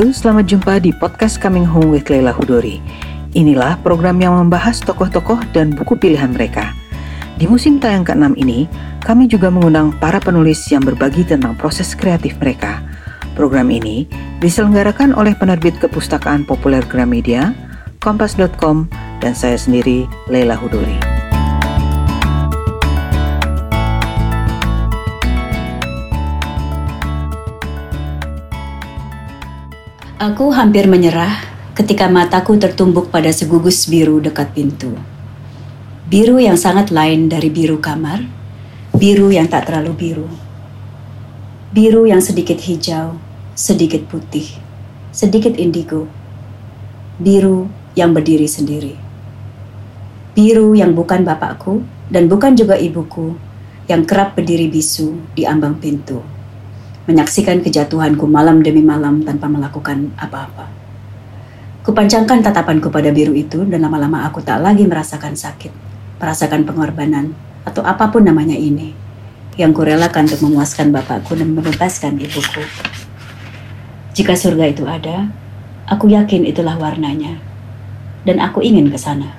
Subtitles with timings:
[0.00, 2.80] Halo, selamat jumpa di podcast Coming Home with Leila Hudori.
[3.36, 6.72] Inilah program yang membahas tokoh-tokoh dan buku pilihan mereka.
[7.36, 8.64] Di musim tayang ke-6 ini,
[9.04, 12.80] kami juga mengundang para penulis yang berbagi tentang proses kreatif mereka.
[13.36, 14.08] Program ini
[14.40, 17.52] diselenggarakan oleh penerbit kepustakaan populer Gramedia,
[18.00, 18.88] kompas.com,
[19.20, 21.09] dan saya sendiri, Leila Hudori.
[30.20, 31.32] Aku hampir menyerah
[31.72, 34.92] ketika mataku tertumbuk pada segugus biru dekat pintu.
[36.12, 38.28] Biru yang sangat lain dari biru kamar,
[38.92, 40.28] biru yang tak terlalu biru.
[41.72, 43.16] Biru yang sedikit hijau,
[43.56, 44.44] sedikit putih,
[45.08, 46.04] sedikit indigo.
[47.16, 49.00] Biru yang berdiri sendiri.
[50.36, 51.80] Biru yang bukan bapakku
[52.12, 53.40] dan bukan juga ibuku
[53.88, 56.39] yang kerap berdiri bisu di ambang pintu
[57.10, 60.70] menyaksikan kejatuhanku malam demi malam tanpa melakukan apa-apa.
[61.82, 65.74] Kupancangkan tatapanku pada biru itu dan lama-lama aku tak lagi merasakan sakit,
[66.22, 67.34] merasakan pengorbanan,
[67.66, 68.94] atau apa pun namanya ini,
[69.58, 72.62] yang kurelakan untuk memuaskan bapakku dan membebaskan ibuku.
[74.14, 75.26] Jika surga itu ada,
[75.90, 77.42] aku yakin itulah warnanya,
[78.22, 79.34] dan aku ingin ke sana.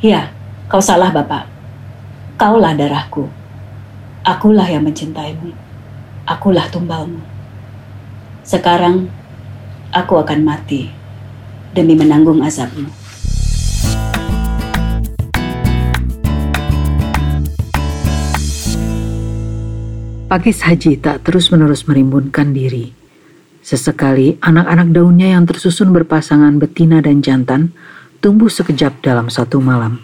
[0.00, 0.32] Ya,
[0.72, 1.46] kau salah bapak.
[2.40, 3.28] Kaulah darahku.
[4.22, 5.61] Akulah yang mencintaimu
[6.32, 7.20] akulah tumbalmu.
[8.40, 9.12] Sekarang
[9.92, 10.88] aku akan mati
[11.76, 12.88] demi menanggung azabmu.
[20.32, 22.96] Pakis Haji tak terus-menerus merimbunkan diri.
[23.60, 27.76] Sesekali anak-anak daunnya yang tersusun berpasangan betina dan jantan
[28.24, 30.00] tumbuh sekejap dalam satu malam.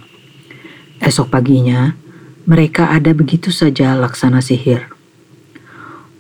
[1.00, 1.96] Esok paginya,
[2.44, 4.97] mereka ada begitu saja laksana sihir.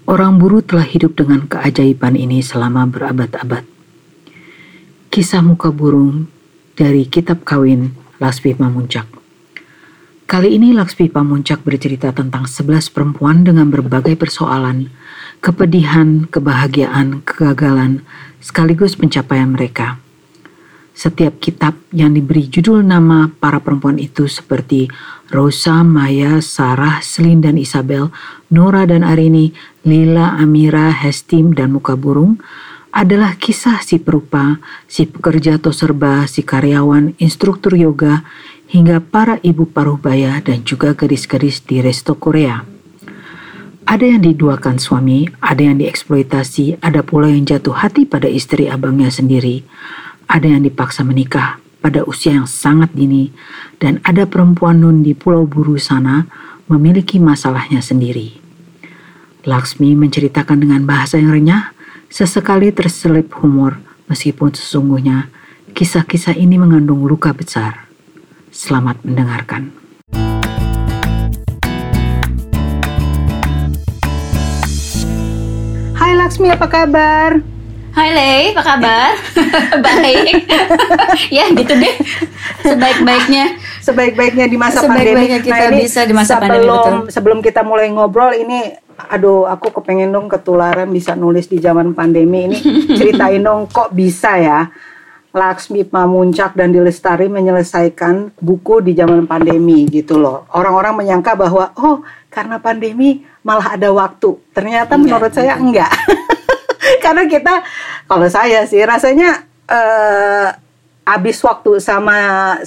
[0.08, 3.60] Orang buru telah hidup dengan keajaiban ini selama berabad-abad.
[5.12, 6.32] Kisah muka burung
[6.80, 9.04] dari Kitab Kawin Laksmi Pamuncak.
[10.24, 14.88] Kali ini Laksmi Pamuncak bercerita tentang sebelas perempuan dengan berbagai persoalan,
[15.44, 18.00] kepedihan, kebahagiaan, kegagalan,
[18.40, 20.00] sekaligus pencapaian mereka.
[20.98, 24.90] Setiap kitab yang diberi judul nama para perempuan itu seperti
[25.30, 28.10] Rosa, Maya, Sarah, Selin dan Isabel,
[28.50, 29.54] Nora dan Arini,
[29.86, 32.42] Lila, Amira, Hestim, dan Muka Burung
[32.90, 34.58] adalah kisah si perupa,
[34.90, 38.26] si pekerja toserba, si karyawan, instruktur yoga,
[38.66, 42.66] hingga para ibu paruh baya dan juga gadis-gadis di resto Korea.
[43.86, 49.14] Ada yang diduakan suami, ada yang dieksploitasi, ada pula yang jatuh hati pada istri abangnya
[49.14, 49.62] sendiri
[50.28, 53.32] ada yang dipaksa menikah pada usia yang sangat dini,
[53.80, 56.28] dan ada perempuan nun di Pulau Buru sana
[56.68, 58.36] memiliki masalahnya sendiri.
[59.48, 61.72] Laksmi menceritakan dengan bahasa yang renyah,
[62.12, 63.80] sesekali terselip humor,
[64.12, 65.32] meskipun sesungguhnya
[65.72, 67.88] kisah-kisah ini mengandung luka besar.
[68.52, 69.72] Selamat mendengarkan.
[75.96, 77.57] Hai Laksmi, apa kabar?
[77.98, 79.10] Hai Lei, apa kabar?
[79.90, 80.46] Baik.
[81.34, 81.94] ya gitu deh.
[82.62, 83.58] Sebaik-baiknya.
[83.82, 85.50] Sebaik-baiknya di masa Sebaik-baiknya pandemi.
[85.50, 86.94] kita nah, ini bisa di masa sebelum, pandemi betul.
[87.10, 88.70] Sebelum kita mulai ngobrol ini
[89.10, 92.58] aduh aku kepengen dong ketularan bisa nulis di zaman pandemi ini
[92.98, 94.70] ceritain dong kok bisa ya
[95.34, 100.46] Laksmi Pamuncak dan Dilestari menyelesaikan buku di zaman pandemi gitu loh.
[100.54, 104.38] Orang-orang menyangka bahwa oh karena pandemi malah ada waktu.
[104.54, 105.90] Ternyata Enggak, menurut saya enggak.
[107.04, 107.62] karena kita
[108.06, 110.48] kalau saya sih rasanya eh
[111.08, 112.18] habis waktu sama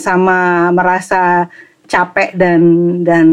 [0.01, 1.45] sama merasa
[1.91, 2.61] capek dan
[3.03, 3.27] dan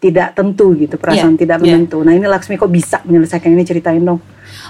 [0.00, 1.76] tidak tentu gitu perasaan Iya, tidak iya.
[1.76, 2.00] menentu.
[2.00, 4.18] Nah ini Laksmi kok bisa menyelesaikan ini ceritain dong.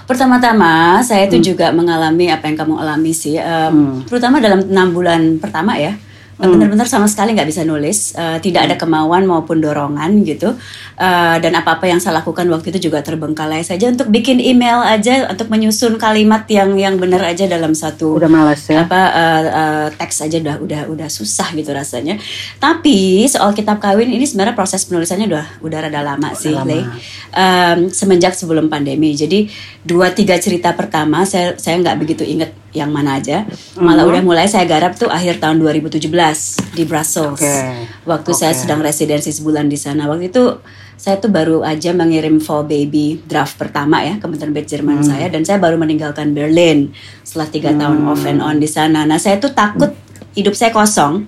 [0.03, 5.39] Pertama-tama saya itu juga mengalami apa yang kamu alami sih, Um, terutama dalam enam bulan
[5.39, 5.95] pertama ya.
[6.39, 10.55] Benar-benar sama sekali nggak bisa nulis, uh, tidak ada kemauan maupun dorongan gitu,
[10.99, 15.31] Uh, dan apa-apa yang saya lakukan waktu itu juga terbengkalai saja untuk bikin email aja,
[15.31, 18.83] untuk menyusun kalimat yang yang benar aja dalam satu Udah malas ya.
[18.83, 22.19] apa uh, uh, teks aja udah udah udah susah gitu rasanya.
[22.59, 26.99] Tapi soal kitab kawin ini sebenarnya proses penulisannya udah udah rada lama sih, lama.
[27.31, 29.15] Um, semenjak sebelum pandemi.
[29.15, 29.47] Jadi
[29.79, 33.47] dua tiga cerita pertama saya saya nggak begitu inget yang mana aja.
[33.79, 34.11] Malah Mhm.
[34.13, 36.28] udah mulai saya garap tuh akhir tahun 2017
[36.75, 37.39] di Brussels.
[37.39, 37.55] Oke.
[38.03, 38.61] Waktu saya Oke.
[38.65, 40.09] sedang residensi sebulan di sana.
[40.09, 40.59] Waktu itu
[40.99, 45.47] saya tuh baru aja mengirim Fall Baby draft pertama ya ke terbit Jerman saya dan
[45.47, 46.91] saya baru meninggalkan Berlin
[47.23, 49.07] setelah tiga tahun off and on di sana.
[49.07, 49.95] Nah saya tuh takut
[50.35, 51.23] hidup saya kosong.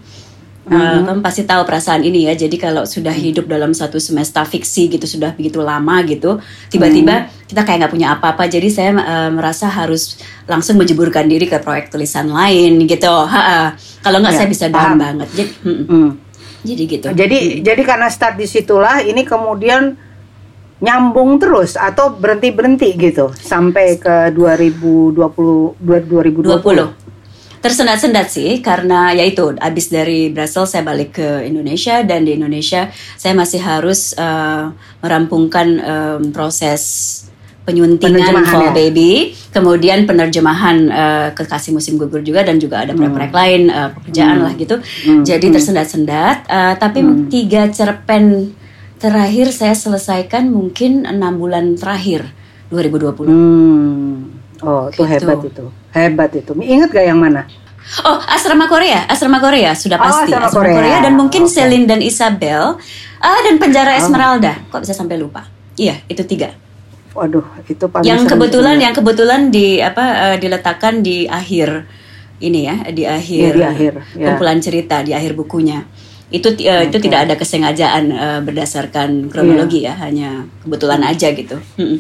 [0.62, 2.38] Uh, kamu pasti tahu perasaan ini ya.
[2.38, 6.38] Jadi kalau sudah hidup dalam satu semesta fiksi gitu sudah begitu lama gitu,
[6.70, 10.16] tiba-tiba kita kayak nggak punya apa-apa jadi saya uh, merasa harus
[10.48, 13.12] langsung menjeburkan diri ke proyek tulisan lain gitu.
[13.12, 15.28] Ha, kalau nggak ya, saya bisa down banget.
[15.36, 16.10] Jadi hmm.
[16.64, 17.08] jadi gitu.
[17.12, 17.60] Jadi hmm.
[17.68, 20.00] jadi karena start di situlah ini kemudian
[20.82, 25.14] nyambung terus atau berhenti berhenti gitu sampai ke 2020
[25.78, 25.78] 2020
[26.58, 27.62] 20.
[27.62, 32.90] tersendat-sendat sih karena ya itu abis dari Brussels saya balik ke Indonesia dan di Indonesia
[33.14, 34.74] saya masih harus uh,
[35.06, 36.82] merampungkan um, proses
[37.72, 38.72] penyuntingan for ya?
[38.76, 43.40] baby, kemudian penerjemahan uh, ke kasih musim gugur juga dan juga ada proyek-proyek hmm.
[43.42, 44.46] lain uh, pekerjaan hmm.
[44.46, 44.76] lah gitu.
[44.78, 45.24] Hmm.
[45.24, 45.56] Jadi hmm.
[45.56, 47.32] tersendat-sendat, uh, tapi hmm.
[47.32, 48.54] tiga cerpen
[49.02, 52.30] terakhir saya selesaikan mungkin enam bulan terakhir
[52.70, 53.28] 2020.
[53.28, 54.42] Hmm.
[54.62, 55.10] Oh, itu gitu.
[55.10, 55.66] hebat itu.
[55.92, 56.52] Hebat itu.
[56.54, 57.50] Ingat gak yang mana?
[58.06, 60.32] Oh, Asrama Korea, Asrama Korea sudah oh, pasti.
[60.32, 60.78] Oh, Asrama, Asrama Korea.
[60.78, 61.54] Korea dan mungkin okay.
[61.58, 62.78] Celine dan Isabel.
[63.22, 64.00] Ah, dan Penjara oh.
[64.00, 64.54] Esmeralda.
[64.70, 65.50] Kok bisa sampai lupa?
[65.76, 66.54] Iya, itu tiga.
[67.12, 71.84] Waduh, itu paling Yang kebetulan yang kebetulan di apa uh, diletakkan di akhir
[72.40, 74.26] ini ya, di akhir, ya, di akhir ya.
[74.32, 75.84] kumpulan cerita, di akhir bukunya
[76.32, 76.88] itu uh, eh, okay.
[76.88, 80.00] itu tidak ada kesengajaan uh, berdasarkan kronologi yeah.
[80.00, 80.30] ya hanya
[80.64, 81.60] kebetulan aja gitu.
[81.76, 82.00] Hmm.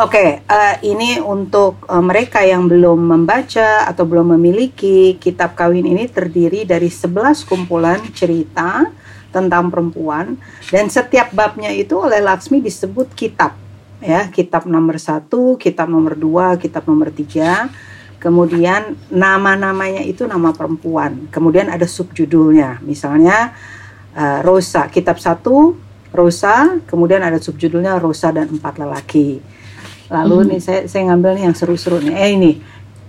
[0.00, 5.86] Oke, okay, uh, ini untuk uh, mereka yang belum membaca atau belum memiliki kitab kawin
[5.86, 8.90] ini terdiri dari 11 kumpulan cerita
[9.30, 10.34] tentang perempuan
[10.74, 13.54] dan setiap babnya itu oleh Laksmi disebut kitab
[14.00, 17.68] ya kitab nomor satu, kitab nomor dua, kitab nomor tiga
[18.20, 21.32] Kemudian nama-namanya itu nama perempuan.
[21.32, 22.84] Kemudian ada subjudulnya.
[22.84, 23.56] Misalnya
[24.12, 25.72] uh, Rosa, kitab satu
[26.12, 29.40] Rosa, kemudian ada subjudulnya Rosa dan empat lelaki.
[30.12, 30.46] Lalu mm.
[30.52, 32.14] nih saya saya ngambil nih yang seru-seru nih.
[32.20, 32.52] Eh ini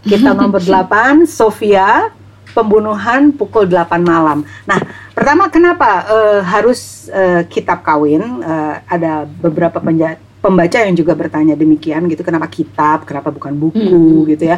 [0.08, 2.16] kitab nomor 8 Sofia
[2.56, 4.48] pembunuhan pukul 8 malam.
[4.64, 4.80] Nah,
[5.12, 8.24] pertama kenapa uh, harus uh, kitab kawin?
[8.40, 14.26] Uh, ada beberapa penjat pembaca yang juga bertanya demikian gitu kenapa kitab kenapa bukan buku
[14.26, 14.28] hmm.
[14.36, 14.58] gitu ya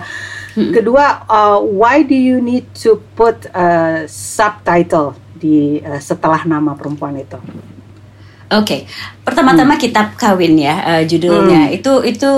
[0.56, 0.71] hmm.
[0.71, 7.19] kedua uh, why do you need to put a subtitle di uh, setelah nama perempuan
[7.19, 8.88] itu oke okay.
[9.27, 9.83] pertama-tama hmm.
[9.83, 11.77] kitab kawin ya uh, judulnya hmm.
[11.77, 12.31] itu itu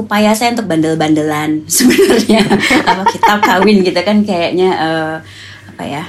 [0.00, 2.40] upaya saya untuk bandel-bandelan sebenarnya
[2.88, 5.16] apa kitab kawin gitu kan kayaknya uh,
[5.76, 6.04] apa ya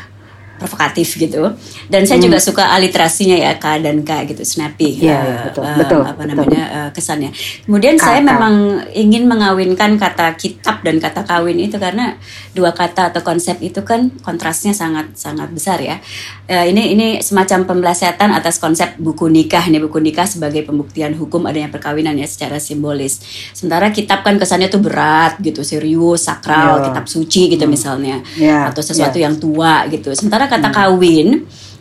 [0.61, 1.49] provokatif gitu.
[1.89, 2.25] Dan saya hmm.
[2.29, 5.01] juga suka aliterasinya ya K dan K gitu, snappy.
[5.01, 6.01] Yeah, uh, betul, uh, betul.
[6.05, 7.31] Apa namanya Uh, kesannya.
[7.63, 8.05] Kemudian kata.
[8.05, 12.19] saya memang ingin mengawinkan kata kitab dan kata kawin itu karena
[12.51, 15.99] dua kata atau konsep itu kan kontrasnya sangat sangat besar ya.
[16.45, 21.47] Uh, ini ini semacam pembelasetan atas konsep buku nikah nih buku nikah sebagai pembuktian hukum
[21.47, 23.23] adanya perkawinan ya secara simbolis.
[23.55, 26.85] Sementara kitab kan kesannya tuh berat gitu, serius, sakral, yeah.
[26.91, 27.73] kitab suci gitu hmm.
[27.73, 28.67] misalnya, yeah.
[28.67, 29.31] atau sesuatu yeah.
[29.31, 30.11] yang tua gitu.
[30.11, 30.75] Sementara kata hmm.
[30.75, 31.27] kawin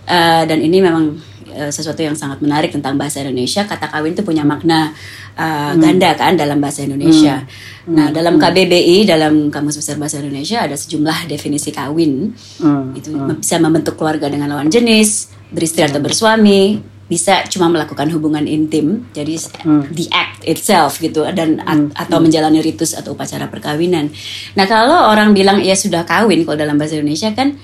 [0.07, 1.19] uh, dan ini memang
[1.51, 3.67] uh, sesuatu yang sangat menarik tentang bahasa Indonesia.
[3.67, 4.95] Kata kawin itu punya makna
[5.35, 5.83] uh, hmm.
[5.83, 7.43] ganda kan dalam bahasa Indonesia.
[7.85, 7.95] Hmm.
[7.99, 8.43] Nah, dalam hmm.
[8.47, 12.31] KBBI dalam Kamus Besar Bahasa Indonesia ada sejumlah definisi kawin.
[12.63, 12.95] Hmm.
[12.95, 13.43] Itu hmm.
[13.43, 16.79] bisa membentuk keluarga dengan lawan jenis, beristri atau bersuami,
[17.11, 19.35] bisa cuma melakukan hubungan intim jadi
[19.67, 19.91] hmm.
[19.91, 21.91] the act itself gitu dan hmm.
[21.99, 22.31] atau hmm.
[22.31, 24.15] menjalani ritus atau upacara perkawinan
[24.55, 27.59] nah kalau orang bilang ya sudah kawin kalau dalam bahasa Indonesia kan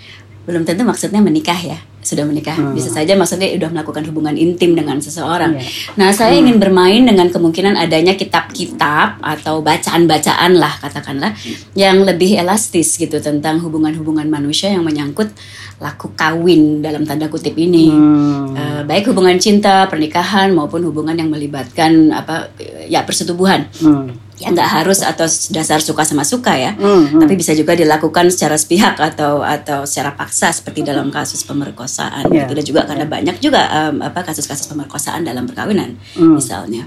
[0.46, 2.79] belum tentu maksudnya menikah ya sudah menikah hmm.
[2.79, 5.58] bisa saja maksudnya sudah melakukan hubungan intim dengan seseorang.
[5.58, 5.98] Yeah.
[5.98, 6.43] Nah saya hmm.
[6.46, 11.34] ingin bermain dengan kemungkinan adanya kitab-kitab atau bacaan-bacaan lah katakanlah
[11.74, 15.34] yang lebih elastis gitu tentang hubungan-hubungan manusia yang menyangkut
[15.82, 18.55] laku kawin dalam tanda kutip ini hmm.
[18.55, 22.55] uh, baik hubungan cinta pernikahan maupun hubungan yang melibatkan apa
[22.86, 23.67] ya persetubuhan.
[23.82, 27.20] Hmm ya nggak harus atau dasar suka sama suka ya, mm-hmm.
[27.24, 32.28] tapi bisa juga dilakukan secara sepihak atau atau secara paksa seperti dalam kasus pemerkosaan.
[32.28, 32.44] Yeah.
[32.44, 32.52] Gitu.
[32.55, 36.36] Dan juga karena banyak juga um, apa kasus-kasus pemerkosaan dalam perkawinan mm.
[36.36, 36.84] misalnya.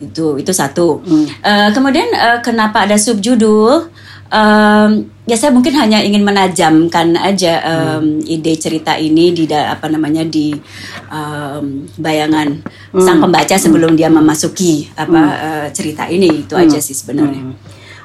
[0.00, 1.02] Itu itu satu.
[1.02, 1.26] Mm.
[1.42, 3.92] Uh, kemudian uh, kenapa ada subjudul?
[4.32, 8.26] Um, ya saya mungkin hanya ingin menajamkan aja um, hmm.
[8.26, 10.50] ide cerita ini di apa namanya di
[11.06, 12.58] um, bayangan
[12.90, 12.98] hmm.
[12.98, 13.98] sang pembaca sebelum hmm.
[14.02, 15.38] dia memasuki apa hmm.
[15.46, 16.62] uh, cerita ini itu hmm.
[16.66, 17.38] aja sih sebenarnya.
[17.38, 17.54] Hmm.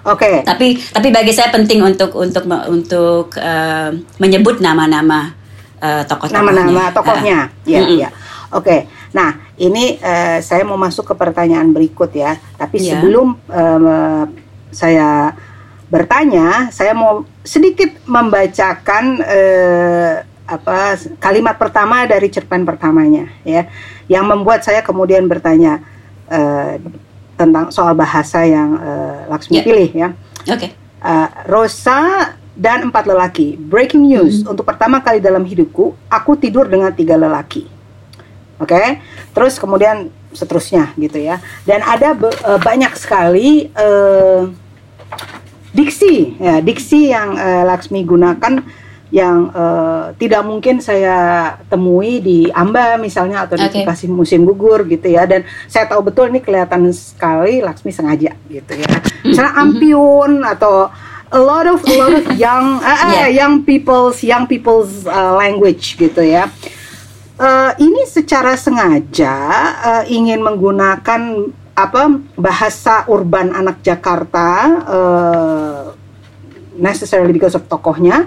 [0.07, 0.23] Oke.
[0.23, 0.35] Okay.
[0.45, 5.33] Tapi tapi bagi saya penting untuk untuk untuk uh, menyebut nama-nama
[5.81, 6.37] uh, tokoh-tokohnya.
[6.37, 7.39] Nama-nama tokohnya.
[7.65, 7.97] Uh, ya, mm -mm.
[7.97, 8.09] ya.
[8.53, 8.63] Oke.
[8.63, 8.79] Okay.
[9.17, 12.37] Nah, ini uh, saya mau masuk ke pertanyaan berikut ya.
[12.55, 12.95] Tapi yeah.
[12.95, 14.23] sebelum uh,
[14.71, 15.33] saya
[15.87, 20.13] bertanya, saya mau sedikit membacakan eh,
[20.47, 23.67] apa kalimat pertama dari cerpen pertamanya ya,
[24.07, 25.83] yang membuat saya kemudian bertanya
[26.31, 26.79] eh,
[27.35, 29.65] tentang soal bahasa yang eh, Laksmi yeah.
[29.65, 30.07] pilih ya.
[30.47, 30.59] Oke.
[30.59, 30.71] Okay.
[30.97, 33.53] Uh, Rosa dan empat lelaki.
[33.53, 34.41] Breaking news.
[34.41, 34.51] Mm -hmm.
[34.57, 37.77] Untuk pertama kali dalam hidupku, aku tidur dengan tiga lelaki.
[38.57, 39.01] oke okay?
[39.33, 44.49] terus kemudian seterusnya gitu ya dan ada uh, banyak sekali uh,
[45.75, 48.63] diksi ya diksi yang uh, Laksmi gunakan
[49.07, 53.87] yang uh, tidak mungkin saya temui di Amba misalnya atau di okay.
[54.11, 58.91] musim gugur gitu ya dan saya tahu betul ini kelihatan sekali Laksmi sengaja gitu ya
[59.23, 59.63] misalnya mm-hmm.
[59.63, 60.91] ampiun atau
[61.31, 63.31] a lot of a lot of young uh, yeah.
[63.31, 66.51] young people's young people's uh, language gitu ya
[67.39, 69.35] uh, ini secara sengaja
[69.87, 71.47] uh, ingin menggunakan
[71.77, 74.49] apa bahasa urban anak Jakarta
[74.89, 75.81] uh,
[76.73, 78.25] necessarily because of tokohnya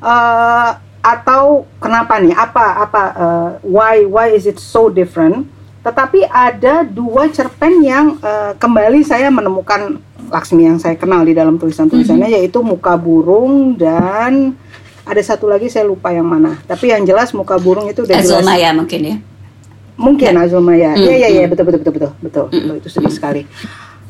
[0.00, 0.70] uh,
[1.02, 2.32] atau kenapa nih?
[2.32, 5.50] Apa apa uh, why why is it so different?
[5.82, 9.98] Tetapi ada dua cerpen yang uh, kembali saya menemukan
[10.30, 12.46] Laksmi yang saya kenal di dalam tulisan-tulisannya mm -hmm.
[12.46, 14.54] yaitu Muka Burung dan
[15.02, 16.56] ada satu lagi saya lupa yang mana.
[16.64, 18.40] Tapi yang jelas Muka Burung itu udah jelas.
[18.40, 19.16] Azulmaya mungkin ya.
[20.02, 20.42] Mungkin ya.
[20.42, 20.98] Azulmaya.
[20.98, 22.46] Iya iya iya betul betul betul betul betul.
[22.50, 22.78] Mm -hmm.
[22.82, 23.42] Itu sedih sekali.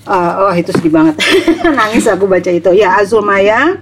[0.03, 1.15] Uh, oh itu sedih banget.
[1.79, 2.71] Nangis aku baca itu.
[2.73, 3.79] Ya Azulmaya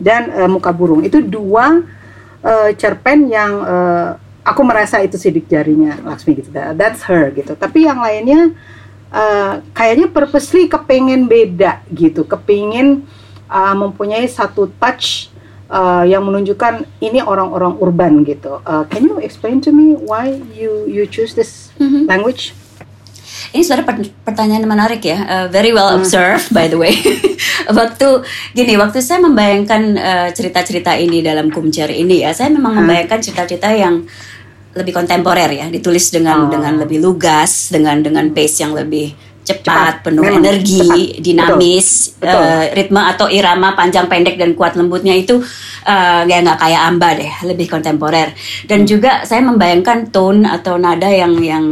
[0.00, 1.84] dan uh, muka burung itu dua
[2.42, 4.08] uh, cerpen yang uh,
[4.42, 8.56] aku merasa itu sidik jarinya Laksmi gitu that's her gitu tapi yang lainnya
[9.12, 13.04] uh, kayaknya purposely kepengen beda gitu kepingin
[13.46, 15.28] uh, mempunyai satu touch
[15.70, 20.84] uh, yang menunjukkan ini orang-orang urban gitu uh, can you explain to me why you
[20.90, 22.02] you choose this mm -hmm.
[22.10, 22.52] language
[23.50, 25.98] ini sebenarnya pertanyaan menarik ya, uh, very well hmm.
[25.98, 26.94] observed by the way.
[27.78, 28.22] waktu
[28.54, 32.80] gini, waktu saya membayangkan uh, cerita-cerita uh, ini dalam kumcer ini ya, saya memang hmm.
[32.84, 34.06] membayangkan cerita-cerita yang
[34.70, 36.50] lebih kontemporer ya, ditulis dengan oh.
[36.52, 39.18] dengan lebih lugas, dengan dengan pace yang lebih
[39.50, 39.94] cepat, cepat.
[40.06, 41.22] penuh Memang, energi, cepat.
[41.24, 42.28] dinamis, Betul.
[42.30, 42.42] Betul.
[42.46, 45.42] Uh, ritme atau irama panjang pendek dan kuat lembutnya itu
[45.86, 48.36] uh, ya nggak kayak Amba deh, lebih kontemporer.
[48.68, 48.88] Dan hmm.
[48.88, 51.66] juga saya membayangkan tone atau nada yang yang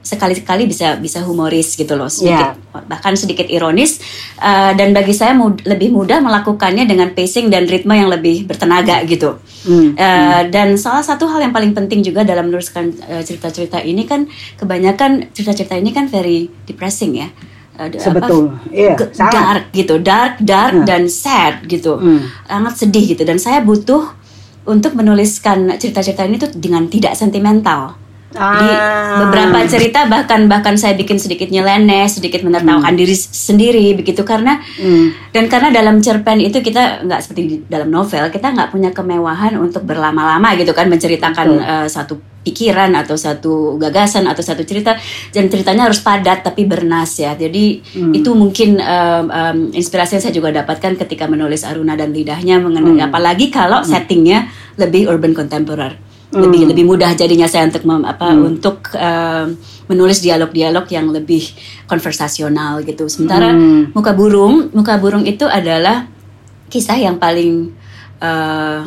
[0.00, 2.82] sekali-sekali bisa bisa humoris gitu loh sedikit yeah.
[2.88, 4.00] bahkan sedikit ironis
[4.40, 9.04] uh, dan bagi saya mud lebih mudah melakukannya dengan pacing dan ritme yang lebih bertenaga
[9.04, 9.36] gitu
[9.68, 9.68] mm.
[9.68, 10.40] Uh, mm.
[10.48, 14.24] dan salah satu hal yang paling penting juga dalam menuliskan uh, cerita-cerita ini kan
[14.56, 17.28] kebanyakan cerita-cerita ini kan very depressing ya
[17.76, 20.86] uh, sebetul yeah, dark gitu dark dark yeah.
[20.88, 22.48] dan sad gitu mm.
[22.48, 24.16] sangat sedih gitu dan saya butuh
[24.64, 27.99] untuk menuliskan cerita-cerita ini tuh dengan tidak sentimental
[28.38, 28.62] Ah.
[28.62, 28.66] Di
[29.26, 33.00] beberapa cerita bahkan bahkan saya bikin sedikit nyeleneh, sedikit menertawakan hmm.
[33.02, 35.34] diri sendiri begitu karena hmm.
[35.34, 39.58] dan karena dalam cerpen itu kita nggak seperti di dalam novel kita nggak punya kemewahan
[39.58, 44.96] untuk berlama-lama gitu kan menceritakan uh, satu pikiran atau satu gagasan atau satu cerita
[45.34, 48.14] dan ceritanya harus padat tapi bernas ya jadi hmm.
[48.14, 52.96] itu mungkin um, um, inspirasi yang saya juga dapatkan ketika menulis Aruna dan lidahnya mengenai
[52.96, 53.08] hmm.
[53.10, 53.90] apalagi kalau hmm.
[53.90, 56.40] settingnya lebih urban contemporary hmm.
[56.40, 58.40] lebih lebih mudah jadinya saya untuk mem, apa hmm.
[58.46, 59.50] untuk uh,
[59.90, 61.42] menulis dialog-dialog yang lebih
[61.90, 63.10] konversasional gitu.
[63.10, 63.92] Sementara hmm.
[63.92, 66.06] muka burung, muka burung itu adalah
[66.70, 67.74] kisah yang paling
[68.22, 68.86] uh,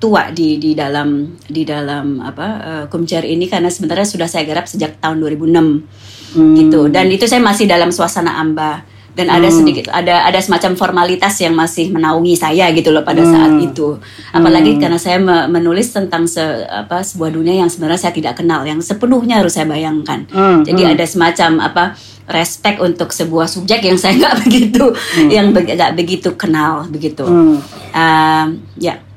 [0.00, 4.64] tua di di dalam di dalam apa uh, kumcer ini karena sebenarnya sudah saya garap
[4.64, 6.54] sejak tahun 2006 hmm.
[6.56, 8.80] gitu dan itu saya masih dalam suasana amba
[9.16, 9.56] dan ada hmm.
[9.56, 13.32] sedikit ada ada semacam formalitas yang masih menaungi saya gitu loh pada hmm.
[13.32, 13.88] saat itu
[14.30, 14.80] apalagi hmm.
[14.80, 15.18] karena saya
[15.50, 19.66] menulis tentang se, apa sebuah dunia yang sebenarnya saya tidak kenal yang sepenuhnya harus saya
[19.66, 20.62] bayangkan hmm.
[20.62, 20.92] jadi hmm.
[20.94, 21.84] ada semacam apa
[22.30, 25.30] respect untuk sebuah subjek yang saya nggak begitu hmm.
[25.32, 27.58] yang nggak be begitu kenal begitu hmm.
[27.94, 28.46] uh,
[28.78, 29.09] ya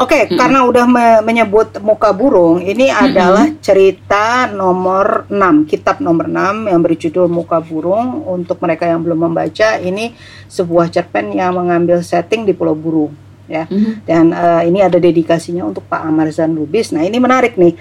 [0.00, 0.40] Oke, okay, -hmm.
[0.40, 3.04] karena udah me menyebut muka burung, ini -hmm.
[3.04, 8.24] adalah cerita nomor 6, kitab nomor 6 yang berjudul Muka Burung.
[8.24, 10.16] Untuk mereka yang belum membaca, ini
[10.48, 13.12] sebuah cerpen yang mengambil setting di Pulau Burung,
[13.44, 13.68] ya.
[13.68, 14.00] -hmm.
[14.08, 16.96] Dan uh, ini ada dedikasinya untuk Pak Amarzan Lubis.
[16.96, 17.76] Nah, ini menarik nih.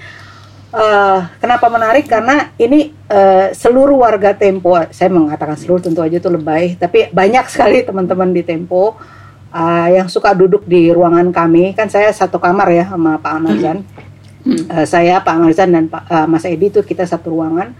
[0.75, 2.03] Uh, kenapa menarik?
[2.03, 7.47] Karena ini uh, seluruh warga Tempo, saya mengatakan seluruh tentu aja itu lebay, tapi banyak
[7.47, 8.99] sekali teman-teman di Tempo
[9.53, 13.77] uh, yang suka duduk di ruangan kami kan saya satu kamar ya sama Pak Amarzan
[14.45, 14.63] hmm.
[14.69, 17.73] uh, saya Pak Amarzan dan Pak uh, Mas Edi itu kita satu ruangan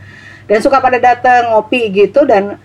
[0.50, 2.58] dan suka pada datang ngopi gitu dan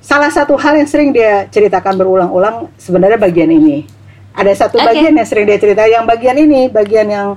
[0.00, 3.84] salah satu hal yang sering dia ceritakan berulang-ulang sebenarnya bagian ini
[4.36, 4.92] ada satu okay.
[4.92, 7.28] bagian yang sering dia cerita yang bagian ini bagian yang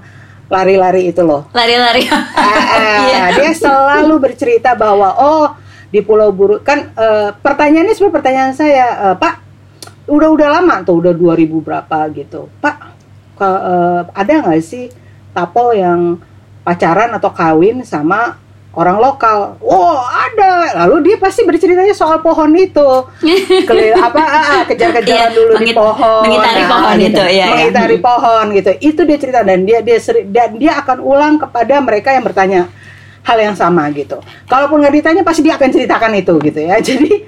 [0.50, 3.28] lari-lari itu loh lari-lari uh, uh, yeah.
[3.36, 5.48] dia selalu bercerita bahwa oh
[5.90, 9.49] di Pulau Buru kan uh, pertanyaannya sebenarnya pertanyaan saya uh, Pak
[10.10, 12.78] udah udah lama tuh udah 2000 berapa gitu pak
[13.40, 14.92] ke, uh, ada nggak sih
[15.32, 16.20] tapol yang
[16.68, 18.36] pacaran atau kawin sama
[18.76, 19.58] orang lokal.
[19.60, 20.86] Wow, ada.
[20.86, 22.90] Lalu dia pasti berceritanya soal pohon itu.
[23.70, 26.22] Kelil apa ah, ah, kejar-kejaran iya, dulu di pohon.
[26.28, 27.48] Mengitari nah, pohon gitu, itu, ya.
[27.50, 28.04] Mengitari ya.
[28.04, 28.72] pohon gitu.
[28.80, 32.62] Itu dia cerita dan dia dia seri, dan dia akan ulang kepada mereka yang bertanya,
[33.26, 34.22] hal yang sama gitu.
[34.46, 36.78] Kalaupun nggak ditanya pasti dia akan ceritakan itu gitu ya.
[36.88, 37.26] Jadi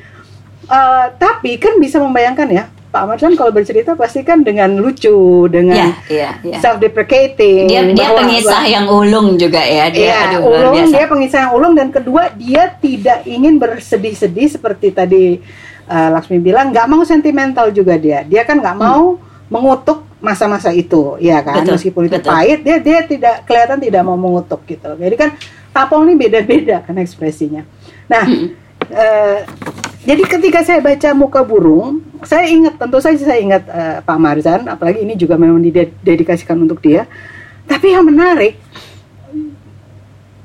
[0.71, 5.79] uh, tapi kan bisa membayangkan ya Pak Marsan kalau bercerita pasti kan dengan lucu, dengan
[5.79, 6.59] yeah, yeah, yeah.
[6.59, 7.71] self-deprecating.
[7.71, 9.87] Dia, dia pengisah yang ulung juga ya.
[9.87, 10.91] Dia, ya, aduh, ulung, biasa.
[10.99, 15.39] dia pengisah yang ulung dan kedua dia tidak ingin bersedih-sedih seperti tadi
[15.87, 18.27] uh, Laksmi bilang, nggak mau sentimental juga dia.
[18.27, 19.47] Dia kan nggak mau hmm.
[19.47, 21.63] mengutuk masa-masa itu, ya kan.
[21.63, 22.27] Betul, Meskipun itu betul.
[22.27, 24.99] pahit, dia dia tidak kelihatan tidak mau mengutuk gitu.
[24.99, 25.31] Jadi kan
[25.71, 27.63] tapol ini beda-beda kan ekspresinya.
[28.11, 28.25] Nah.
[28.27, 28.47] Hmm.
[28.91, 29.39] Uh,
[30.01, 34.65] jadi ketika saya baca muka burung, saya ingat tentu saja saya ingat uh, Pak Marzan,
[34.65, 37.05] apalagi ini juga memang didedikasikan untuk dia.
[37.69, 38.57] Tapi yang menarik,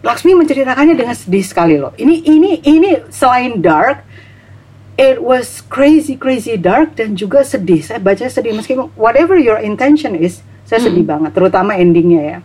[0.04, 1.90] Laksmi menceritakannya dengan sedih sekali loh.
[1.98, 4.06] Ini ini ini selain dark,
[4.94, 7.82] it was crazy crazy dark dan juga sedih.
[7.82, 11.12] Saya baca sedih meskipun whatever your intention is, saya sedih hmm.
[11.16, 12.38] banget, terutama endingnya ya.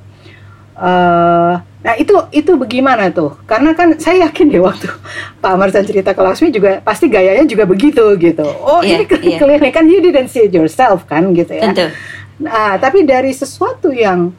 [0.76, 3.42] Uh, Nah itu itu bagaimana tuh?
[3.50, 4.86] Karena kan saya yakin deh waktu
[5.42, 8.46] Pak Marsan cerita ke Lasmi juga pasti gayanya juga begitu gitu.
[8.46, 9.42] Oh yeah, ini yeah.
[9.42, 11.74] kelihatannya kan you didn't see it yourself kan gitu ya.
[11.74, 11.90] Tentu.
[12.38, 14.30] Nah tapi dari sesuatu yang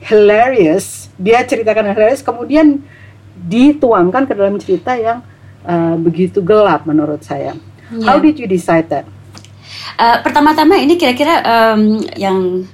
[0.00, 2.80] hilarious dia ceritakan hilarious kemudian
[3.36, 5.20] dituangkan ke dalam cerita yang
[5.68, 7.52] uh, begitu gelap menurut saya.
[7.92, 8.08] Yeah.
[8.08, 9.04] How did you decide that?
[10.00, 12.64] Uh, pertama-tama ini kira-kira um, yang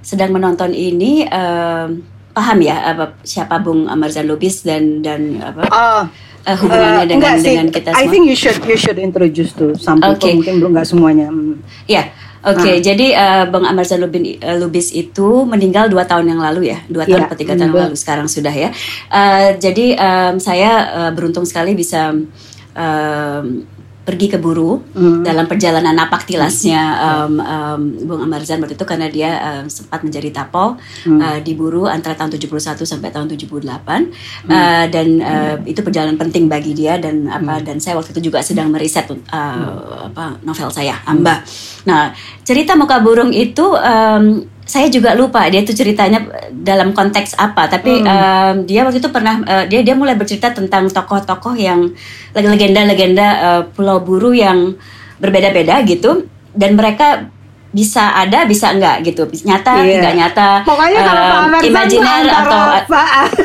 [0.00, 1.28] sedang menonton ini.
[1.28, 6.04] Um, paham ya apa siapa Bung Amarzan Lubis dan dan apa uh,
[6.44, 8.04] uh, hubungannya uh, dengan dengan kita semua.
[8.04, 10.36] I think you should you should introduce to some people okay.
[10.36, 11.32] mungkin belum nggak semuanya.
[11.32, 11.64] Hmm.
[11.88, 12.04] Ya.
[12.04, 12.06] Yeah.
[12.46, 12.80] Oke, okay, uh.
[12.84, 17.02] jadi uh, Bang Amarzan Lubin, uh, Lubis itu meninggal dua tahun yang lalu ya, dua
[17.02, 18.70] tahun yeah, atau tiga tahun yang lalu sekarang sudah ya.
[19.10, 23.66] Uh, jadi um, saya uh, beruntung sekali bisa um,
[24.06, 25.26] pergi ke Buru hmm.
[25.26, 30.30] dalam perjalanan napak tilasnya um, um, Bung Amarzan waktu itu karena dia um, sempat menjadi
[30.30, 31.18] tapol hmm.
[31.18, 34.06] uh, di Buru antara tahun 71 sampai tahun 78 hmm.
[34.46, 37.64] uh, dan uh, itu perjalanan penting bagi dia dan apa hmm.
[37.66, 40.14] dan saya waktu itu juga sedang meriset uh, hmm.
[40.14, 41.42] apa novel saya Amba.
[41.90, 42.14] Nah
[42.46, 48.02] cerita muka burung itu um, saya juga lupa dia itu ceritanya dalam konteks apa tapi
[48.02, 48.10] hmm.
[48.10, 51.94] um, dia waktu itu pernah uh, dia dia mulai bercerita tentang tokoh-tokoh yang
[52.34, 54.74] legenda-legenda uh, Pulau Buru yang
[55.22, 57.30] berbeda-beda gitu dan mereka
[57.70, 60.02] bisa ada bisa enggak gitu nyata yeah.
[60.02, 62.62] tidak nyata pokoknya kalau um, Pak imajiner atau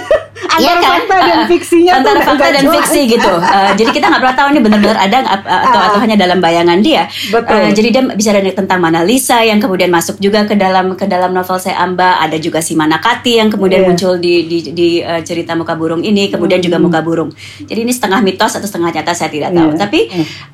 [0.52, 0.92] antara iya kan?
[0.92, 2.76] fakta dan fiksinya antara fakta dan jelas.
[2.76, 3.34] fiksi gitu.
[3.40, 6.80] Uh, jadi kita nggak pernah tahu ini benar-benar ada atau uh, atau hanya dalam bayangan
[6.84, 7.08] dia.
[7.32, 7.56] Betul.
[7.56, 11.32] Uh, jadi dia bicara tentang Mona Lisa yang kemudian masuk juga ke dalam ke dalam
[11.32, 12.20] novel saya Amba.
[12.22, 13.90] Ada juga si Manakati yang kemudian yeah.
[13.90, 16.28] muncul di di, di uh, cerita muka burung ini.
[16.28, 16.68] Kemudian hmm.
[16.68, 17.30] juga muka burung.
[17.64, 19.72] Jadi ini setengah mitos atau setengah nyata saya tidak tahu.
[19.72, 19.80] Yeah.
[19.80, 20.00] Tapi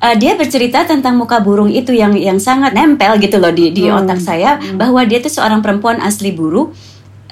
[0.00, 3.90] uh, dia bercerita tentang muka burung itu yang yang sangat nempel gitu loh di di
[3.90, 3.98] hmm.
[4.04, 4.78] otak saya hmm.
[4.78, 6.70] bahwa dia itu seorang perempuan asli buru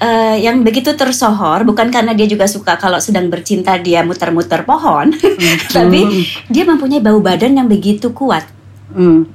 [0.01, 5.13] uh, yang begitu tersohor bukan karena dia juga suka kalau sedang bercinta dia muter-muter pohon,
[5.13, 5.57] mm.
[5.75, 8.45] tapi dia mempunyai bau badan yang begitu kuat,
[8.93, 9.25] mm.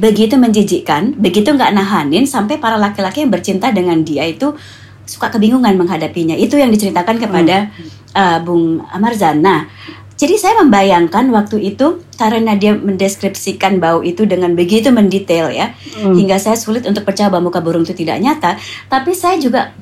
[0.00, 4.56] begitu menjijikkan, begitu nggak nahanin sampai para laki-laki yang bercinta dengan dia itu
[5.06, 6.34] suka kebingungan menghadapinya.
[6.34, 8.16] Itu yang diceritakan kepada mm.
[8.16, 9.38] uh, Bung Amarzan.
[9.38, 9.70] Nah,
[10.16, 16.16] jadi saya membayangkan waktu itu karena dia mendeskripsikan bau itu dengan begitu mendetail ya, mm.
[16.16, 18.58] hingga saya sulit untuk percaya bahwa muka burung itu tidak nyata.
[18.90, 19.76] Tapi saya juga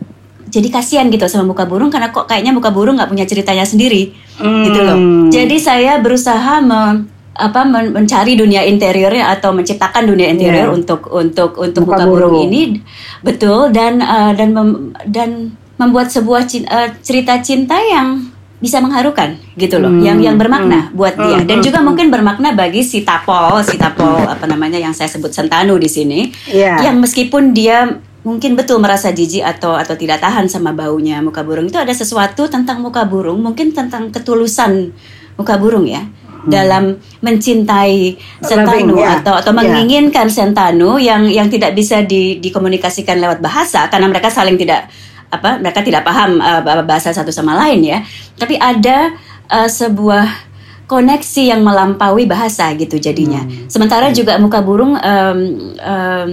[0.54, 4.14] jadi kasihan gitu sama muka burung karena kok kayaknya muka burung nggak punya ceritanya sendiri
[4.38, 4.64] hmm.
[4.70, 4.96] gitu loh.
[5.34, 10.78] Jadi saya berusaha me, apa men mencari dunia interiornya atau menciptakan dunia interior yeah.
[10.78, 12.30] untuk untuk untuk muka, muka burung.
[12.38, 12.78] burung ini
[13.26, 15.30] betul dan uh, dan mem, dan
[15.74, 18.30] membuat sebuah cinta, uh, cerita cinta yang
[18.62, 20.06] bisa mengharukan gitu loh, hmm.
[20.06, 20.96] yang yang bermakna hmm.
[20.96, 21.66] buat dia dan hmm.
[21.66, 25.90] juga mungkin bermakna bagi si Tapol, si Tapol apa namanya yang saya sebut Sentanu di
[25.90, 26.80] sini, yeah.
[26.80, 31.68] yang meskipun dia mungkin betul merasa jijik atau atau tidak tahan sama baunya muka burung
[31.68, 34.96] itu ada sesuatu tentang muka burung mungkin tentang ketulusan
[35.36, 36.48] muka burung ya hmm.
[36.48, 39.20] dalam mencintai sentanu yeah.
[39.20, 39.60] atau atau yeah.
[39.60, 44.88] menginginkan sentanu yang yang tidak bisa di, dikomunikasikan lewat bahasa karena mereka saling tidak
[45.28, 47.98] apa mereka tidak paham uh, bahasa satu sama lain ya
[48.40, 49.12] tapi ada
[49.52, 50.56] uh, sebuah
[50.88, 53.68] koneksi yang melampaui bahasa gitu jadinya hmm.
[53.68, 54.16] sementara hmm.
[54.16, 55.38] juga muka burung um,
[55.76, 56.30] um,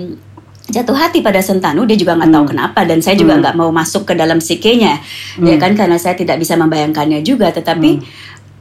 [0.71, 2.37] jatuh hati pada Sentanu dia juga nggak hmm.
[2.39, 3.41] tahu kenapa dan saya juga hmm.
[3.43, 3.67] nggak hmm.
[3.67, 4.97] mau masuk ke dalam psikenya
[5.37, 5.45] hmm.
[5.45, 8.03] ya kan karena saya tidak bisa membayangkannya juga tetapi hmm.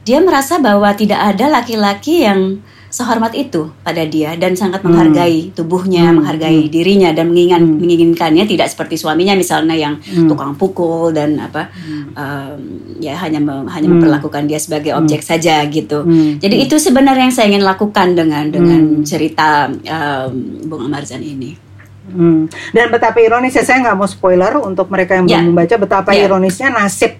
[0.03, 2.59] dia merasa bahwa tidak ada laki-laki yang
[2.91, 4.91] sehormat itu pada dia dan sangat hmm.
[4.91, 6.15] menghargai tubuhnya, hmm.
[6.19, 6.71] menghargai hmm.
[6.75, 7.79] dirinya dan menginginkan hmm.
[7.79, 10.27] menginginkannya tidak seperti suaminya misalnya yang hmm.
[10.27, 12.11] tukang pukul dan apa hmm.
[12.11, 12.59] um,
[12.99, 13.95] ya hanya me, hanya hmm.
[13.97, 15.29] memperlakukan dia sebagai objek hmm.
[15.31, 16.03] saja gitu.
[16.03, 16.37] Hmm.
[16.43, 16.65] Jadi hmm.
[16.67, 19.07] itu sebenarnya yang saya ingin lakukan dengan dengan hmm.
[19.07, 20.31] cerita um,
[20.67, 21.70] Bung Amarzan ini.
[22.01, 22.49] Hmm.
[22.73, 25.47] Dan betapa ironisnya saya nggak mau spoiler untuk mereka yang belum yeah.
[25.47, 26.25] membaca betapa yeah.
[26.25, 27.13] ironisnya nasib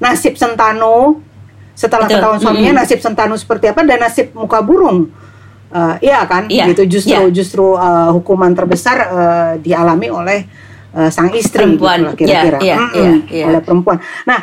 [0.00, 1.20] nasib Sentano
[1.76, 2.16] setelah Betul.
[2.20, 2.82] ketahuan suaminya Mm-mm.
[2.84, 5.12] nasib Sentanu seperti apa dan nasib muka burung.
[5.72, 7.32] Eh, iya kan, Iya, gitu justru iya.
[7.32, 10.44] justru eh, hukuman terbesar eh, dialami oleh
[10.92, 12.12] eh, sang istri Perempuan.
[12.12, 13.44] gitu kira-kira, Iya, iya, Mm-mm, iya, iya.
[13.48, 13.96] oleh perempuan.
[14.28, 14.38] Nah,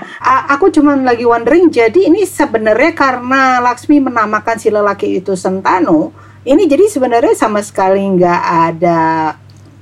[0.49, 6.10] aku cuman lagi wondering, jadi ini sebenarnya karena Laksmi menamakan si lelaki itu Sentanu,
[6.49, 8.41] ini jadi sebenarnya sama sekali nggak
[8.73, 8.99] ada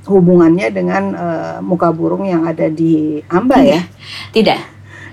[0.08, 3.84] hubungannya dengan eh, muka burung yang ada di Amba ya?
[4.32, 4.60] Tidak.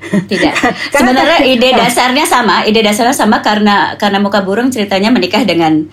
[0.05, 0.55] Tidak.
[0.95, 5.85] Karena Sebenarnya ide dasarnya sama, ide dasarnya sama karena karena muka burung ceritanya menikah dengan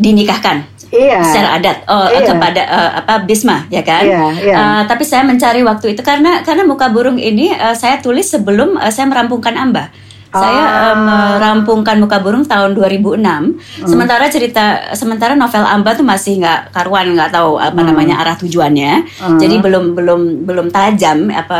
[0.00, 1.22] dinikahkan Iya.
[1.22, 2.26] secara adat oh Iya.
[2.26, 4.54] kepada eh, apa Bisma ya kan Iya, iya.
[4.58, 8.74] Eh, tapi saya mencari waktu itu karena karena muka burung ini eh, saya tulis sebelum
[8.74, 9.94] eh, saya merampungkan Amba
[10.32, 10.70] saya Ah.
[10.86, 14.62] eh, merampungkan muka burung tahun 2006 sementara cerita
[14.92, 18.92] sementara novel Amba tuh masih nggak karuan nggak tahu apa namanya arah tujuannya.
[19.18, 19.36] Hmm.
[19.36, 21.58] jadi belum belum belum tajam apa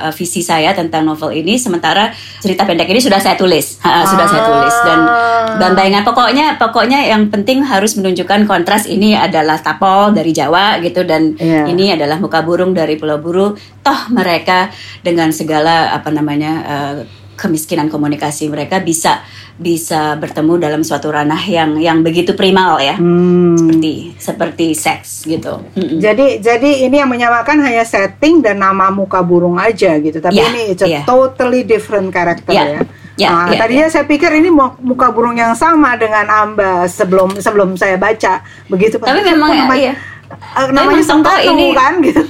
[0.00, 1.56] eh, visi saya tentang novel ini.
[1.56, 3.76] Sementara cerita pendek ini sudah saya tulis.
[3.80, 4.76] Ha, sudah saya tulis.
[4.82, 5.56] Dan Ah.
[5.56, 11.02] dan bayangan pokoknya pokoknya yang penting harus menunjukkan kontras ini adalah tapol dari Jawa gitu.
[11.02, 11.68] Dan Iya.
[11.68, 13.52] ini adalah muka burung dari Pulau Buru.
[13.78, 16.96] Toh mereka dengan segala apa namanya eh,
[17.36, 19.20] kemiskinan komunikasi mereka bisa
[19.54, 23.56] bisa bertemu dalam suatu ranah yang yang begitu primal ya Hmm.
[23.56, 25.96] seperti seperti seks gitu Mm-mm.
[25.96, 30.18] Jadi jadi ini yang menyamakan hanya setting dan nama muka burung aja gitu.
[30.18, 31.00] Tapi Iya, ini it's a iya.
[31.02, 32.80] totally different character Iya, ya.
[33.14, 37.36] iya, Nah, iya, tadinya saya pikir ini mu- muka burung yang sama dengan Amba sebelum
[37.36, 38.96] sebelum saya baca begitu.
[38.98, 39.92] tapi memang namanya, iya
[40.26, 42.22] eh, namanya memang tokoh ini- kan gitu.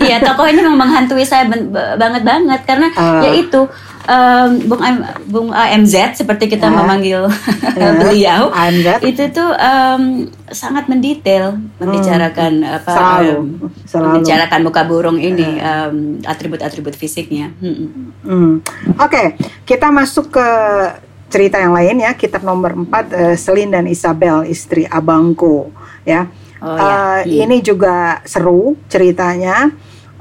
[0.00, 3.20] Iya, tokoh ini memang menghantui saya ben- banget banget karena Ah.
[3.20, 3.30] ya
[4.04, 6.74] em, Bung AM, Bung AMZ seperti kita Ah.
[6.74, 7.24] memanggil
[7.72, 9.00] Ya, beliau AMZ.
[9.02, 10.02] itu tuh em,
[10.46, 12.94] sangat mendetail membicarakan apa Hmm.
[12.94, 13.46] Selalu, em,
[13.84, 14.04] selalu.
[14.10, 17.50] membicarakan muka burung ini em, atribut-atribut fisiknya.
[17.56, 17.88] Mm-mm.
[18.20, 18.52] Hmm.
[18.96, 20.48] Oke, kita masuk ke
[21.26, 22.12] cerita yang lain ya.
[22.12, 25.72] Kitab nomor 4 eh, Selin dan Isabel istri abangku
[26.04, 26.28] ya.
[26.60, 27.20] Oh, ya.
[27.20, 29.68] Eh, Ini juga seru ceritanya.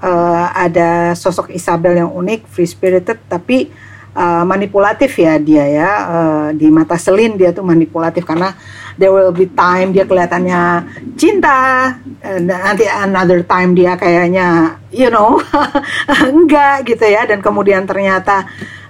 [0.04, 3.72] Eh, ada sosok Isabel yang unik, free spirited tapi
[4.12, 5.92] eh, manipulatif ya dia ya.
[6.12, 8.52] Eh, di mata Selin dia tuh manipulatif karena
[9.00, 10.84] there will be time dia kelihatannya
[11.16, 15.40] cinta, dan nanti another time dia kayaknya you know
[16.36, 18.44] enggak gitu ya dan kemudian ternyata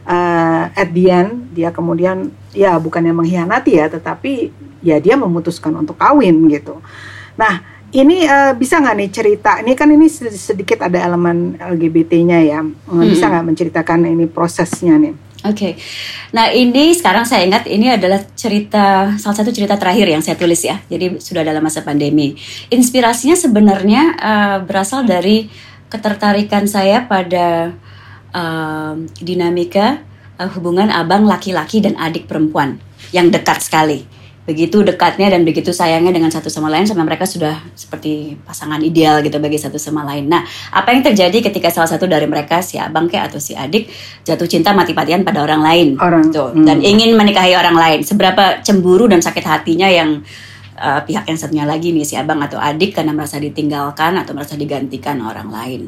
[0.10, 4.50] eh, at the end dia kemudian ya bukannya mengkhianati ya tetapi
[4.82, 6.82] ya dia memutuskan untuk kawin gitu.
[7.38, 9.52] Nah ini eh, bisa nggak nih cerita?
[9.62, 12.60] Ini kan ini sed- sedikit ada elemen LGBT-nya ya.
[12.66, 15.14] Eh, Bisa nggak menceritakan ini prosesnya nih?
[15.44, 15.76] Oke,
[16.32, 20.64] nah ini sekarang saya ingat ini adalah cerita salah satu cerita terakhir yang saya tulis
[20.64, 20.80] ya.
[20.88, 22.32] Jadi sudah dalam masa pandemi.
[22.72, 25.52] Inspirasinya sebenarnya eh, berasal dari
[25.92, 27.76] ketertarikan saya pada
[28.32, 30.00] eh, dinamika
[30.40, 32.80] eh, hubungan abang laki-laki dan adik perempuan
[33.12, 34.08] yang dekat sekali.
[34.44, 39.24] Begitu dekatnya dan begitu sayangnya dengan satu sama lain sampai mereka sudah seperti pasangan ideal
[39.24, 40.28] gitu bagi satu sama lain.
[40.28, 40.44] Nah,
[40.76, 43.88] apa yang terjadi ketika salah satu dari mereka si abang kayak atau si adik
[44.28, 46.68] jatuh cinta mati-matian pada orang lain Orang, Tuh, hmm.
[46.68, 48.00] dan ingin menikahi orang lain.
[48.04, 50.20] Seberapa cemburu dan sakit hatinya yang
[50.80, 54.58] uh, pihak yang satunya lagi nih si abang atau adik karena merasa ditinggalkan atau merasa
[54.58, 55.82] digantikan orang lain.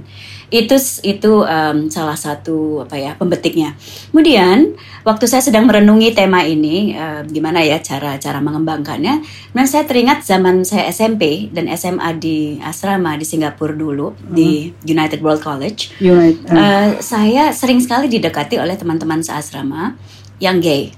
[0.54, 3.74] Itu itu um, salah satu apa ya pembetiknya.
[4.14, 9.26] Kemudian waktu saya sedang merenungi tema ini uh, gimana ya cara cara mengembangkannya,
[9.58, 15.20] dan saya teringat zaman saya SMP dan SMA di asrama di Singapura dulu di United
[15.22, 15.98] World College.
[16.02, 19.96] United, eh, Uh, saya sering sekali didekati oleh teman-teman seasrama
[20.44, 20.92] yang gay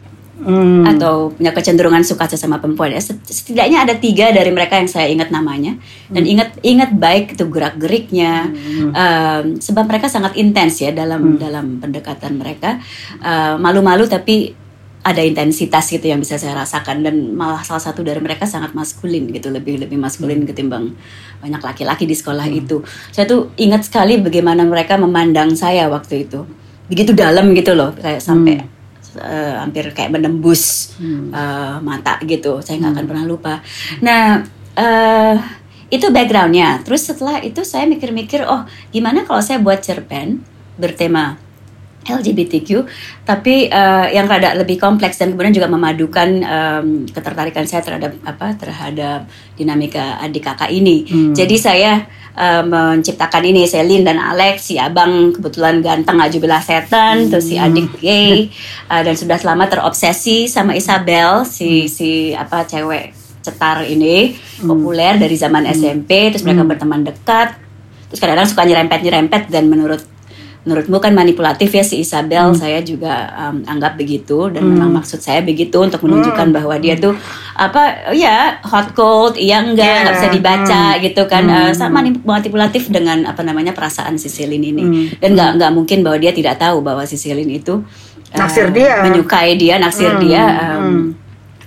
[0.43, 0.85] hmm.
[0.95, 2.93] atau punya kecenderungan suka sesama perempuan.
[2.93, 3.01] Ya.
[3.01, 5.77] Set- Setidaknya ada tiga dari mereka yang saya ingat namanya.
[6.11, 8.49] Dan ingat ingat baik itu gerak geriknya
[8.97, 12.81] Um, sebab mereka sangat intens ya dalam dalam pendekatan mereka.
[13.21, 14.53] Uh, malu-malu tapi
[15.05, 17.05] ada intensitas gitu yang bisa saya rasakan.
[17.05, 20.97] Dan malah salah satu dari mereka sangat maskulin gitu lebih lebih maskulin ketimbang
[21.37, 22.81] banyak laki-laki di sekolah itu.
[23.13, 26.43] Saya tuh ingat sekali bagaimana mereka memandang saya waktu itu.
[26.89, 28.76] Begitu dalam gitu loh kayak sampai
[29.17, 32.61] eh, hampir kayak menembus eh, mata gitu.
[32.61, 33.53] Saya nggak akan pernah lupa.
[34.01, 34.45] Nah
[34.77, 35.35] eh,
[35.89, 36.83] itu backgroundnya.
[36.85, 40.45] Terus setelah itu saya mikir-mikir oh gimana kalau saya buat cerpen
[40.77, 41.46] bertema
[42.07, 42.87] LGBTQ,
[43.27, 48.55] tapi eh, yang rada lebih kompleks dan kemudian juga memadukan em, ketertarikan saya terhadap apa
[48.55, 49.19] terhadap
[49.59, 51.03] dinamika adik kakak ini.
[51.35, 57.51] Jadi saya eh, menciptakan ini Selin dan Alex, si abang kebetulan ganteng ajubilah setan, terus
[57.51, 58.47] si adik gay
[58.87, 65.35] eh, dan sudah selama terobsesi sama Isabel si si apa cewek cetar ini populer dari
[65.39, 67.55] zaman SMP, terus mereka berteman dekat,
[68.11, 70.03] terus kadang-kadang suka nyerempet nyerempet dan menurut
[70.67, 72.59] menurutmu kan manipulatif ya si Isabel hmm.
[72.59, 74.71] saya juga um, anggap begitu dan hmm.
[74.75, 76.57] memang maksud saya begitu untuk menunjukkan hmm.
[76.59, 77.15] bahwa dia tuh
[77.55, 80.01] apa ya hot cold iya enggak yeah.
[80.03, 80.99] nggak bisa dibaca hmm.
[81.07, 81.55] gitu kan hmm.
[81.55, 85.23] uh, sama manipulatif dengan apa namanya perasaan si Celine ini hmm.
[85.23, 88.99] dan nggak nggak mungkin bahwa dia tidak tahu bahwa si Celine itu uh, naksir dia
[89.07, 90.21] menyukai dia naksir hmm.
[90.21, 91.07] dia um, hmm.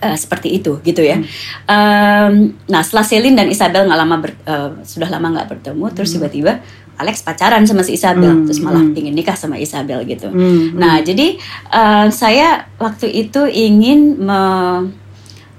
[0.00, 1.20] Uh, seperti itu gitu ya.
[1.20, 1.28] Hmm.
[1.68, 2.32] Um,
[2.72, 5.92] nah setelah Celine dan Isabel nggak lama ber, uh, sudah lama nggak bertemu, hmm.
[5.92, 6.64] terus tiba-tiba
[7.00, 8.44] Alex pacaran sama si Isabel, hmm.
[8.44, 8.98] terus malah hmm.
[9.00, 10.28] ingin nikah sama Isabel gitu.
[10.28, 10.76] Hmm.
[10.76, 11.40] Nah jadi
[11.72, 14.42] uh, saya waktu itu ingin me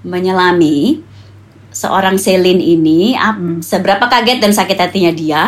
[0.01, 1.01] menyelami
[1.71, 3.65] seorang Celine ini, hmm.
[3.65, 5.43] seberapa kaget dan sakit hatinya dia.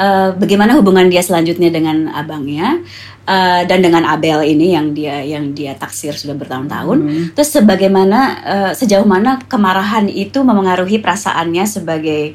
[0.00, 2.80] Uh, bagaimana hubungan dia selanjutnya dengan abangnya,
[3.28, 6.98] uh, dan dengan Abel ini yang dia yang dia taksir sudah bertahun-tahun.
[7.04, 7.24] Hmm.
[7.36, 12.32] Terus sebagaimana uh, sejauh mana kemarahan itu memengaruhi perasaannya sebagai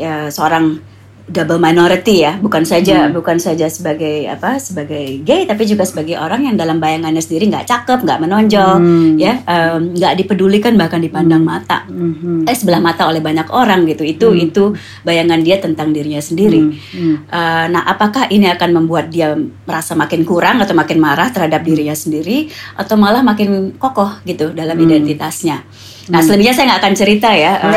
[0.00, 0.80] ya, seorang
[1.28, 3.14] double minority ya, bukan saja hmm.
[3.14, 7.68] bukan saja sebagai apa sebagai gay, tapi juga sebagai orang yang dalam bayangannya sendiri nggak
[7.68, 9.20] cakep, nggak menonjol, hmm.
[9.20, 9.44] ya
[9.78, 11.52] nggak um, dipedulikan bahkan dipandang hmm.
[11.52, 12.48] mata, hmm.
[12.48, 14.08] eh sebelah mata oleh banyak orang gitu.
[14.08, 14.46] Itu hmm.
[14.48, 14.64] itu
[15.04, 16.64] bayangan dia tentang dirinya sendiri.
[16.64, 16.74] Hmm.
[16.96, 17.16] Hmm.
[17.28, 21.92] Uh, nah, apakah ini akan membuat dia merasa makin kurang atau makin marah terhadap dirinya
[21.92, 24.86] sendiri, atau malah makin kokoh gitu dalam hmm.
[24.88, 25.60] identitasnya?
[26.08, 27.52] Nah, selebihnya saya nggak akan cerita ya.
[27.60, 27.72] Um,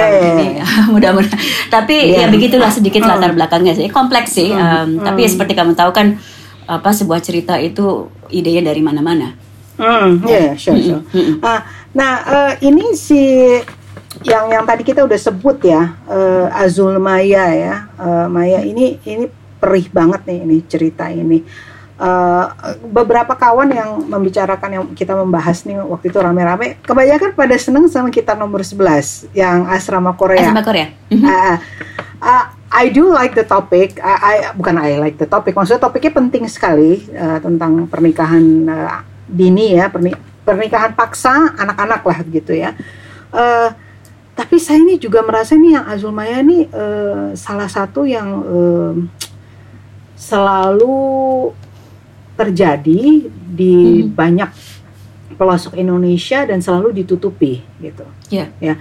[0.96, 1.40] mudah-mudahan.
[1.68, 2.28] Tapi yeah.
[2.28, 3.92] ya begitulah sedikit latar belakangnya sih.
[3.92, 4.52] Kompleks sih.
[4.52, 6.16] Um, Tapi ya seperti kamu tahu kan
[6.66, 9.36] apa sebuah cerita itu idenya dari mana-mana.
[9.76, 11.04] Hmm, ya, yeah, sure, sure.
[11.12, 13.20] Mm Uh, nah, uh, ini si
[14.22, 17.76] yang yang tadi kita udah sebut ya, uh, Azul Maya ya.
[17.98, 19.26] Uh, Maya ini ini
[19.62, 21.46] perih banget nih ini cerita ini
[22.02, 22.46] uh,
[22.90, 28.10] beberapa kawan yang membicarakan yang kita membahas nih waktu itu rame-rame kebanyakan pada seneng sama
[28.10, 30.50] kita nomor 11 yang asrama Korea.
[30.50, 30.90] Asrama Korea.
[31.14, 31.56] Uh, uh,
[32.26, 34.02] uh, I do like the topic.
[34.02, 35.54] I, I bukan I like the topic.
[35.54, 42.20] Maksudnya topiknya penting sekali uh, tentang pernikahan uh, dini ya, perni pernikahan paksa anak-anak lah
[42.26, 42.74] gitu ya.
[43.32, 43.72] Uh,
[44.32, 48.96] tapi saya ini juga merasa ini yang Azul Maya ini uh, salah satu yang uh,
[50.16, 51.52] selalu
[52.38, 54.16] terjadi di hmm.
[54.16, 54.50] banyak
[55.36, 58.06] pelosok Indonesia dan selalu ditutupi gitu.
[58.30, 58.54] Yeah.
[58.62, 58.76] Ya.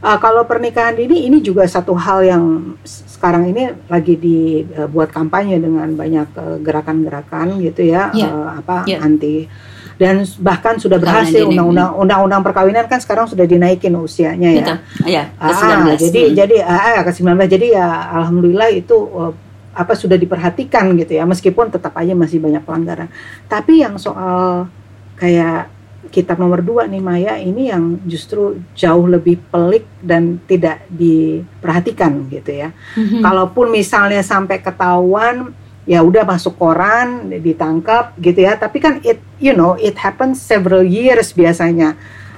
[0.00, 5.88] Uh, kalau pernikahan dini ini juga satu hal yang sekarang ini lagi dibuat kampanye dengan
[5.96, 8.28] banyak uh, gerakan-gerakan gitu ya, yeah.
[8.28, 9.00] uh, apa yeah.
[9.00, 9.48] anti
[9.96, 14.60] dan bahkan sudah berhasil undang-undang undang-undang perkawinan kan sekarang sudah dinaikin usianya ya.
[14.60, 14.76] Betul.
[15.08, 15.64] Ya, ke 19.
[15.72, 16.34] Ah, jadi hmm.
[16.36, 17.88] jadi ah, ke 19 jadi ya
[18.20, 19.32] alhamdulillah itu uh,
[19.76, 23.12] apa sudah diperhatikan gitu ya meskipun tetap aja masih banyak pelanggaran.
[23.44, 24.72] Tapi yang soal
[25.20, 25.68] kayak
[26.08, 32.66] kitab nomor dua nih Maya ini yang justru jauh lebih pelik dan tidak diperhatikan gitu
[32.66, 32.72] ya.
[32.96, 33.20] Mm-hmm.
[33.20, 35.52] kalaupun misalnya sampai ketahuan
[35.84, 38.56] ya udah masuk koran ditangkap gitu ya.
[38.56, 41.94] Tapi kan it you know it happens several years biasanya.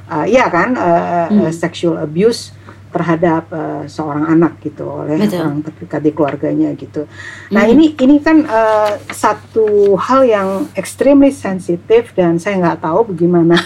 [0.08, 0.72] Uh, ya kan?
[0.72, 1.52] Uh, mm.
[1.52, 2.56] sexual abuse
[2.88, 5.44] terhadap uh, seorang anak gitu oleh Betul.
[5.44, 7.04] orang terdekat di keluarganya gitu.
[7.52, 7.72] Nah mm.
[7.72, 13.60] ini ini kan uh, satu hal yang extremely sensitif dan saya nggak tahu bagaimana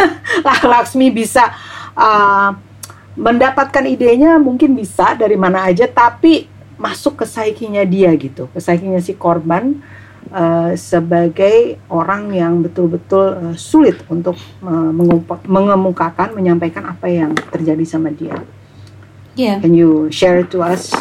[0.70, 1.52] Laksmi bisa
[1.94, 2.56] uh,
[3.14, 8.98] mendapatkan idenya mungkin bisa dari mana aja tapi masuk ke psikinya dia gitu, ke psikinya
[8.98, 9.78] si korban
[10.30, 14.90] uh, sebagai orang yang betul-betul uh, sulit untuk uh,
[15.44, 18.36] mengemukakan, menyampaikan apa yang terjadi sama dia.
[19.34, 19.58] Yeah.
[19.58, 20.94] Can you share to us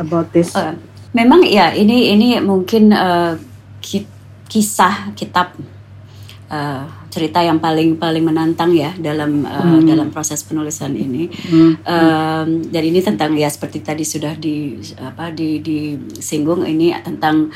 [0.00, 0.56] about this?
[0.56, 0.74] Uh,
[1.12, 3.36] memang ya ini ini mungkin uh,
[3.84, 4.08] ki
[4.48, 5.52] kisah kitab
[6.48, 9.84] uh, cerita yang paling paling menantang ya dalam uh, hmm.
[9.84, 11.84] dalam proses penulisan ini hmm.
[11.84, 17.52] um, dan ini tentang ya seperti tadi sudah di apa di disinggung ini tentang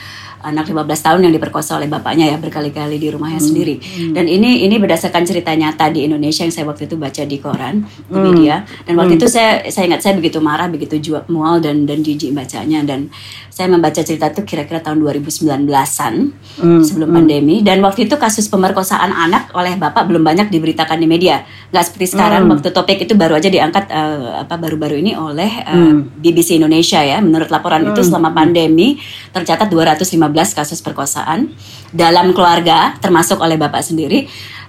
[0.46, 3.48] anak 15 tahun yang diperkosa oleh bapaknya ya berkali-kali di rumahnya hmm.
[3.50, 3.74] sendiri.
[3.82, 4.12] Hmm.
[4.14, 7.82] Dan ini ini berdasarkan cerita nyata di Indonesia yang saya waktu itu baca di koran,
[8.06, 8.22] di hmm.
[8.22, 8.62] media.
[8.86, 9.20] Dan waktu hmm.
[9.24, 13.10] itu saya saya ingat saya begitu marah, begitu mual dan dan jijik bacanya dan
[13.50, 16.14] saya membaca cerita itu kira-kira tahun 2019-an
[16.60, 16.82] hmm.
[16.84, 17.16] sebelum hmm.
[17.16, 21.44] pandemi dan waktu itu kasus pemerkosaan anak oleh bapak belum banyak diberitakan di media.
[21.70, 22.52] Nggak seperti sekarang hmm.
[22.56, 26.18] waktu topik itu baru aja diangkat uh, apa baru-baru ini oleh uh, hmm.
[26.18, 27.22] BBC Indonesia ya.
[27.22, 27.94] Menurut laporan hmm.
[27.94, 28.98] itu selama pandemi
[29.30, 30.16] tercatat 215
[30.56, 31.52] kasus perkosaan
[31.94, 34.26] dalam keluarga termasuk oleh bapak sendiri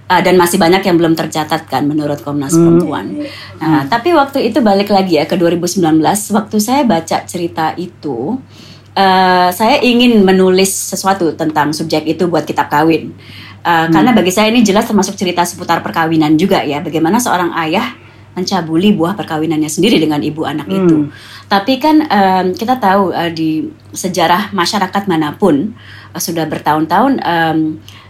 [0.08, 2.64] uh, dan masih banyak yang belum tercatat kan menurut Komnas hmm.
[2.64, 3.06] Perempuan.
[3.60, 3.92] Nah, hmm.
[3.92, 5.84] tapi waktu itu balik lagi ya ke 2019
[6.34, 8.40] waktu saya baca cerita itu
[8.98, 13.12] uh, saya ingin menulis sesuatu tentang subjek itu buat kitab kawin.
[13.58, 13.92] Uh, hmm.
[13.92, 16.78] Karena bagi saya ini jelas termasuk cerita seputar perkawinan juga ya.
[16.80, 17.90] Bagaimana seorang ayah
[18.38, 20.78] mencabuli buah perkawinannya sendiri dengan ibu anak Hmm.
[20.78, 20.96] itu.
[21.50, 25.74] Tapi kan em, kita tahu eh, di sejarah masyarakat mana pun
[26.14, 27.58] eh, sudah bertahun-tahun em,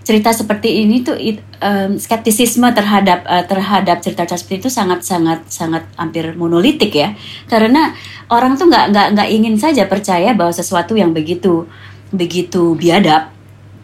[0.05, 5.49] cerita seperti ini tuh it- em, skeptisisme terhadap eh, terhadap cerita-cerita seperti itu sangat sangat
[5.49, 7.17] sangat hampir monolitik ya.
[7.49, 7.97] Karena
[8.29, 11.65] orang tuh nggak nggak nggak ingin saja percaya bahwa sesuatu yang begitu
[12.13, 13.33] begitu biadab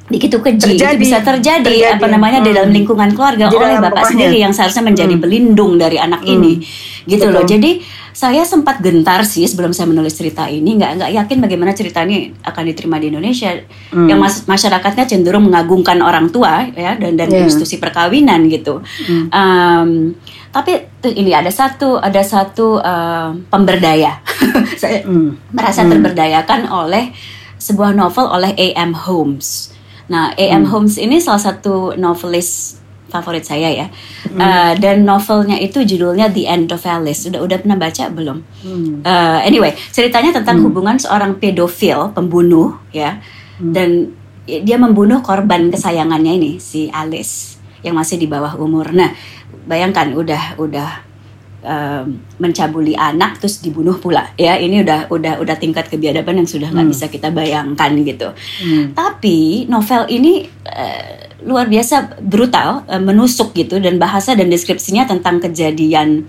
[0.05, 1.01] begitu keji itu Terjadi.
[1.01, 1.97] bisa terjadi, Terjadi.
[1.97, 2.59] apa namanya di Hmm.
[2.61, 4.11] dalam lingkungan keluarga Di oleh bapak rumahnya.
[4.11, 5.23] sendiri yang seharusnya menjadi Hmm.
[5.23, 6.35] pelindung dari anak Hmm.
[6.35, 6.53] ini
[7.05, 7.53] gitu loh Betul.
[7.57, 7.71] jadi
[8.13, 12.31] saya sempat gentar sih sebelum saya menulis cerita ini nggak nggak yakin bagaimana cerita ini
[12.39, 13.49] akan diterima di Indonesia
[13.91, 14.07] Hmm.
[14.07, 17.43] yang mas- masyarakatnya cenderung mengagungkan orang tua ya dan dan Yeah.
[17.43, 19.29] institusi perkawinan gitu Hmm.
[19.31, 19.89] Em,
[20.51, 24.21] tapi ini ada satu ada satu em, pemberdaya
[24.77, 25.41] saya Hmm.
[25.51, 25.91] merasa Hmm.
[25.91, 27.09] terberdayakan oleh
[27.57, 28.93] sebuah novel oleh A.M.
[28.95, 29.74] Holmes.
[30.09, 30.65] Nah, A.M.
[30.65, 30.71] Hmm.
[30.71, 33.87] Holmes ini salah satu novelis favorit saya ya.
[34.27, 34.41] Hmm.
[34.43, 37.31] Eh, dan novelnya itu judulnya The End of Alice.
[37.31, 38.39] Udah udah pernah baca belum?
[38.67, 39.07] Hmm.
[39.07, 40.67] Eh, anyway, ceritanya tentang Hmm.
[40.67, 43.23] hubungan seorang pedofil, pembunuh ya.
[43.63, 43.71] Hmm.
[43.71, 43.89] Dan
[44.45, 48.93] dia membunuh korban kesayangannya ini si Alice yang masih di bawah umur.
[48.93, 49.15] Nah,
[49.65, 51.14] bayangkan udah udah
[51.65, 56.69] em, mencabuli anak terus dibunuh pula ya ini udah udah udah tingkat kebiadaban yang sudah
[56.69, 56.93] nggak Hmm.
[56.93, 58.29] bisa kita bayangkan gitu
[58.61, 58.93] Hmm.
[58.93, 65.41] tapi novel ini eh, luar biasa brutal eh, menusuk gitu dan bahasa dan deskripsinya tentang
[65.41, 66.29] kejadian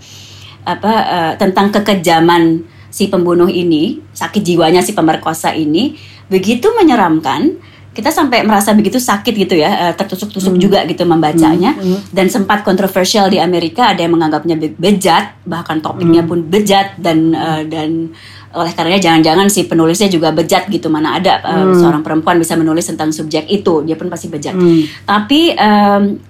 [0.64, 5.94] apa eh, tentang kekejaman si pembunuh ini sakit jiwanya si pemerkosa ini
[6.26, 7.54] begitu menyeramkan
[7.96, 10.60] kita sampai merasa begitu sakit gitu ya eh, tertusuk-tusuk Hmm.
[10.60, 11.98] juga gitu membacanya Hmm.
[12.10, 16.28] dan sempat kontroversial di Amerika ada yang menganggapnya be- bejat bahkan topiknya Hmm.
[16.28, 18.12] pun bejat dan eh, dan
[18.52, 21.72] oleh karenanya jangan-jangan si penulisnya juga bejat gitu mana ada eh, Hmm.
[21.74, 24.84] seorang perempuan bisa menulis tentang subjek itu dia pun pasti bejat Hmm.
[25.02, 26.20] tapi em,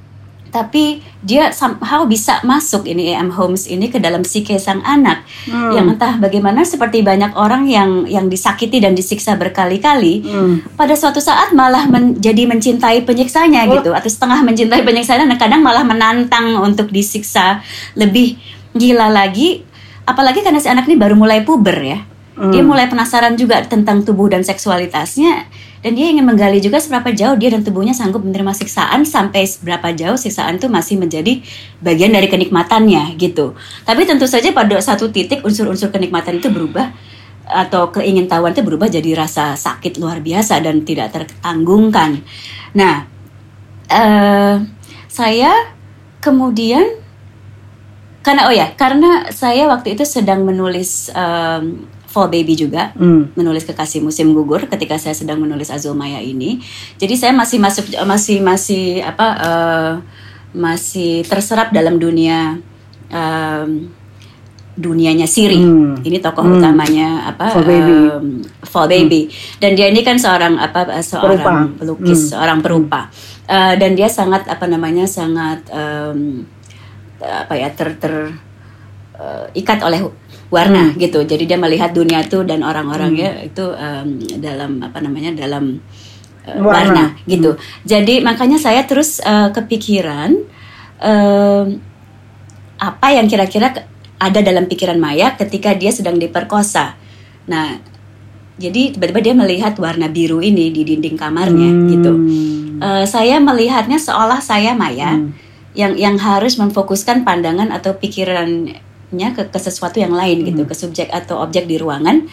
[0.57, 3.29] tapi dia somehow bisa masuk ini A.M.
[3.29, 5.77] Holmes ini ke dalam psike sang anak Hmm.
[5.77, 10.65] yang entah bagaimana seperti banyak orang yang yang disakiti dan disiksa berkali-kali Hmm.
[10.75, 13.77] pada suatu saat malah menjadi mencintai penyiksanya Oh.
[13.77, 17.61] gitu atau setengah mencintai penyiksanya dan kadang malah menantang untuk disiksa
[17.93, 18.41] lebih
[18.73, 19.61] gila lagi
[20.03, 21.99] apalagi karena si anak ini baru mulai puber ya
[22.37, 22.53] Hmm.
[22.53, 25.49] dia mulai penasaran juga tentang tubuh dan seksualitasnya
[25.81, 29.89] dan dia ingin menggali juga seberapa jauh dia dan tubuhnya sanggup menerima siksaan sampai seberapa
[29.97, 31.41] jauh siksaan itu masih menjadi
[31.81, 33.57] bagian dari kenikmatannya gitu
[33.89, 36.93] tapi tentu saja pada satu titik unsur-unsur kenikmatan itu berubah
[37.47, 42.27] atau keingintahuan itu berubah jadi rasa sakit luar biasa dan tidak tertanggungkan.
[42.75, 43.07] Nah,
[43.87, 44.55] eh,
[45.07, 45.53] saya
[46.19, 46.83] kemudian
[48.27, 53.29] karena oh ya karena saya waktu itu sedang menulis em, Fall Baby juga Hmm.
[53.37, 56.57] menulis kekasih musim gugur ketika saya sedang menulis Azul Maya ini.
[56.97, 59.93] Jadi saya masih masuk masih masih apa eh,
[60.57, 62.57] masih terserap dalam dunia
[63.07, 63.93] em,
[64.73, 65.57] dunianya Siri.
[65.57, 65.97] Hmm.
[65.99, 66.57] Ini tokoh Hmm.
[66.57, 67.93] utamanya apa Fall Baby.
[68.09, 68.27] em,
[68.63, 69.21] Fall Baby.
[69.57, 71.53] Dan dia ini kan seorang apa seorang Perupa.
[71.77, 72.31] pelukis, Hmm.
[72.33, 73.01] seorang perupa.
[73.47, 76.45] Eh, dan dia sangat apa namanya sangat em,
[77.19, 78.13] apa ya ter ter
[79.17, 80.05] eh, ikat oleh
[80.49, 80.99] warna Hmm.
[80.99, 81.23] gitu.
[81.23, 85.83] Jadi dia melihat dunia itu dan orang-orangnya itu em, dalam apa namanya dalam
[86.47, 87.15] eh, warna.
[87.19, 87.27] Warna.
[87.27, 87.59] gitu.
[87.83, 90.31] Jadi makanya saya terus eh, kepikiran
[91.03, 91.67] em,
[92.77, 93.73] apa yang kira-kira
[94.17, 96.97] ada dalam pikiran Maya ketika dia sedang diperkosa.
[97.49, 97.77] Nah,
[98.57, 101.89] jadi tiba-tiba dia melihat warna biru ini di dinding kamarnya Hmm.
[101.91, 102.13] gitu.
[102.77, 105.33] Eh, saya melihatnya seolah saya Maya Hmm.
[105.77, 107.97] yang yang harus memfokuskan pandangan atau
[109.07, 110.71] pikirannya ke, ke sesuatu yang lain gitu, Hmm.
[110.71, 112.27] ke subjek atau objek di ruangan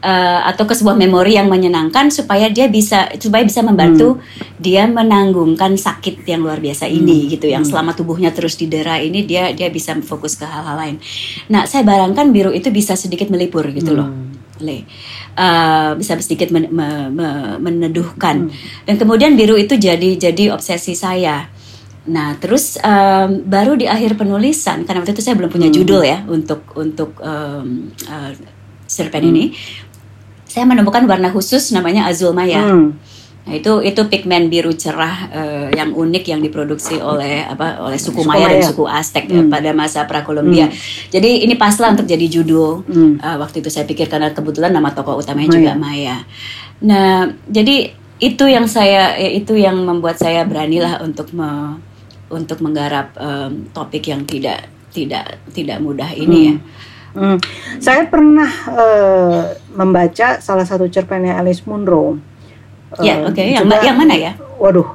[0.00, 4.16] eh, atau ke sebuah memori yang menyenangkan supaya dia bisa supaya bisa membantu
[4.56, 7.28] dia menanggungkan sakit yang luar biasa ini Hmm.
[7.36, 7.68] gitu, yang Hmm.
[7.68, 10.96] selama tubuhnya terus didera ini dia dia bisa fokus ke hal-hal lain.
[11.52, 14.08] Nah, saya barangkan biru itu bisa sedikit melipur gitu loh.
[14.08, 14.32] Hmm.
[14.64, 14.88] Le.
[15.36, 18.52] Eh, bisa sedikit men- me- me- meneduhkan Hmm.
[18.88, 21.44] dan kemudian biru itu jadi jadi obsesi saya.
[22.10, 25.76] Nah, terus em, baru di akhir penulisan karena waktu itu saya belum punya Hmm.
[25.78, 28.34] judul ya untuk untuk em, eh,
[28.84, 29.30] cerpen Hmm.
[29.30, 29.44] ini,
[30.42, 32.58] saya menemukan warna khusus namanya azul maya.
[32.60, 32.98] Hmm.
[33.40, 38.20] Nah, itu itu pigmen biru cerah eh, yang unik yang diproduksi oleh apa oleh suku,
[38.20, 39.48] Suku Maya dan suku Aztec eh, Hmm.
[39.48, 40.68] pada masa pra-Kolombia.
[41.08, 42.84] Jadi ini paslah untuk jadi judul.
[42.84, 43.12] Hmm.
[43.16, 45.56] Uh, waktu itu saya pikir karena kebetulan nama tokoh utamanya Maya.
[45.56, 46.16] juga Maya.
[46.80, 47.16] Nah,
[47.46, 51.80] jadi itu yang saya ya, itu yang membuat saya beranilah untuk me-
[52.30, 56.54] untuk menggarap em, topik yang tidak tidak tidak mudah ini ya.
[57.10, 57.38] Hmm.
[57.82, 59.42] Saya pernah eh,
[59.74, 62.18] membaca salah satu cerpennya Alice Munro.
[63.02, 63.42] Ya, Eh, oke.
[63.42, 64.32] Yang, juga- yang mana ya?
[64.58, 64.86] Waduh,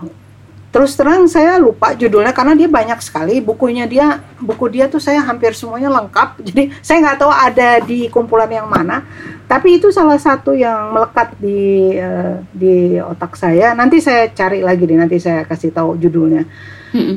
[0.75, 5.23] terus terang saya lupa judulnya karena dia banyak sekali bukunya dia buku dia tuh saya
[5.23, 9.07] hampir semuanya lengkap jadi saya nggak tahu ada di kumpulan yang mana
[9.47, 14.83] tapi itu salah satu yang melekat di uh, di otak saya nanti saya cari lagi
[14.83, 16.43] deh nanti saya kasih tahu judulnya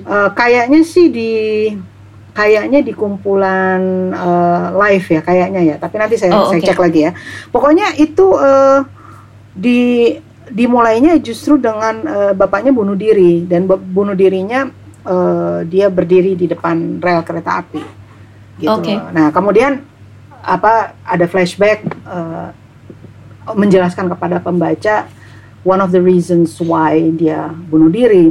[0.04, 1.32] uh, kayaknya sih di
[2.38, 5.76] kayaknya di kumpulan uh, live ya kayaknya ya.
[5.82, 7.12] Tapi nanti saya oh, saya cek lagi ya.
[7.50, 8.86] Pokoknya itu uh,
[9.54, 10.14] di
[10.48, 13.42] dimulainya justru dengan uh, bapaknya bunuh diri.
[13.42, 14.70] Dan bunuh dirinya
[15.02, 17.82] uh, dia berdiri di depan rel kereta api.
[18.62, 18.70] Gitu.
[18.70, 19.02] Okay.
[19.10, 19.82] Nah kemudian
[20.38, 22.54] apa ada flashback uh,
[23.50, 25.10] menjelaskan kepada pembaca
[25.66, 28.30] one of the reasons why dia bunuh diri.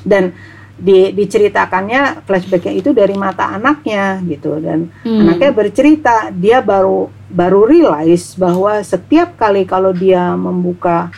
[0.00, 0.34] Dan
[0.80, 5.20] di, diceritakannya flashbacknya itu dari mata anaknya gitu dan hmm.
[5.28, 11.12] anaknya bercerita dia baru baru realize bahwa setiap kali kalau dia membuka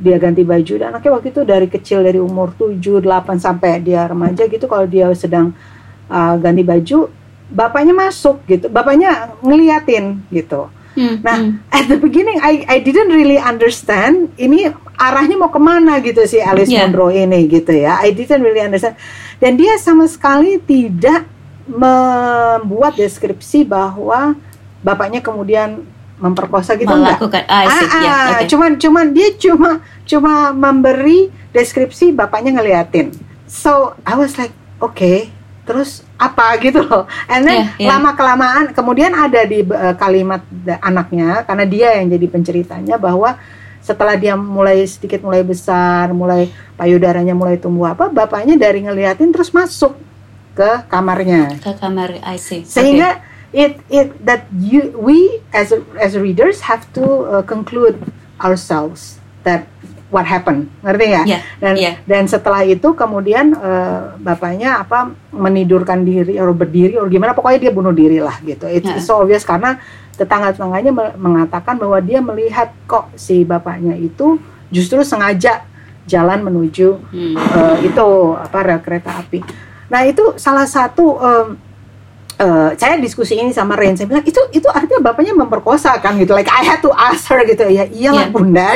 [0.00, 3.04] dia ganti baju dan anaknya waktu itu dari kecil dari umur 7 8
[3.38, 5.52] sampai dia remaja gitu kalau dia sedang
[6.08, 7.12] uh, ganti baju
[7.52, 11.62] bapaknya masuk gitu bapaknya ngeliatin gitu hmm, nah hmm.
[11.70, 16.38] at the beginning I I didn't really understand ini arahnya mau ke mana gitu si
[16.38, 16.86] Alice yeah.
[16.86, 18.98] Munro ini gitu ya I didn't really understand
[19.42, 21.26] dan dia sama sekali tidak
[21.66, 24.36] membuat deskripsi bahwa
[24.84, 25.80] bapaknya kemudian
[26.20, 28.46] memperkosa gitu melakukan ah, ah, ah, yeah, okay.
[28.46, 33.10] cuman cuman dia cuma cuma memberi deskripsi bapaknya ngeliatin
[33.50, 35.34] so I was like oke okay,
[35.64, 37.08] terus apa gitu loh.
[37.26, 37.90] And then yeah, yeah.
[37.96, 40.44] lama kelamaan kemudian ada di uh, kalimat
[40.84, 43.36] anaknya karena dia yang jadi penceritanya bahwa
[43.84, 46.48] setelah dia mulai sedikit mulai besar mulai
[46.80, 49.92] payudaranya mulai tumbuh apa bapaknya dari ngeliatin terus masuk
[50.54, 51.58] ke kamarnya.
[51.58, 52.62] Ke kamar I see.
[52.62, 53.66] Sehingga okay.
[53.66, 57.98] it it that you we as as readers have to uh, conclude
[58.38, 59.66] ourselves that
[60.12, 61.94] what happened ngerti ya yeah, dan yeah.
[62.04, 67.72] dan setelah itu kemudian uh, bapaknya apa menidurkan diri atau berdiri atau gimana pokoknya dia
[67.72, 69.00] bunuh diri lah gitu it's, yeah.
[69.00, 69.80] so obvious karena
[70.14, 74.38] tetangga tetangganya mengatakan bahwa dia melihat kok si bapaknya itu
[74.70, 75.66] justru sengaja
[76.04, 77.34] jalan menuju hmm.
[77.34, 78.06] uh, itu
[78.38, 79.42] apa rel kereta api
[79.88, 81.46] nah itu salah satu um,
[82.44, 86.20] uh, saya diskusi ini sama Ren saya bilang itu itu artinya bapaknya memperkosa kan?
[86.20, 87.64] Gitu like I had to ask her gitu.
[87.72, 88.34] Ya iyalah yeah.
[88.34, 88.68] bunda.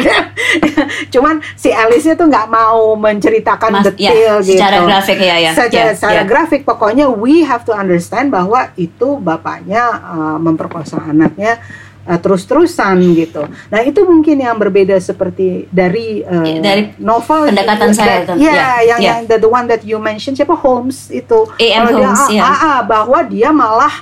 [1.13, 4.57] Cuman si Alice tuh nggak mau menceritakan Mas, detail yeah, gitu.
[4.57, 5.53] secara grafik ya ya.
[5.53, 6.27] Secara, yeah, secara yeah.
[6.27, 11.61] grafik pokoknya we have to understand bahwa itu bapaknya uh, memperkosa anaknya
[12.07, 13.49] uh, terus-terusan gitu.
[13.73, 18.29] Nah itu mungkin yang berbeda seperti dari uh, dari novel pendekatan saya.
[18.29, 19.01] That, ya, yeah, yang yeah.
[19.01, 21.49] yang the, the one that you mentioned siapa Holmes itu.
[21.59, 21.91] A.M.
[21.91, 22.43] Holmes dia, ya.
[22.45, 23.93] Ah, ah, bahwa dia malah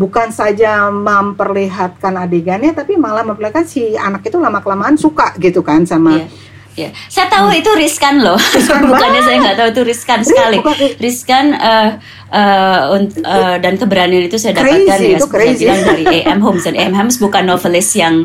[0.00, 5.84] bukan saja memperlihatkan adegannya tapi malah memperlihatkan si anak itu lama kelamaan suka gitu kan
[5.84, 6.49] sama yeah
[6.80, 7.60] Ya, saya tahu hmm.
[7.60, 8.40] itu riskan loh.
[8.90, 10.58] Bukannya saya nggak tahu itu riskan sekali.
[10.96, 11.90] Riskan uh,
[12.32, 16.40] uh, uh, dan keberanian itu saya dapatkan ya seperti bilang dari A.M.
[16.40, 16.94] Holmes dan A.M.
[16.96, 18.24] Holmes bukan novelis yang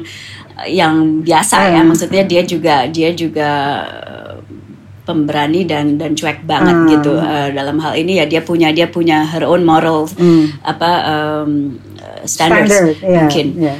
[0.71, 1.71] yang biasa hmm.
[1.75, 1.81] ya.
[1.83, 3.51] Maksudnya dia juga dia juga
[5.03, 6.89] pemberani dan dan cuek banget hmm.
[6.97, 10.65] gitu uh, dalam hal ini ya dia punya dia punya her own moral hmm.
[10.65, 11.77] apa um,
[12.25, 13.79] standards Standard, yeah, mungkin yeah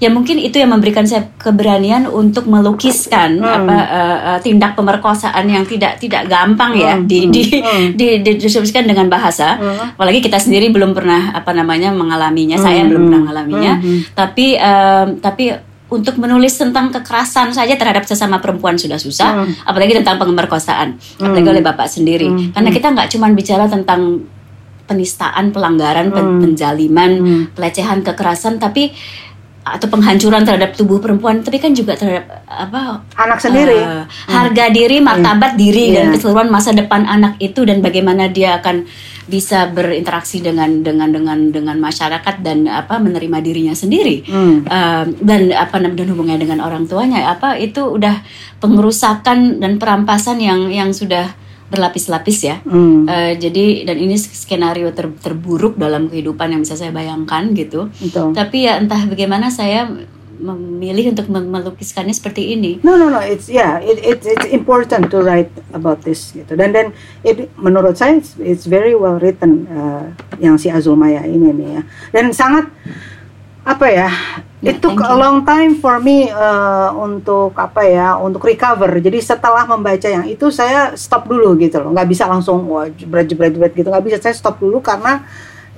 [0.00, 3.44] ya mungkin itu yang memberikan saya keberanian untuk melukiskan hmm.
[3.44, 7.04] apa uh, uh, tindak pemerkosaan yang tidak tidak gampang ya hmm.
[7.04, 7.94] di di, hmm.
[7.94, 8.32] di, di
[8.80, 10.00] dengan bahasa hmm.
[10.00, 12.64] apalagi kita sendiri belum pernah apa namanya mengalaminya hmm.
[12.64, 14.16] saya belum pernah mengalaminya hmm.
[14.16, 19.66] tapi um, tapi untuk menulis tentang kekerasan saja terhadap sesama perempuan sudah susah, hmm.
[19.66, 21.26] apalagi tentang pemerkosaan, hmm.
[21.26, 22.30] apalagi oleh bapak sendiri.
[22.30, 22.54] Hmm.
[22.54, 24.22] Karena kita nggak cuma bicara tentang
[24.86, 26.38] penistaan, pelanggaran, hmm.
[26.38, 27.42] penjaliman, hmm.
[27.58, 28.94] pelecehan, kekerasan, tapi
[29.60, 34.74] atau penghancuran terhadap tubuh perempuan tapi kan juga terhadap apa anak sendiri uh, harga hmm.
[34.74, 35.60] diri martabat hmm.
[35.60, 35.94] diri yeah.
[36.00, 36.12] dan iya.
[36.16, 38.88] keseluruhan masa depan anak itu dan bagaimana dia akan
[39.28, 44.64] bisa berinteraksi dengan dengan dengan dengan masyarakat dan apa menerima dirinya sendiri hmm.
[44.64, 48.24] uh, dan apa dan hubungannya dengan orang tuanya apa itu udah
[48.64, 51.36] pengerusakan dan perampasan yang yang sudah
[51.70, 52.58] berlapis-lapis ya.
[52.66, 53.06] Hmm.
[53.06, 57.88] Uh, jadi dan ini skenario ter, terburuk dalam kehidupan yang bisa saya bayangkan gitu.
[58.02, 58.34] Betul.
[58.34, 59.86] Tapi ya entah bagaimana saya
[60.40, 62.80] memilih untuk melukiskannya seperti ini.
[62.80, 66.56] No no no, it's yeah, it, it it's important to write about this gitu.
[66.56, 70.08] Dan dan it, menurut saya it's, it's very well written uh,
[70.40, 71.82] yang si Azul Maya ini nih ya.
[72.10, 72.72] Dan sangat
[73.62, 74.10] apa ya
[74.60, 78.92] Yeah, itu a long time for me uh, untuk apa ya untuk recover.
[79.00, 81.96] Jadi setelah membaca yang itu saya stop dulu gitu loh.
[81.96, 83.88] Nggak bisa langsung wah jebret jebret jebret gitu.
[83.88, 85.24] Nggak bisa saya stop dulu karena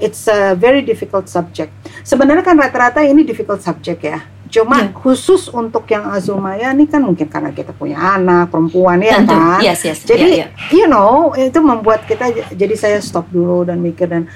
[0.02, 1.70] it's a very difficult subject.
[2.02, 4.18] Sebenarnya kan rata-rata ini difficult subject ya.
[4.50, 4.90] Cuma Iya.
[4.98, 9.30] khusus untuk yang Azumaya ini kan mungkin karena kita punya anak perempuan ya Tentu.
[9.30, 9.62] kan.
[9.62, 10.02] Yes, yes.
[10.02, 10.74] Jadi Iya, iya.
[10.74, 14.26] you know itu membuat kita jadi saya stop dulu dan mikir dan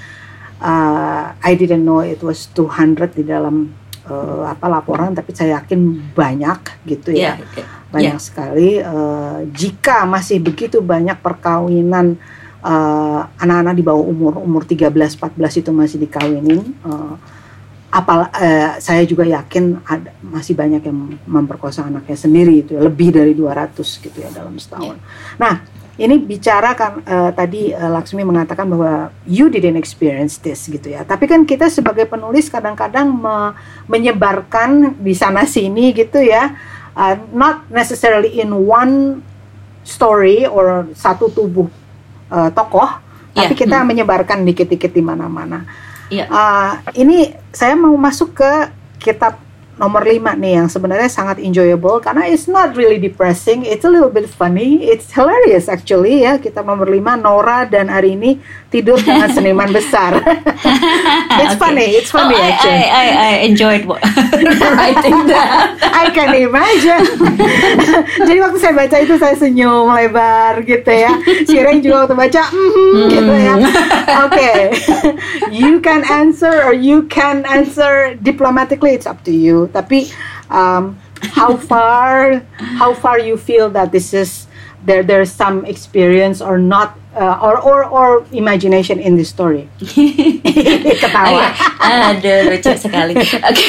[0.61, 3.73] uh, I didn't know it was 200 di dalam
[4.09, 7.37] uh, apa laporan tapi saya yakin banyak gitu ya.
[7.37, 7.65] Iya, iya.
[7.87, 12.19] Banyak sekali uh, jika masih begitu banyak perkawinan
[12.61, 17.15] uh, anak-anak di bawah umur umur 13 14 itu masih dikawinin uh,
[17.87, 23.15] apal eh, saya juga yakin ada masih banyak yang memperkosa anaknya sendiri itu ya, lebih
[23.15, 24.99] dari 200 gitu ya dalam setahun.
[25.39, 25.63] Nah,
[25.97, 31.01] ini bicara kan eh, tadi eh, Laksmi mengatakan bahwa you didn't experience this gitu ya.
[31.01, 33.53] Tapi kan kita sebagai penulis kadang-kadang me-
[33.89, 36.53] menyebarkan di sana sini gitu ya.
[36.97, 39.21] Uh, not necessarily in one
[39.85, 41.69] story or satu tubuh
[42.33, 42.89] uh, tokoh,
[43.37, 43.87] tapi Ya, kita hmm.
[43.93, 45.61] menyebarkan dikit-dikit di mana-mana.
[46.09, 46.25] Iya.
[46.25, 48.51] Ah, ini saya mau masuk ke
[48.97, 49.37] kitab
[49.77, 54.09] nomor 5 nih yang sebenarnya sangat enjoyable karena it's not really depressing, it's a little
[54.09, 56.37] bit funny, it's hilarious actually ya.
[56.37, 60.17] Kitab nomor 5 Nora dan Arini tidur dengan seniman besar.
[61.41, 61.61] it's Okay.
[61.61, 62.85] funny, it's funny oh, actually.
[62.85, 63.85] I, I, I enjoyed
[64.77, 65.73] writing that.
[65.81, 67.05] I can imagine.
[68.19, 71.13] Jadi waktu saya baca itu saya senyum lebar gitu ya.
[71.47, 73.55] Shireen juga waktu baca, "Mhm," gitu ya.
[74.27, 74.51] Oke,
[75.49, 78.93] you can answer or you can answer diplomatically.
[78.93, 79.66] It's up to you.
[79.69, 80.09] Tapi
[80.49, 80.97] um,
[81.35, 82.41] how far,
[82.77, 84.47] how far you feel that this is
[84.85, 85.03] there?
[85.03, 89.69] There's some experience or not, uh, or or or imagination in this story.
[91.01, 91.51] Ketawa.
[92.13, 93.17] Aduh, lucu sekali.
[93.17, 93.65] Oke,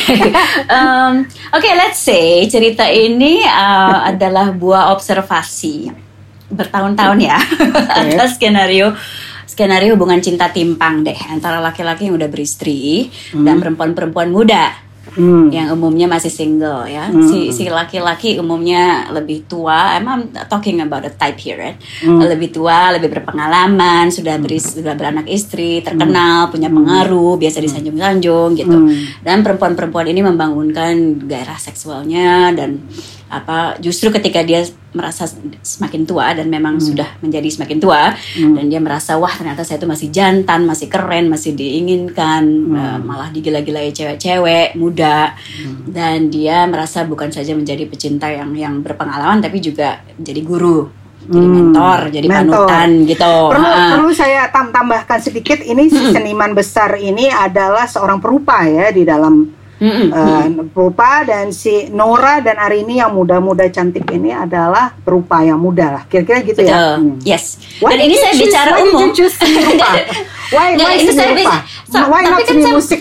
[0.68, 6.08] Um, oke, let's say cerita ini uh, adalah buah observasi
[6.48, 7.36] bertahun-tahun ya
[8.00, 8.96] atas skenario
[9.44, 14.72] skenario hubungan cinta timpang deh antara laki-laki yang udah beristri dan perempuan-perempuan muda
[15.18, 15.50] Hmm.
[15.50, 17.10] yang umumnya masih single ya.
[17.10, 17.26] Hmm.
[17.26, 19.98] Si si laki-laki umumnya lebih tua.
[19.98, 21.78] Emang talking about the type here, right?
[21.98, 22.22] Hmm.
[22.22, 28.78] Lebih tua, lebih berpengalaman, sudah beris, sudah beranak istri, terkenal, punya pengaruh, biasa disanjung-sanjung gitu.
[28.78, 28.94] Hmm.
[29.26, 32.78] Dan perempuan-perempuan ini membangunkan gairah seksualnya dan
[33.28, 35.28] apa justru ketika dia merasa
[35.60, 39.84] semakin tua dan memang sudah menjadi semakin tua dan dia merasa wah ternyata saya itu
[39.84, 45.36] masih jantan, masih keren, masih diinginkan, eh, malah digila-gilai cewek-cewek muda
[45.84, 50.88] dan dia merasa bukan saja menjadi pecinta yang yang berpengalaman tapi juga jadi guru,
[51.20, 51.56] jadi Hmm.
[51.68, 52.64] mentor, jadi Mentor.
[52.64, 53.34] panutan gitu.
[53.52, 53.84] Perlu, Ha.
[53.92, 59.04] perlu saya tam- tambahkan sedikit, ini si seniman besar ini adalah seorang perupa ya di
[59.04, 60.08] dalam Mm-mm.
[60.10, 65.86] eh, perupa dan si Nora dan Arini yang muda-muda cantik ini adalah perupa yang muda
[65.92, 66.68] lah, kira-kira gitu Betul.
[66.68, 66.98] ya.
[66.98, 67.14] Hmm.
[67.22, 67.44] Yes.
[67.78, 69.10] Why Dan ini did saya you choose- bicara why did you umum.
[69.12, 69.88] choose seni rupa?
[70.48, 71.56] Why, why ini saya rupa?
[71.84, 73.00] so- why not kan seni saya- musik?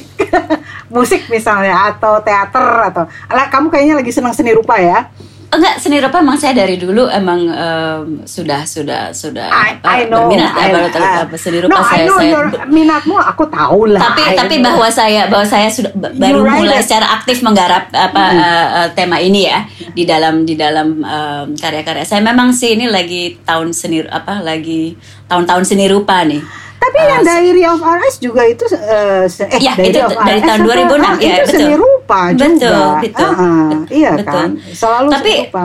[0.89, 5.07] musik misalnya atau teater atau Alah, kamu kayaknya lagi senang seni rupa ya?
[5.47, 9.99] Enggak, seni rupa emang saya dari dulu emang em, sudah sudah sudah I, apa, I
[10.05, 10.27] know.
[10.27, 13.15] berminat ya I, kalau ter- uh, seni rupa no, I saya know saya your minatmu,
[13.15, 14.01] aku tahu lah.
[14.03, 14.67] tapi I tapi know.
[14.67, 16.83] bahwa saya bahwa saya sudah baru write mulai it.
[16.83, 18.43] secara aktif menggarap apa eh,
[18.75, 23.39] eh, tema ini ya di dalam di dalam em, karya-karya saya memang sih ini lagi
[23.41, 26.43] tahun seni apa lagi tahun-tahun seni rupa nih
[26.77, 30.37] Tapi yang Diary of RS juga itu eh, se- eh Ya, Diary itu of dari
[30.37, 30.69] RS tahun apa?
[30.69, 31.79] 2006, Ah, ya, itu seni betul.
[32.07, 33.03] Rupa Betul, juga.
[33.03, 34.31] betul, Ah, ah, bet- iya betul.
[34.31, 35.63] kan, selalu Tapi- rupa.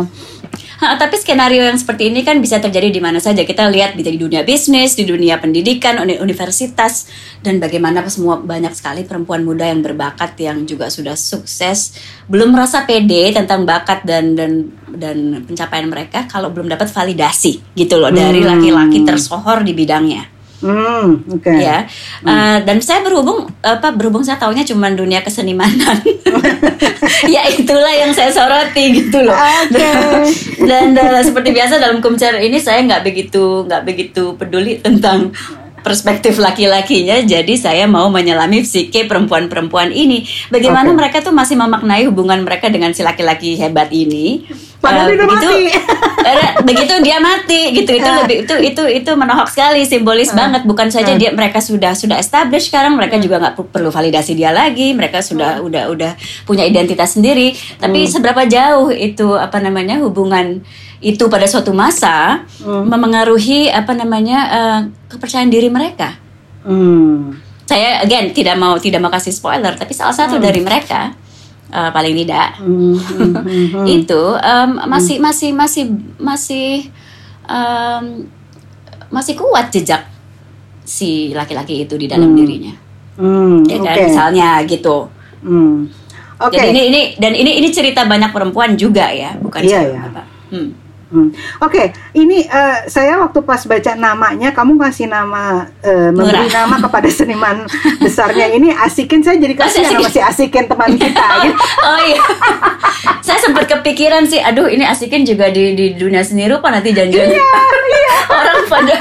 [0.82, 3.46] Ha, tapi skenario yang seperti ini kan bisa terjadi di mana saja.
[3.46, 7.06] Kita lihat di di dunia bisnis, di dunia pendidikan, uni- universitas,
[7.38, 11.94] dan bagaimana semua banyak sekali perempuan muda yang berbakat yang juga sudah sukses,
[12.26, 15.16] belum merasa pede tentang bakat dan dan dan
[15.46, 18.50] pencapaian mereka kalau belum dapat validasi gitu loh dari Hmm.
[18.50, 20.31] laki-laki tersohor di bidangnya
[20.62, 21.50] Hmm, oke.
[21.50, 21.82] ya
[22.22, 25.98] Eh, dan saya berhubung apa berhubung saya taunya cuma dunia kesenimanan
[27.34, 29.90] ya itulah yang saya soroti gitu loh Oke.
[30.62, 35.34] dan eh, seperti biasa dalam kumcer ini saya nggak begitu nggak begitu peduli tentang
[35.82, 40.22] perspektif laki-lakinya jadi saya mau menyelami psike perempuan-perempuan ini.
[40.48, 40.98] Bagaimana Oke.
[40.98, 44.46] mereka tuh masih memaknai hubungan mereka dengan si laki-laki hebat ini?
[44.82, 45.62] Padahal dia udah begitu mati.
[46.30, 47.90] eh, begitu dia mati gitu.
[47.94, 48.26] Itu Ah.
[48.26, 50.66] lebih itu itu itu menohok sekali simbolis banget.
[50.66, 51.18] Bukan saja Ah.
[51.18, 54.90] dia mereka sudah sudah establish sekarang mereka juga nggak per- perlu validasi dia lagi.
[54.90, 56.12] Mereka sudah udah udah
[56.42, 57.54] punya identitas sendiri.
[57.78, 60.66] Tapi seberapa jauh itu apa namanya hubungan
[61.02, 66.16] itu pada suatu masa memengaruhi apa namanya eh, kepercayaan diri mereka
[66.62, 67.34] Hmm.
[67.64, 71.10] saya again tidak mau tidak mau kasih spoiler tapi salah satu dari mereka
[71.68, 73.86] eh, paling tidak Hmm, hmm, hmm, hmm.
[73.98, 75.84] itu em, masih masih masih
[76.16, 76.86] masih
[77.44, 78.04] em,
[79.08, 80.06] masih kuat jejak
[80.82, 82.38] si laki-laki itu di dalam Hmm.
[82.38, 82.74] dirinya
[83.12, 84.02] Hmm, ya kan oke.
[84.06, 84.98] misalnya gitu
[85.42, 85.90] Hmm.
[86.38, 86.54] Oke.
[86.54, 90.00] Jadi ini ini dan ini ini cerita banyak perempuan juga ya, bukan Iya, cuma ya.
[90.04, 90.26] bapak.
[90.50, 90.68] Hmm.
[91.12, 91.28] Hmm.
[91.60, 96.64] Oke, ini eh, saya waktu pas baca namanya, kamu kasih nama, eh, memberi Nurah.
[96.64, 97.68] nama kepada seniman
[98.04, 101.26] besarnya ini Asikin, saya jadi kasih nama si Asikin teman kita.
[101.44, 101.52] gitu.
[101.84, 102.22] Oh iya.
[103.20, 107.28] Saya sempat kepikiran sih, aduh ini asikin juga di di dunia seni rupa nanti janjian.
[107.28, 107.44] Iya,
[108.40, 108.96] Orang pada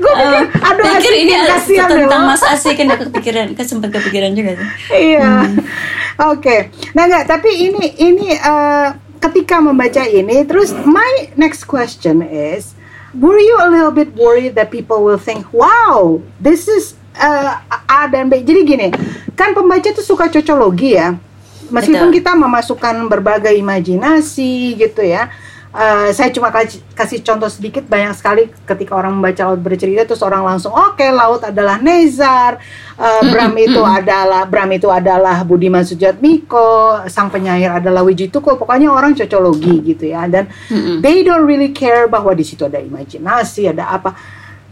[0.00, 2.22] Gue pikir, aduh pikir Asikin ini kasihan tentang.
[2.24, 4.68] Mas Asikin aku kepikiran, kan sempat kepikiran juga sih.
[5.12, 5.28] Iya.
[5.44, 5.54] Hmm.
[6.32, 6.56] Oke.
[6.92, 8.86] Nah enggak, tapi ini ini eh,
[9.20, 12.72] ketika membaca ini, terus my next question is,
[13.12, 17.52] were you a little bit worried that people will think, wow, this is eh,
[17.86, 18.40] A dan B.
[18.40, 18.88] Jadi gini,
[19.36, 21.20] kan pembaca tuh suka cocologi ya.
[21.70, 22.18] Meskipun Betul.
[22.18, 25.30] kita memasukkan berbagai imajinasi gitu ya.
[25.70, 30.18] Eh, saya cuma kasih, kasih contoh sedikit banyak sekali ketika orang membaca laut bercerita terus
[30.18, 32.58] orang langsung oke laut adalah Nezar.
[32.98, 39.14] Eh, Bram itu adalah Bram itu adalah Budiman Sujatmiko sang penyair adalah Wijituko pokoknya orang
[39.14, 40.26] cocologi gitu ya.
[40.26, 40.50] Dan
[40.98, 44.10] they don't really care bahwa di situ ada imajinasi ada apa.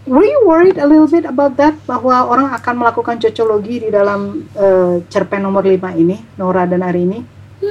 [0.03, 1.79] Were you worried a little bit about that?
[1.87, 7.23] Bahwa orang akan melakukan cocologi di dalam eh, cerpen nomor 5 ini Nora dan Arini?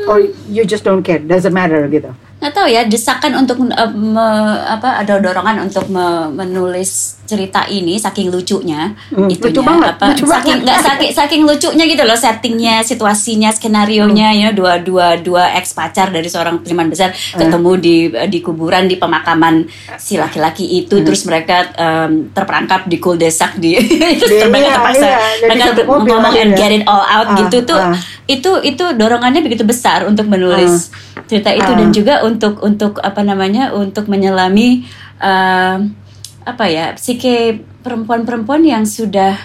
[0.07, 1.19] Or you just don't care?
[1.19, 4.21] Doesn't matter gitu nggak tahu ya desakan untuk uh, me-
[4.63, 10.05] apa ada dorongan untuk me- menulis cerita ini saking lucunya Hmm, itunya lucu banget, apa
[10.07, 14.39] lucu saking nggak saking saking lucunya gitu loh settingnya situasinya skenario nya Hmm.
[14.39, 17.41] ya dua dua dua ex pacar dari seorang seniman besar Hmm.
[17.41, 17.95] ketemu di
[18.29, 19.65] di kuburan di pemakaman
[19.95, 20.79] si laki-laki Hmm.
[20.79, 23.75] itu terus mereka em, terperangkap di kuldesak di
[24.21, 26.55] terus Iya, mereka terpaksa iya, mereka ngomong and ya.
[26.55, 27.97] get it all out Ah, gitu tuh ah.
[28.25, 30.93] itu itu dorongannya begitu besar untuk menulis
[31.25, 31.75] cerita itu Ah.
[31.75, 34.83] dan juga untuk untuk apa namanya untuk menyelami
[35.23, 35.77] eh,
[36.47, 39.35] apa ya psike perempuan-perempuan yang sudah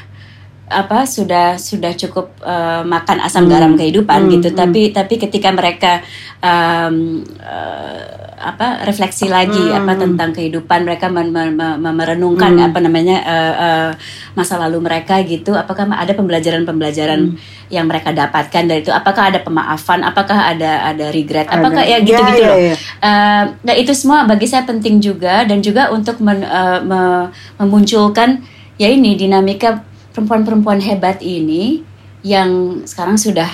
[0.65, 4.57] apa sudah sudah cukup eh, makan asam garam kehidupan Hmm, gitu hmm.
[4.57, 6.01] tapi tapi ketika mereka
[6.39, 8.03] em, eh,
[8.43, 9.79] apa refleksi lagi Hmm.
[9.79, 12.67] apa tentang kehidupan mereka men- men- men- merenungkan Hmm.
[12.67, 13.91] apa namanya eh, eh,
[14.33, 17.39] masa lalu mereka gitu apakah ada pembelajaran-pembelajaran Hmm.
[17.69, 22.01] yang mereka dapatkan dari itu apakah ada pemaafan apakah ada ada regret apakah ya Ya,
[22.01, 22.75] gitu-gitu ya, loh ya.
[22.99, 27.29] Eh, nah itu semua bagi saya penting juga dan juga untuk men- eh, me-
[27.61, 28.41] memunculkan
[28.75, 31.81] ya ini dinamika perempuan-perempuan hebat ini
[32.23, 32.49] yang
[32.83, 33.49] sekarang sudah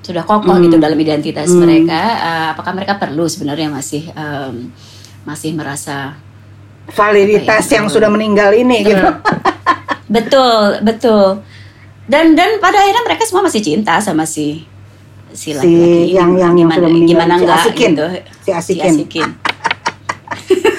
[0.00, 0.62] sudah kokoh Hmm.
[0.62, 1.60] gitu dalam identitas Hmm.
[1.60, 4.68] mereka Eh, apakah mereka perlu sebenarnya masih em,
[5.24, 6.12] masih merasa
[6.86, 7.80] validitas ya?
[7.80, 9.00] yang sudah meninggal ini gitu.
[10.06, 11.40] betul betul
[12.04, 14.68] dan dan pada akhirnya mereka semua masih cinta sama si
[15.32, 16.12] si Si ini.
[16.12, 17.90] yang- yang- yang gimana sudah meninggal, gimana si enggak Asikin.
[17.90, 18.06] gitu
[18.38, 18.92] Si Asikin.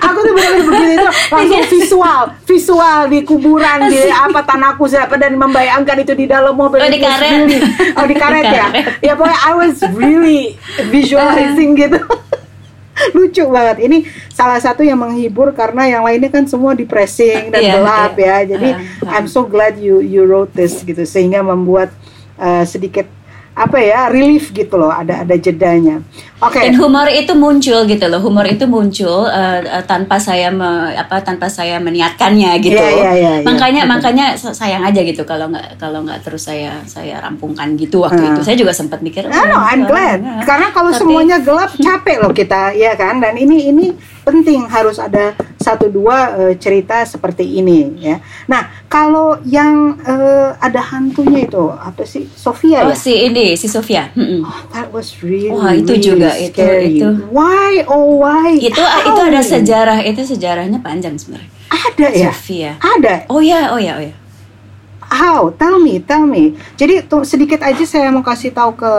[0.00, 5.34] Aku tuh benar-benar begitu itu langsung visual, visual di kuburan di apa tanahku siapa dan
[5.34, 6.76] membayangkan itu di dalam mobil.
[6.76, 7.30] Oh, di karet.
[7.40, 7.62] really-
[7.92, 8.62] oh di karet Di ya.
[8.62, 8.84] karet.
[9.00, 10.56] Ya pokoknya I was really
[10.88, 12.00] visualizing gitu.
[13.10, 13.82] Lucu banget.
[13.82, 13.96] Ini
[14.30, 18.26] salah satu yang menghibur karena yang lainnya kan semua depressing dan Iya, gelap iya.
[18.40, 18.54] ya.
[18.54, 19.14] Jadi Ah, ah.
[19.14, 21.90] I'm so glad you you wrote this gitu sehingga membuat
[22.36, 23.10] uh, sedikit
[23.54, 26.02] apa ya relief gitu loh ada ada jedanya.
[26.42, 26.58] Oke.
[26.58, 31.46] Dan humor itu muncul gitu loh, humor itu muncul eh, tanpa saya me- apa tanpa
[31.46, 32.74] saya meniatkannya gitu.
[32.74, 33.46] Iya, iya, iya, iya.
[33.46, 33.92] makanya Betul.
[33.94, 38.18] makanya sa- sayang aja gitu kalau nggak kalau nggak terus saya saya rampungkan gitu waktu
[38.20, 38.34] Ah.
[38.34, 38.40] itu.
[38.42, 39.24] Saya juga sempat mikir.
[39.24, 40.18] Ah, no, "Oh, I'm glad.
[40.20, 43.22] ah." Karena kalau Tapi- semuanya gelap capek loh kita, ya kan?
[43.22, 43.86] Dan ini ini
[44.20, 48.18] penting harus ada satu dua eh, cerita seperti ini, ya.
[48.46, 52.26] Nah, kalau yang eh, ada hantunya itu apa sih?
[52.26, 52.96] Sofia Oh ya?
[52.96, 54.08] si ini si Sofia.
[54.16, 54.40] Mm-mm.
[54.72, 56.96] That was really, Wah, itu really juga, itu- scary.
[56.96, 57.08] itu.
[57.28, 57.84] Why?
[57.84, 58.56] Oh, why?
[58.56, 59.12] Itu How?
[59.12, 61.52] itu ada sejarah itu sejarahnya panjang sebenarnya.
[61.68, 62.30] Ada ya?
[62.32, 62.72] Sofia.
[62.80, 63.14] Ada.
[63.28, 64.14] Oh ya oh ya oh ya.
[65.04, 65.52] How?
[65.52, 66.56] Tell me, tell me.
[66.74, 68.94] Jadi tuh, sedikit aja saya mau kasih tahu ke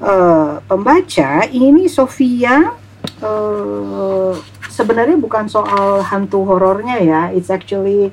[0.00, 1.30] eh, pembaca.
[1.44, 2.72] Ini Sofia
[3.20, 4.32] eh,
[4.70, 7.22] sebenarnya bukan soal hantu horornya ya.
[7.34, 8.12] It's actually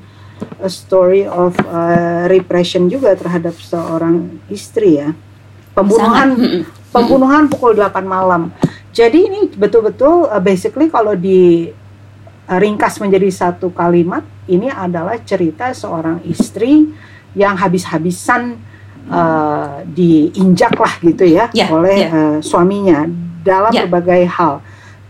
[0.60, 5.14] a story of eh, repression juga terhadap seorang istri ya.
[5.74, 6.70] Pembunuhan Sangat.
[6.94, 8.54] Pembunuhan pukul 8 malam.
[8.94, 11.66] Jadi ini betul-betul uh, basically kalau di
[12.46, 16.94] uh, ringkas menjadi satu kalimat ini adalah cerita seorang istri
[17.34, 18.54] yang habis-habisan
[19.10, 22.10] uh, diinjak lah gitu ya Ya, oleh ya.
[22.14, 23.10] uh, suaminya
[23.42, 23.82] dalam Ya.
[23.84, 24.62] berbagai hal.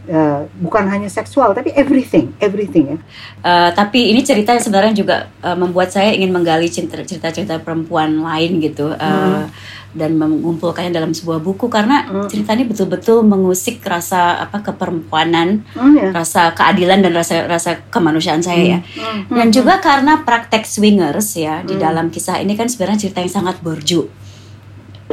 [0.04, 2.98] Uh, bukan hanya seksual tapi everything everything ya
[3.40, 8.60] uh, tapi ini cerita yang sebenarnya juga uh, membuat saya ingin menggali cerita-cerita perempuan lain
[8.60, 9.48] gitu uh, hmm.
[9.96, 12.28] dan mengumpulkannya dalam sebuah buku karena hmm.
[12.28, 16.08] cerita ini betul-betul mengusik rasa apa keperempuanan hmm, ya.
[16.12, 18.72] rasa keadilan dan rasa rasa kemanusiaan saya hmm.
[18.76, 19.20] ya hmm.
[19.32, 19.56] dan hmm.
[19.56, 21.72] juga karena praktek swingers ya hmm.
[21.72, 24.04] di dalam kisah ini kan sebenarnya cerita yang sangat borju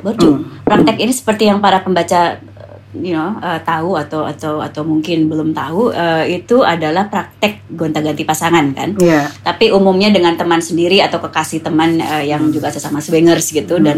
[0.03, 0.67] borju hmm.
[0.67, 2.50] praktek ini seperti yang para pembaca
[2.97, 8.27] you know uh, tahu atau atau atau mungkin belum tahu uh, itu adalah praktek gonta-ganti
[8.27, 8.99] pasangan kan.
[8.99, 9.31] Yeah.
[9.43, 13.85] Tapi umumnya dengan teman sendiri atau kekasih teman uh, yang juga sesama swingers gitu hmm.
[13.85, 13.97] dan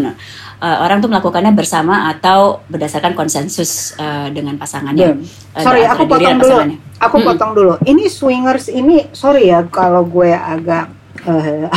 [0.61, 5.17] uh, orang tuh melakukannya bersama atau berdasarkan konsensus uh, dengan pasangannya.
[5.17, 5.57] Yeah.
[5.57, 6.57] Uh, sorry, aku potong dulu.
[7.01, 7.25] Aku hmm.
[7.25, 7.73] potong dulu.
[7.81, 10.93] Ini swingers ini sorry ya kalau gue agak
[11.25, 11.67] uh,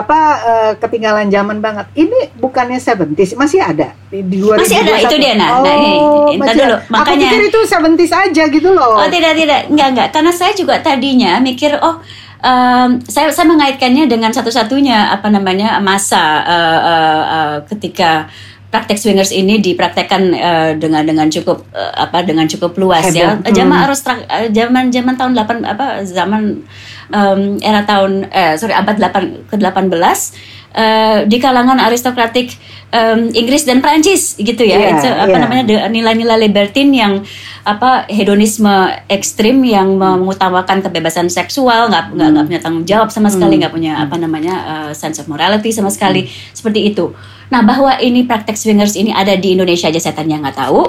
[0.00, 1.86] apa uh, ketinggalan zaman banget.
[1.92, 4.62] Ini bukannya 70s masih ada di 2021.
[4.62, 5.50] Masih ada itu dia nah.
[5.56, 5.92] Oh, nah ini,
[6.36, 6.76] ini dulu.
[6.88, 9.00] Makanya Aku pikir itu 70s aja gitu loh.
[9.00, 9.60] Oh, tidak tidak.
[9.68, 10.08] Enggak enggak.
[10.12, 12.00] Karena saya juga tadinya mikir oh
[12.36, 18.28] Um, saya saya mengaitkannya dengan satu-satunya apa namanya masa uh, uh, uh, ketika
[18.76, 23.40] praktek swingers ini dipraktekkan uh, dengan dengan cukup uh, apa dengan cukup luas ya.
[23.40, 23.48] Hmm.
[23.48, 24.04] Zaman arus
[24.52, 26.60] zaman zaman tahun 8 apa zaman
[27.08, 30.20] um, era tahun eh sorry abad 8 ke-18
[30.76, 32.54] uh, di kalangan aristokratik
[32.92, 34.78] um, Inggris dan Prancis gitu ya.
[34.78, 35.40] Yeah, Itu, apa yeah.
[35.42, 37.24] namanya nilai-nilai libertin yang
[37.66, 42.46] apa hedonisme ekstrim yang mengutamakan kebebasan seksual, nggak nggak hmm.
[42.46, 43.60] punya tanggung jawab sama sekali, hmm.
[43.66, 43.82] nggak hmm.
[43.82, 46.54] punya apa namanya uh, sense of morality sama sekali, hmm.
[46.54, 47.10] seperti itu.
[47.46, 50.82] Nah, bahwa ini praktek swingers ini ada di Indonesia aja setannya nggak tahu.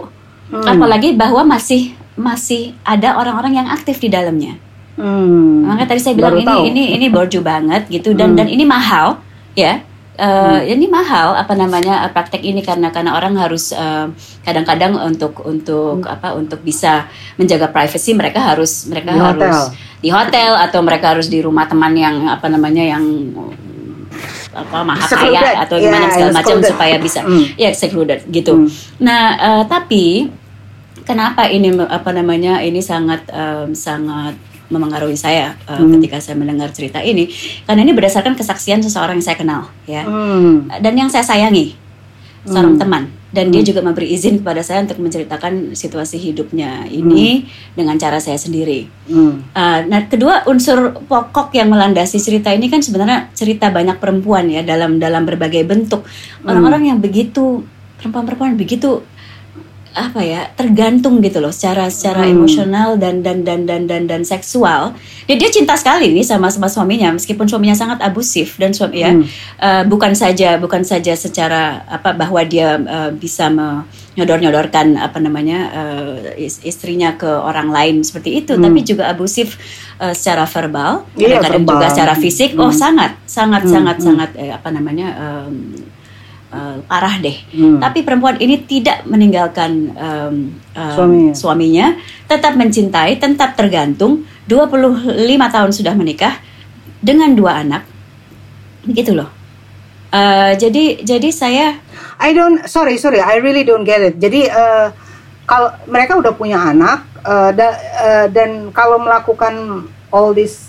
[0.47, 0.63] Hmm.
[0.63, 4.57] Apalagi bahwa masih masih ada orang-orang yang aktif di dalamnya.
[4.97, 5.69] Hmm.
[5.69, 6.63] Makanya tadi saya bilang Baru ini tahu.
[6.65, 8.37] ini ini borju banget gitu dan hmm.
[8.41, 9.21] dan ini mahal
[9.57, 9.81] ya.
[10.17, 10.73] Uh, hmm.
[10.73, 13.69] ini mahal apa namanya praktek ini karena karena orang harus
[14.41, 16.09] kadang-kadang uh, untuk untuk hmm.
[16.09, 17.05] apa untuk bisa
[17.37, 19.77] menjaga privacy mereka harus mereka di harus hotel.
[20.01, 23.05] di hotel atau mereka harus di rumah teman yang apa namanya yang
[24.57, 27.45] apa maha kaya atau gimana yeah, segala macam supaya bisa mm.
[27.53, 28.65] ya secluded gitu.
[28.65, 28.67] Mm.
[29.05, 30.33] Nah uh, tapi
[31.05, 34.33] kenapa ini apa namanya ini sangat um, sangat
[34.67, 35.99] memengaruhi saya uh, hmm.
[35.99, 37.31] ketika saya mendengar cerita ini
[37.63, 40.81] karena ini berdasarkan kesaksian seseorang yang saya kenal ya hmm.
[40.83, 41.75] dan yang saya sayangi
[42.47, 42.81] seorang hmm.
[42.81, 43.53] teman dan hmm.
[43.59, 47.75] dia juga memberi izin kepada saya untuk menceritakan situasi hidupnya ini hmm.
[47.75, 48.87] dengan cara saya sendiri.
[49.11, 49.43] Hmm.
[49.51, 54.63] Uh, nah, kedua unsur pokok yang melandasi cerita ini kan sebenarnya cerita banyak perempuan ya
[54.63, 56.07] dalam dalam berbagai bentuk
[56.47, 56.89] orang-orang hmm.
[56.95, 57.67] yang begitu
[57.99, 59.03] perempuan-perempuan begitu
[59.97, 62.33] apa ya tergantung gitu loh secara secara hmm.
[62.37, 64.93] emosional dan dan dan dan dan dan seksual
[65.25, 69.11] dia dia cinta sekali nih sama sama suaminya meskipun suaminya sangat abusif dan suami ya
[69.57, 75.59] uh, bukan saja bukan saja secara apa bahwa dia uh, bisa menyodor nyodorkan apa namanya
[75.73, 76.17] uh,
[76.61, 78.61] istrinya ke orang lain seperti itu hmm.
[78.61, 79.57] tapi juga abusif
[79.97, 82.69] uh, secara verbal iya, kadang-kadang juga secara fisik oh, hmm.
[82.69, 83.73] oh sangat sangat hmm.
[83.73, 84.05] sangat hmm.
[84.05, 85.73] sangat eh, apa namanya um,
[86.51, 87.37] uh, parah deh.
[87.51, 87.79] Hmm.
[87.79, 90.35] Tapi perempuan ini tidak meninggalkan um,
[90.75, 91.33] um, suaminya.
[91.35, 91.87] suaminya,
[92.27, 94.23] tetap mencintai, tetap tergantung.
[94.47, 96.39] 25 tahun sudah menikah
[97.03, 97.83] dengan dua anak.
[98.87, 99.27] Begitu loh.
[100.07, 101.75] Uh, jadi jadi saya
[102.15, 104.15] I don't sorry sorry I really don't get it.
[104.23, 104.95] Jadi uh,
[105.43, 110.66] kalau mereka udah punya anak uh, da, uh, dan kalau melakukan all this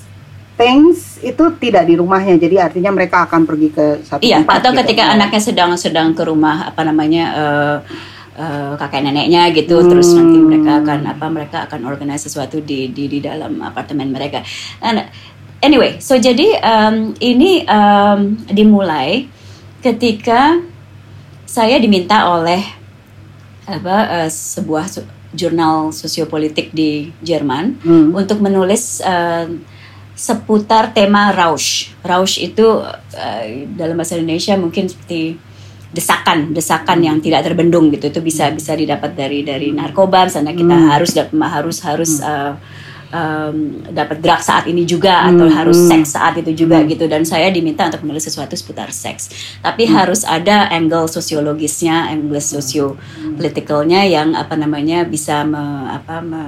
[0.58, 4.70] things itu tidak di rumahnya jadi artinya mereka akan pergi ke satu iya, tempat atau
[4.74, 4.78] gitu.
[4.82, 7.76] ketika anaknya sedang sedang ke rumah apa namanya uh,
[8.34, 9.88] uh, kakek neneknya gitu hmm.
[9.88, 14.42] terus nanti mereka akan apa mereka akan organize sesuatu di di di dalam apartemen mereka
[14.82, 15.06] And
[15.62, 19.30] anyway so jadi um, ini um, dimulai
[19.78, 20.58] ketika
[21.46, 22.60] saya diminta oleh
[23.70, 24.90] apa uh, sebuah
[25.30, 28.16] jurnal sosiopolitik di Jerman hmm.
[28.16, 29.46] untuk menulis uh,
[30.18, 31.94] seputar tema Rausch.
[32.02, 33.44] Rausch itu uh,
[33.78, 35.38] dalam bahasa Indonesia mungkin seperti
[35.94, 38.10] desakan, desakan yang tidak terbendung gitu.
[38.10, 40.88] Itu bisa bisa didapat dari dari narkoba, misalnya kita hmm.
[40.90, 42.58] harus harus harus uh,
[43.14, 45.28] um, dapat drug saat ini juga hmm.
[45.30, 46.88] atau harus seks saat itu juga hmm.
[46.98, 47.04] gitu.
[47.06, 49.30] Dan saya diminta untuk menulis sesuatu seputar seks.
[49.62, 49.94] Tapi hmm.
[49.94, 56.42] harus ada angle sosiologisnya, angle sosiopolitikalnya yang apa namanya bisa me, apa me,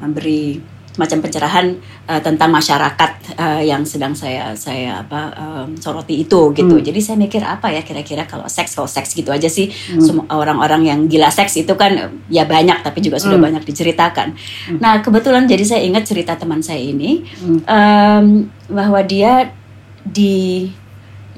[0.00, 0.58] memberi
[0.90, 1.66] semacam pencerahan
[2.10, 6.76] uh, tentang masyarakat uh, yang sedang saya saya apa um, soroti itu gitu.
[6.76, 6.84] Hmm.
[6.84, 10.28] Jadi saya mikir apa ya kira-kira kalau seks kalau seks gitu aja sih hmm.
[10.34, 13.46] orang-orang yang gila seks itu kan ya banyak tapi juga sudah hmm.
[13.46, 14.28] banyak diceritakan.
[14.34, 14.78] Hmm.
[14.82, 17.60] Nah kebetulan jadi saya ingat cerita teman saya ini hmm.
[17.64, 18.26] um,
[18.70, 19.54] bahwa dia
[20.02, 20.68] di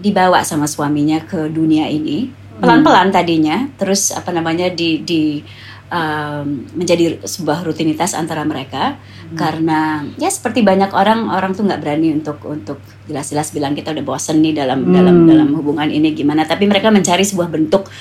[0.00, 2.58] dibawa sama suaminya ke dunia ini hmm.
[2.64, 5.44] pelan-pelan tadinya terus apa namanya di di
[5.92, 9.36] um, menjadi sebuah rutinitas antara mereka hmm.
[9.36, 14.04] karena ya seperti banyak orang orang tuh nggak berani untuk untuk jelas-jelas bilang kita udah
[14.04, 14.92] bosen nih dalam hmm.
[14.96, 17.92] dalam dalam hubungan ini gimana tapi mereka mencari sebuah bentuk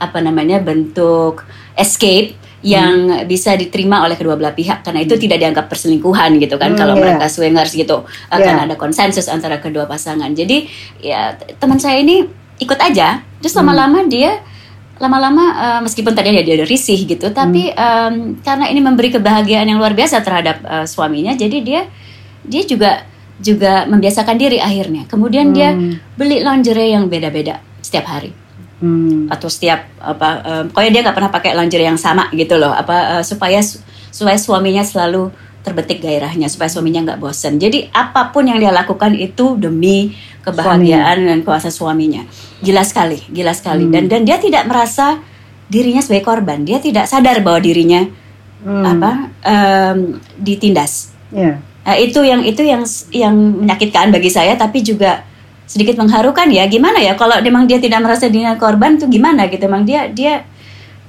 [0.00, 1.44] apa namanya bentuk
[1.74, 3.24] escape yang hmm.
[3.26, 5.22] bisa diterima oleh kedua belah pihak karena itu hmm.
[5.26, 7.02] tidak dianggap perselingkuhan gitu kan hmm, kalau yeah.
[7.02, 8.64] mereka swingers gitu akan yeah.
[8.68, 10.68] ada konsensus antara kedua pasangan jadi
[11.02, 12.28] ya teman saya ini
[12.60, 14.10] ikut aja terus lama-lama hmm.
[14.12, 14.44] dia
[15.00, 17.80] lama-lama uh, meskipun tadi dia ada risih gitu tapi hmm.
[17.80, 21.80] um, karena ini memberi kebahagiaan yang luar biasa terhadap uh, suaminya jadi dia
[22.44, 23.08] dia juga
[23.40, 25.56] juga membiasakan diri akhirnya kemudian hmm.
[25.56, 25.72] dia
[26.20, 28.36] beli lingerie yang beda-beda setiap hari
[28.84, 29.32] hmm.
[29.32, 33.18] atau setiap apa um, pokoknya dia nggak pernah pakai lingerie yang sama gitu loh apa
[33.18, 33.64] uh, supaya
[34.12, 39.12] supaya suaminya selalu terbetik gairahnya supaya suaminya nggak bosan jadi apa pun yang dia lakukan
[39.12, 41.28] itu demi kebahagiaan Suami.
[41.28, 42.24] dan kuasa suaminya
[42.64, 43.92] jelas sekali jelas sekali hmm.
[43.92, 45.20] dan dan dia tidak merasa
[45.68, 48.08] dirinya sebagai korban dia tidak sadar bahwa dirinya
[48.64, 48.84] hmm.
[48.88, 49.10] apa
[49.44, 49.98] um,
[50.40, 51.60] ditindas yeah.
[51.84, 52.82] nah, itu yang itu yang
[53.12, 55.28] yang menyakitkan bagi saya tapi juga
[55.68, 59.68] sedikit mengharukan ya gimana ya kalau memang dia tidak merasa dirinya korban tuh gimana gitu
[59.68, 60.42] memang dia dia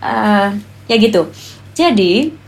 [0.04, 0.54] uh,
[0.92, 1.32] ya gitu
[1.72, 2.41] jadi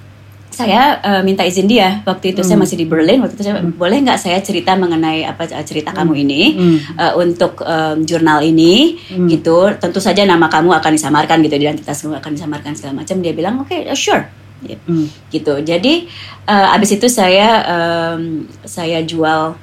[0.54, 2.48] saya uh, minta izin dia waktu itu hmm.
[2.48, 3.74] saya masih di Berlin waktu itu saya hmm.
[3.74, 5.98] boleh nggak saya cerita mengenai apa cerita hmm.
[5.98, 6.78] kamu ini hmm.
[6.94, 9.28] uh, untuk um, jurnal ini hmm.
[9.34, 13.34] gitu tentu saja nama kamu akan disamarkan gitu identitas kamu akan disamarkan segala macam dia
[13.34, 14.30] bilang oke okay, uh, sure
[14.62, 15.34] hmm.
[15.34, 16.06] gitu jadi
[16.46, 19.58] uh, abis itu saya um, saya jual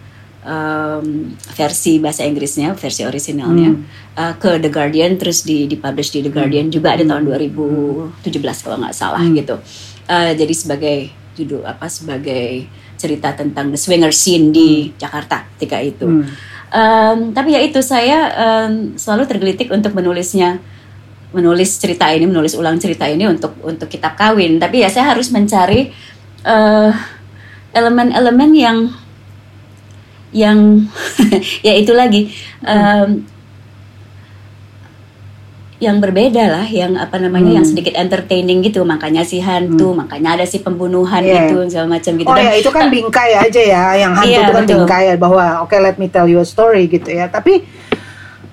[0.44, 3.82] um, versi bahasa Inggrisnya, versi orisinalnya hmm.
[4.16, 6.74] uh, ke The Guardian, terus di dipublish di The Guardian hmm.
[6.74, 9.34] juga di tahun 2017 kalau nggak salah hmm.
[9.36, 9.56] gitu.
[10.10, 10.96] Uh, jadi sebagai
[11.38, 12.66] judul apa sebagai
[12.98, 14.98] cerita tentang the swinger scene di hmm.
[14.98, 16.06] Jakarta ketika itu.
[16.06, 16.26] Hmm.
[16.70, 20.58] Um, tapi ya itu saya um, selalu tergelitik untuk menulisnya
[21.30, 24.58] menulis cerita ini, menulis ulang cerita ini untuk untuk kitab kawin.
[24.58, 25.94] Tapi ya saya harus mencari
[26.42, 26.90] uh,
[27.70, 28.78] elemen-elemen yang
[30.30, 30.86] yang
[31.66, 32.30] ya itu lagi
[32.62, 33.26] um,
[35.80, 37.58] yang berbeda lah, yang apa namanya, hmm.
[37.58, 40.04] yang sedikit entertaining gitu, makanya si hantu, hmm.
[40.04, 41.48] makanya ada si pembunuhan yeah.
[41.48, 42.28] itu segala macam gitu.
[42.28, 44.76] Oh Dan, ya itu kan bingkai aja ya, yang hantu yeah, itu kan betul.
[44.84, 47.32] bingkai bahwa oke okay, let me tell you a story gitu ya.
[47.32, 47.64] Tapi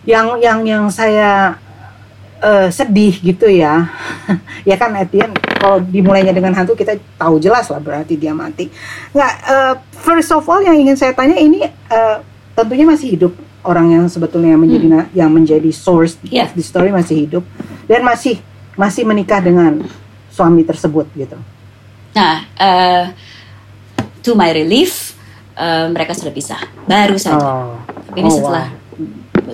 [0.08, 1.60] yang yang yang saya
[2.40, 3.92] uh, sedih gitu ya,
[4.70, 8.72] ya kan Etienne kalau dimulainya dengan hantu kita tahu jelas lah berarti dia mati.
[9.12, 12.24] Nggak, uh, first of all yang ingin saya tanya ini uh,
[12.56, 13.36] tentunya masih hidup
[13.68, 15.06] orang yang sebetulnya yang menjadi hmm.
[15.12, 16.48] yang menjadi source yeah.
[16.48, 17.44] of the story masih hidup
[17.86, 18.40] dan masih
[18.80, 19.84] masih menikah dengan
[20.32, 21.36] suami tersebut gitu.
[22.16, 23.04] Nah, uh,
[24.24, 25.14] to my relief
[25.60, 27.44] uh, mereka sudah pisah baru saja.
[27.44, 27.76] Oh.
[28.08, 28.86] Tapi ini oh, setelah wow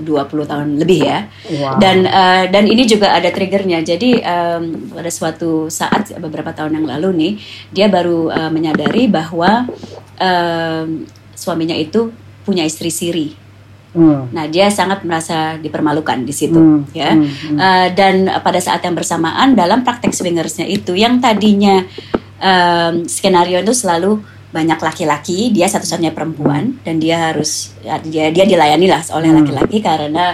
[0.02, 1.30] 20 tahun lebih ya.
[1.54, 1.78] Wow.
[1.78, 3.86] Dan uh, dan ini juga ada triggernya.
[3.86, 7.34] Jadi um, pada suatu saat beberapa tahun yang lalu nih,
[7.70, 9.70] dia baru uh, menyadari bahwa
[10.18, 11.06] um,
[11.38, 12.10] suaminya itu
[12.42, 13.43] punya istri siri.
[13.94, 14.26] Hmm.
[14.34, 16.98] Nah, dia sangat merasa dipermalukan di situ, hmm.
[16.98, 17.14] ya.
[17.14, 17.30] Hmm.
[17.30, 17.58] Hmm.
[17.62, 21.86] Uh, dan pada saat yang bersamaan dalam praktek swingersnya itu, yang tadinya
[22.42, 24.18] um, skenario itu selalu
[24.54, 29.38] banyak laki-laki, dia satu-satunya perempuan dan dia harus ya, dia dia dilayani lah oleh hmm.
[29.42, 29.86] laki-laki hmm.
[29.86, 30.26] karena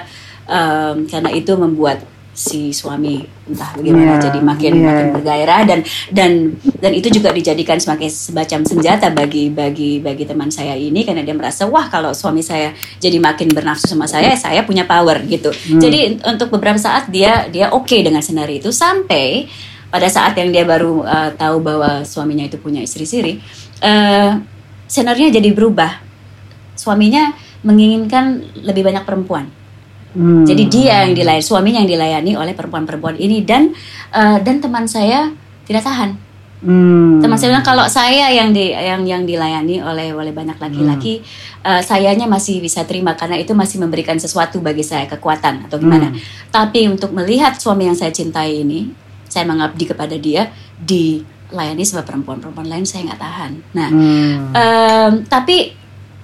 [0.43, 2.03] um, karena itu membuat
[2.39, 3.19] si suami
[3.51, 4.87] entah bagaimana yeah, jadi makin yeah.
[4.87, 5.79] makin bergairah dan
[6.15, 6.31] dan
[6.79, 11.35] dan itu juga dijadikan sebagai semacam senjata bagi bagi bagi teman saya ini karena dia
[11.35, 12.71] merasa wah kalau suami saya
[13.03, 15.81] jadi makin bernafsu sama saya saya punya power gitu hmm.
[15.83, 15.99] jadi
[16.31, 19.51] untuk beberapa saat dia dia oke okay dengan senario itu sampai
[19.91, 23.43] pada saat yang dia baru uh, tahu bahwa suaminya itu punya istri siri
[23.83, 24.39] uh,
[24.89, 26.01] senarnya jadi berubah.
[26.73, 29.51] Suaminya menginginkan lebih banyak perempuan.
[30.10, 30.41] Hmm.
[30.41, 33.74] Jadi dia yang dilayani, suaminya yang dilayani oleh perempuan-perempuan ini dan
[34.10, 35.30] uh, dan teman saya
[35.70, 36.18] tidak tahan.
[36.60, 37.24] Hmm.
[37.24, 41.64] Teman saya bilang kalau saya yang di yang yang dilayani oleh oleh banyak laki-laki, hmm.
[41.64, 46.12] uh, sayanya masih bisa terima karena itu masih memberikan sesuatu bagi saya kekuatan atau gimana.
[46.12, 46.20] Hmm.
[46.51, 48.91] Tapi untuk melihat suami yang saya cintai ini,
[49.30, 53.51] saya mengabdi kepada dia di layani sebab perempuan-perempuan lain saya nggak tahan.
[53.74, 54.36] Nah, hmm.
[54.53, 55.78] um, tapi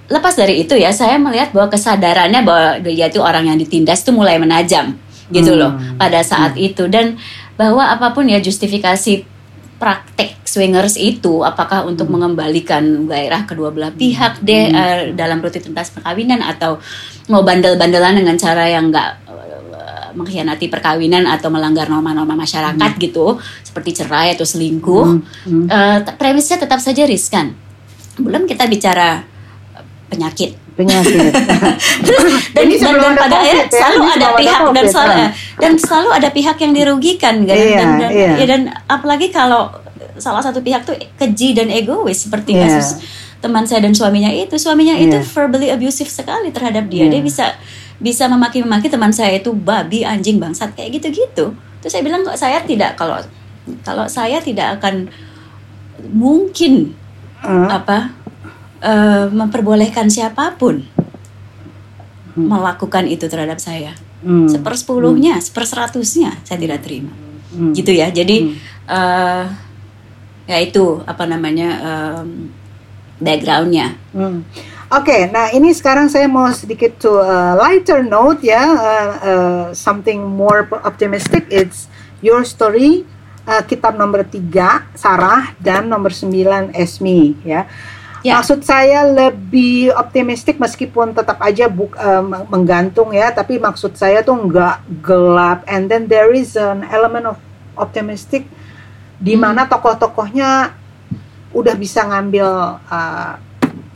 [0.06, 4.14] lepas dari itu ya saya melihat bahwa kesadarannya bahwa dia itu orang yang ditindas itu
[4.14, 4.94] mulai menajam
[5.34, 5.60] gitu hmm.
[5.60, 6.66] loh pada saat hmm.
[6.70, 7.18] itu dan
[7.58, 9.26] bahwa apa pun ya justifikasi
[9.76, 12.14] praktek swingers itu apakah untuk hmm.
[12.14, 14.78] mengembalikan gairah kedua belah pihak deh hmm.
[14.78, 16.78] uh, dalam rutinitas perkawinan atau
[17.26, 19.26] mau bandel-bandelan dengan cara yang enggak
[20.16, 23.02] mengkhianati perkawinan atau melanggar norma-norma masyarakat hmm.
[23.04, 25.22] gitu seperti cerai atau selingkuh hmm.
[25.44, 25.66] Hmm.
[25.68, 27.52] Uh, premisnya tetap saja riskan
[28.16, 29.28] belum kita bicara
[30.06, 31.32] penyakit penyakit.
[32.04, 35.12] Terus dan, Ini dan, dan ada pada COVID akhirnya ya, selalu ada pihak dan selalu
[35.16, 35.30] kan?
[35.56, 38.32] dan selalu ada pihak yang dirugikan kan Iya, dan, dan, iya.
[38.36, 39.72] ya, dan apalagi kalau
[40.20, 42.68] salah satu pihak tuh keji dan egois seperti Iya.
[42.76, 43.00] kasus
[43.40, 45.24] teman saya dan suaminya itu suaminya itu Iya.
[45.24, 47.18] verbally abusive sekali terhadap dia Iya.
[47.18, 47.46] dia bisa
[47.96, 52.60] bisa memaki-maki teman saya itu babi anjing bangsat kayak gitu-gitu terus saya bilang kok saya
[52.60, 53.16] tidak kalau
[53.80, 55.08] kalau saya tidak akan
[56.12, 56.92] mungkin
[57.46, 58.10] Eh, apa
[58.80, 60.84] eh, memperbolehkan siapa pun
[62.36, 62.52] Hmm.
[62.52, 67.08] melakukan itu terhadap saya hmm, sepersepuluhnya seperseratusnya saya tidak terima
[67.56, 67.72] hmm.
[67.72, 68.52] gitu ya jadi Hmm.
[68.92, 69.44] eh,
[70.44, 72.52] ya itu apa namanya em,
[73.16, 74.44] backgroundnya Hmm.
[74.86, 80.22] Oke, nah ini sekarang saya mau sedikit to a lighter note ya, uh, uh, something
[80.22, 81.42] more optimistic.
[81.50, 81.90] It's
[82.22, 83.02] your story,
[83.50, 87.66] uh, kitab nomor 3 Sarah dan nomor 9 Esmi ya.
[88.24, 88.40] Ya.
[88.40, 94.36] Maksud saya lebih optimistik meskipun tetap aja buk, uh, menggantung ya, tapi maksud saya tuh
[94.36, 95.64] nggak gelap.
[95.68, 97.36] And then there is an element of
[97.76, 98.48] optimistic
[99.16, 99.48] di Hmm.
[99.48, 100.72] mana tokoh-tokohnya
[101.56, 102.48] udah bisa ngambil
[102.84, 103.32] uh,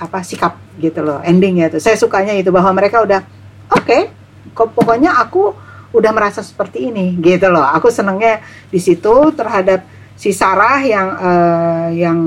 [0.01, 3.21] apa sikap gitu loh ending ya tuh saya sukanya itu bahwa mereka udah
[3.69, 4.09] oke
[4.57, 5.53] kok pokoknya aku
[5.93, 8.41] udah merasa seperti ini gitu loh aku senengnya
[8.73, 9.85] di situ terhadap
[10.17, 12.19] si Sarah yang eh, yang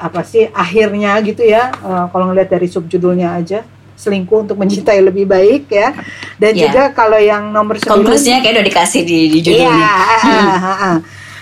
[0.00, 3.60] apa sih akhirnya gitu ya eh, kalau ngelihat dari subjudulnya aja
[3.94, 5.92] selingkuh untuk mencintai lebih baik ya
[6.34, 6.66] dan Ya.
[6.66, 10.56] juga kalau yang nomor sembilan konklusinya kayak udah dikasih di, di Iya, judulnya ah, ah,
[10.56, 10.96] ah, ah.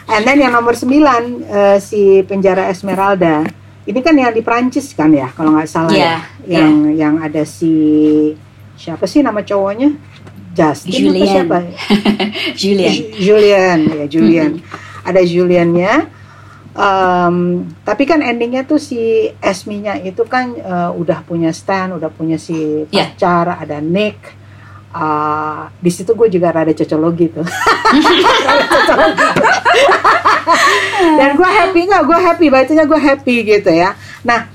[0.09, 3.45] And then yang nomor 9 eh, si penjara Esmeralda.
[3.85, 6.65] Ini kan yang di Prancis kan ya, kalau nggak salah Iya, ya.
[6.65, 7.73] Yang yang ada si
[8.75, 9.93] siapa sih nama cowoknya?
[10.51, 11.29] Justin apa Julian.
[11.31, 11.59] siapa?
[12.61, 14.51] Julian Ju- Julian, ya Julian.
[15.05, 15.93] Ada Juliannya.
[16.79, 22.39] Em, tapi kan endingnya tuh si Esminya itu kan eh, udah punya Stan, udah punya
[22.39, 23.19] si Iya.
[23.19, 24.39] pacar, ada Nick.
[24.95, 27.45] Ah, di situ gue juga rada cocologi tuh.
[31.19, 32.03] Dan gue happy nggak?
[32.09, 33.93] Gue happy bacanya gue happy gitu ya.
[34.25, 34.49] Nah,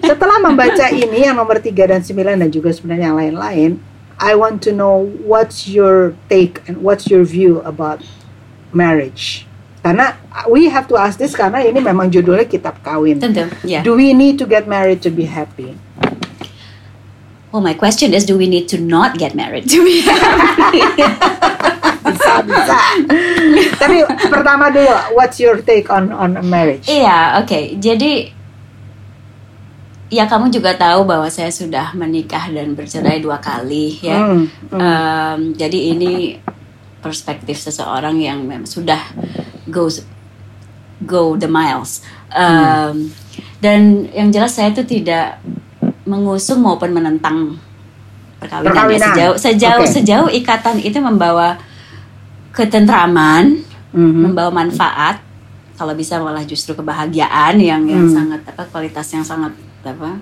[0.00, 3.70] setelah membaca ini yang nomor 3 dan 9 dan juga sebenarnya yang lain-lain,
[4.16, 8.00] I want to know what's your take and what's your view about
[8.72, 9.44] marriage.
[9.84, 10.16] Karena
[10.48, 13.20] we have to ask this karena ini memang judulnya kitab kawin.
[13.20, 15.76] tentu ya Do we need to get married to be happy?
[17.54, 20.02] well my question is do we need to not get married to be
[22.04, 22.80] Bisa, bisa.
[23.80, 26.84] Tapi pertama dulu, what's your take on on marriage?
[26.84, 27.80] Iya, oke.
[27.80, 28.28] Jadi
[30.12, 34.20] ya kamu juga tahu bahwa saya sudah menikah dan bercerai dua kali ya.
[34.20, 34.78] Hmm, hmm.
[34.78, 36.12] Em, jadi ini
[37.04, 38.98] perspektif seseorang yang memang sudah
[39.68, 40.00] goes
[41.04, 42.00] go the miles.
[42.32, 43.12] Em,
[43.60, 45.40] Dan yang jelas saya itu tidak
[46.04, 47.56] mengusung maupun menentang
[48.36, 48.68] perkawinan, ya.
[48.68, 49.08] Perkawinan.
[49.08, 49.92] sejauh sejauh Oke.
[49.92, 51.56] sejauh ikatan itu membawa
[52.52, 53.64] ketentraman,
[53.96, 54.20] Mhm.
[54.30, 55.24] membawa manfaat
[55.74, 58.14] kalau bisa malah justru kebahagiaan yang yang Hmm.
[58.14, 59.50] sangat apa kualitas yang sangat
[59.80, 60.20] apa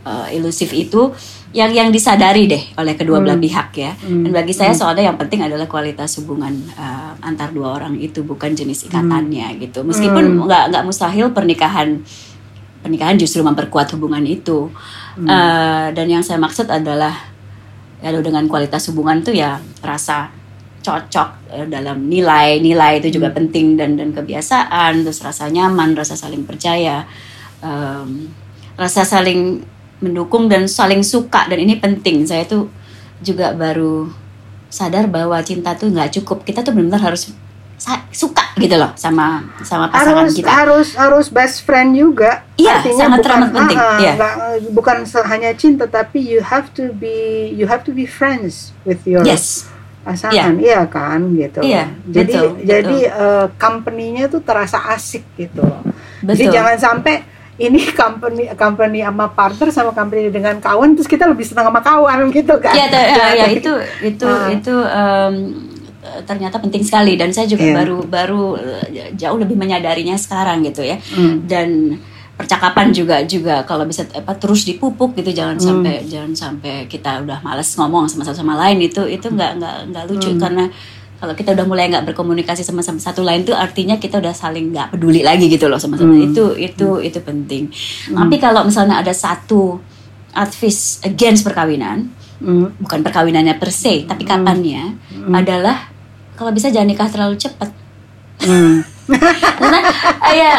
[0.00, 1.12] eh, ilusif itu
[1.50, 3.42] yang yang disadari deh oleh kedua belah Hmm.
[3.42, 4.22] pihak ya Hmm.
[4.22, 4.80] dan bagi saya Hmm.
[4.80, 9.82] soalnya yang penting adalah kualitas hubungan eh, antar dua orang itu bukan jenis ikatannya gitu
[9.82, 10.46] meskipun Hmm.
[10.46, 12.00] nggak nggak mustahil pernikahan
[12.80, 14.70] pernikahan justru memperkuat hubungan itu
[15.18, 15.26] Hmm.
[15.26, 17.12] Eh, dan yang saya maksud adalah
[18.00, 20.30] ya dengan kualitas hubungan tuh ya rasa
[20.80, 21.28] cocok
[21.68, 23.36] dalam nilai-nilai itu juga Hmm.
[23.36, 27.04] penting dan dan kebiasaan terus rasa nyaman rasa saling percaya
[27.60, 28.32] em,
[28.80, 29.60] rasa saling
[30.00, 32.24] mendukung dan saling suka dan ini penting.
[32.24, 32.72] Saya tuh
[33.20, 34.08] juga baru
[34.72, 36.42] sadar bahwa cinta tuh nggak cukup.
[36.44, 37.32] Kita tuh benar-benar harus
[38.10, 40.50] suka gitu loh sama sama pasangan harus kita.
[40.52, 42.44] harus harus best friend juga.
[42.60, 44.12] Iya, Artinya sangat bukan teramat penting, ah, ah, iya.
[44.74, 44.96] bukan
[45.30, 49.64] hanya cinta tapi you have to be you have to be friends with your yes.
[50.04, 50.84] pasangan, iya.
[50.84, 51.64] Kan gitu.
[51.64, 55.64] Iya, jadi betul, jadi eh, company-nya tuh terasa asik gitu.
[56.20, 56.52] Jadi betul.
[56.52, 57.24] jangan sampai
[57.60, 62.32] ini company company sama partner sama company dengan kawan terus kita lebih senang sama kawan
[62.32, 62.72] gitu kan.
[62.72, 64.48] Iya, Jangan ya, kayak itu itu Ah.
[64.48, 65.34] itu em,
[66.20, 67.74] ternyata penting sekali dan saya juga Iya.
[67.76, 71.44] baru baru eh, jauh lebih menyadarinya sekarang gitu ya Hmm.
[71.44, 72.00] dan
[72.34, 75.66] percakapan juga juga kalau bisa apa terus dipupuk gitu jangan Hmm.
[75.84, 79.76] sampai jangan sampai kita udah males ngomong sama satu sama lain itu itu nggak nggak
[79.92, 80.40] nggak lucu Hmm.
[80.40, 80.64] karena
[81.20, 84.72] kalau kita udah mulai nggak berkomunikasi sama sama satu lain tuh artinya kita udah saling
[84.72, 86.32] nggak peduli lagi gitu loh sama sama Hmm.
[86.32, 87.68] itu itu itu penting
[88.08, 89.76] tapi kalau misalnya ada satu
[90.32, 92.08] advice against perkawinan
[92.40, 92.72] Hmm.
[92.80, 94.96] bukan perkawinannya per se, tapi kapannya
[95.28, 95.92] adalah
[96.32, 97.68] kalau bisa jangan nikah terlalu cepat.
[98.40, 98.80] Hmm.
[99.60, 99.80] Karena
[100.30, 100.54] ya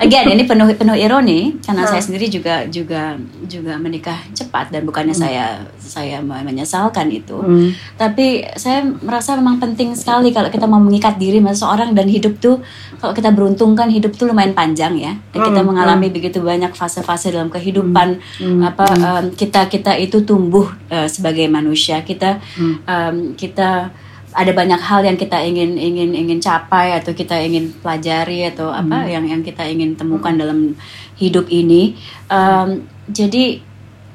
[0.00, 3.14] again ini penuh penuh ironi karena saya sendiri juga juga
[3.46, 7.38] juga menikah cepat dan bukannya saya saya menyesalkan itu.
[7.38, 7.70] Hmm.
[7.94, 12.40] Tapi saya merasa memang penting sekali kalau kita mau mengikat diri sama seseorang dan hidup
[12.42, 12.58] tuh
[12.98, 15.12] kalau kita beruntung kan hidup tuh lumayan panjang ya.
[15.30, 18.60] Dan kita Hmm, mengalami begitu banyak fase-fase dalam kehidupan Hmm.
[18.64, 22.02] apa em, kita kita itu tumbuh eh, sebagai manusia.
[22.02, 22.74] Kita Hmm.
[22.82, 23.92] em, kita
[24.32, 29.04] ada banyak hal yang kita ingin ingin ingin capai atau kita ingin pelajari atau apa
[29.08, 30.72] yang yang kita ingin temukan dalam
[31.20, 31.96] hidup ini.
[32.32, 33.60] Em, jadi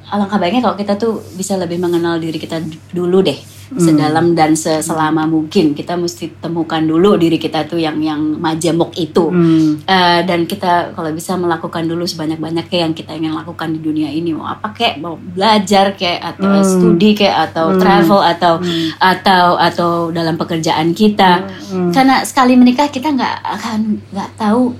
[0.10, 2.64] alangkah baiknya kalau kita tuh bisa lebih mengenal diri kita
[2.96, 5.72] dulu deh sedalam dan se- selama mungkin.
[5.72, 9.28] Kita mesti temukan dulu diri kita tuh yang yang majemuk itu.
[9.28, 9.84] Hmm.
[9.84, 14.32] Eh, dan kita kalau bisa melakukan dulu sebanyak-banyaknya yang kita ingin lakukan di dunia ini.
[14.32, 14.98] Mau apa kek?
[14.98, 16.18] Mau belajar kek?
[16.18, 16.64] Atau Hmm.
[16.64, 17.30] studi kek?
[17.30, 17.80] Atau Hmm.
[17.80, 18.20] travel?
[18.22, 18.54] Atau
[18.98, 21.44] atau atau dalam pekerjaan kita.
[21.68, 21.92] Hmm.
[21.92, 24.72] karena sekali menikah kita nggak akan nggak tahu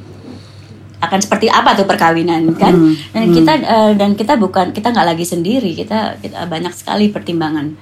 [0.98, 2.74] akan seperti apa tuh perkawinan kan?
[2.74, 2.94] Hmm.
[3.14, 5.72] dan kita eh, dan kita bukan kita nggak lagi sendiri.
[5.72, 7.78] Kita kita banyak sekali pertimbangan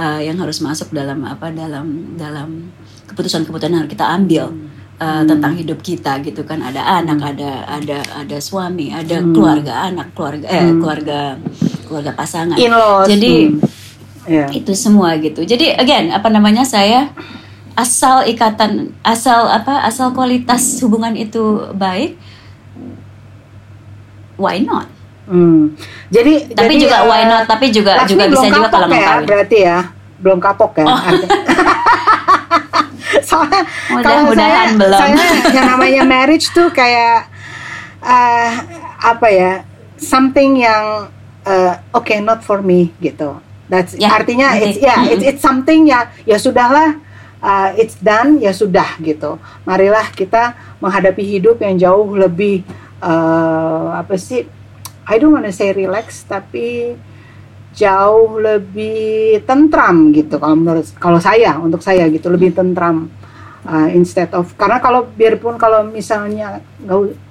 [0.00, 2.72] eh, yang harus masuk dalam apa dalam dalam
[3.12, 4.48] keputusan-keputusan yang harus kita ambil
[4.96, 10.16] eh, tentang hidup kita gitu kan ada anak ada ada ada suami ada keluarga anak
[10.16, 11.20] keluarga eh keluarga
[11.84, 13.06] keluarga pasangan In-laws.
[13.10, 13.78] jadi Hmm.
[14.28, 14.46] Ya.
[14.52, 15.42] itu semua gitu.
[15.42, 17.08] Jadi again apa namanya saya
[17.72, 22.20] asal ikatan asal apa asal kualitas hubungan itu baik
[24.36, 24.86] why not?
[25.30, 25.78] Hmm.
[26.10, 27.46] Jadi Tapi jadi, juga eh, why not?
[27.46, 29.06] Tapi juga Laksmi juga bisa juga kalau ya.
[29.14, 29.22] Oh.
[29.22, 29.78] berarti ya
[30.18, 30.84] belum kapok ya.
[30.90, 31.38] artinya.
[33.28, 34.98] Soalnya Mudah- kalau saya, mudahan belum.
[34.98, 35.16] saya
[35.54, 37.30] yang namanya marriage tuh kayak
[38.02, 38.50] eh,
[39.00, 39.52] apa ya
[39.96, 41.06] something yang
[41.46, 43.38] eh, oke not for me gitu.
[43.70, 44.66] That's Ya, artinya ngerti.
[44.66, 46.98] it's ya it's, it's something ya ya sudahlah
[47.38, 49.38] uh, it's done ya sudah gitu.
[49.62, 52.66] Marilah kita menghadapi hidup yang jauh lebih
[52.98, 54.42] uh, apa sih?
[55.10, 56.94] I don't wanna say relax tapi
[57.70, 63.06] jauh lebih tentram gitu kalau menurut kalau saya untuk saya gitu lebih tentram
[63.62, 66.58] uh, instead of karena kalau biarpun kalau misalnya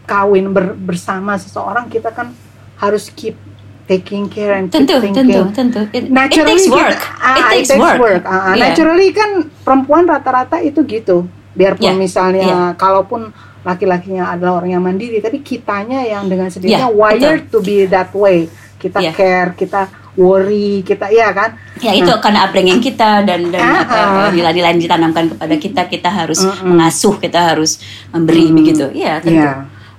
[0.04, 2.32] kawin ber- bersama seseorang kita kan
[2.80, 3.36] harus keep
[3.84, 5.82] taking care and keep Tentu, thinking tentu, tentu.
[5.92, 7.02] It, it naturally takes kita- work.
[7.20, 8.24] ah, it takes work.
[8.24, 8.54] Ah, ah.
[8.54, 8.62] Iya.
[8.70, 11.26] Naturally kan perempuan rata-rata itu gitu.
[11.58, 16.96] Biarpun Iya, misalnya kalaupun laki-lakinya adalah orang yang mandiri, tapi kitanya yang dengan sendirinya Iya,
[16.96, 18.48] wired to be that way.
[18.80, 19.12] Kita Iya.
[19.12, 19.82] care, kita
[20.16, 21.56] worry, kita iya kan?
[21.80, 24.30] Ya itu karena upbringing kita dan dan Ah, apa, ah.
[24.32, 26.76] nilai-nilai yang ditanamkan kepada kita kita harus Mm-mm.
[26.76, 27.80] mengasuh kita harus
[28.10, 28.56] memberi Mm.
[28.56, 28.86] begitu.
[28.92, 29.36] Iya tentu.
[29.36, 29.52] Iya.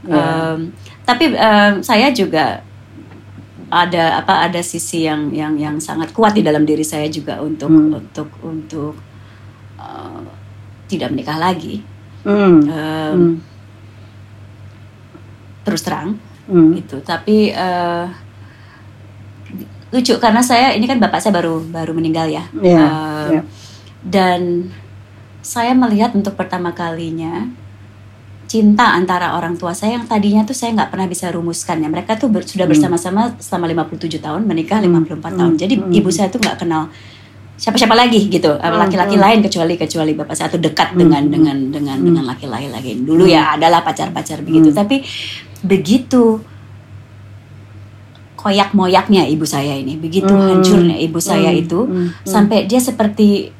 [0.08, 0.24] Iya.
[0.56, 0.58] Em,
[1.04, 2.64] tapi em, saya juga
[3.70, 7.68] ada apa ada sisi yang yang yang sangat kuat di dalam diri saya juga untuk
[7.68, 8.00] Hmm.
[8.00, 8.94] untuk untuk
[9.76, 10.20] eh,
[10.86, 11.84] tidak menikah lagi.
[12.24, 12.60] Hmm.
[12.64, 13.32] Em, Hmm.
[15.62, 16.74] Terus terang Hmm.
[16.74, 16.98] gitu.
[17.00, 18.04] Tapi eh,
[19.90, 22.44] lucu karena saya ini kan bapak saya baru baru meninggal ya.
[22.54, 23.42] Iya, Em, iya.
[24.00, 24.40] Dan
[25.42, 27.50] saya melihat untuk pertama kalinya
[28.46, 31.88] cinta antara orang tua saya yang tadinya tuh saya nggak pernah bisa rumuskan ya.
[31.88, 32.74] Mereka tuh ber- sudah Hmm.
[32.74, 35.54] bersama-sama selama 57 tahun, menikah 54 tahun.
[35.54, 35.60] Hmm.
[35.60, 35.90] Jadi Hmm.
[35.92, 36.90] ibu saya tuh nggak kenal
[37.54, 38.78] siapa-siapa lagi gitu, eh, Hmm.
[38.80, 39.22] laki-laki Hmm.
[39.22, 40.98] lain kecuali kecuali bapak saya tuh dekat Hmm.
[40.98, 42.06] dengan dengan dengan Hmm.
[42.10, 42.98] dengan laki lain.
[43.04, 44.78] Dulu ya adalah pacar-pacar begitu, Hmm.
[44.80, 45.02] tapi
[45.62, 46.40] begitu
[48.34, 50.48] koyak moyaknya ibu saya ini, begitu Hmm.
[50.48, 51.60] hancurnya ibu saya Hmm.
[51.60, 52.08] itu Hmm.
[52.24, 53.52] sampai dia seperti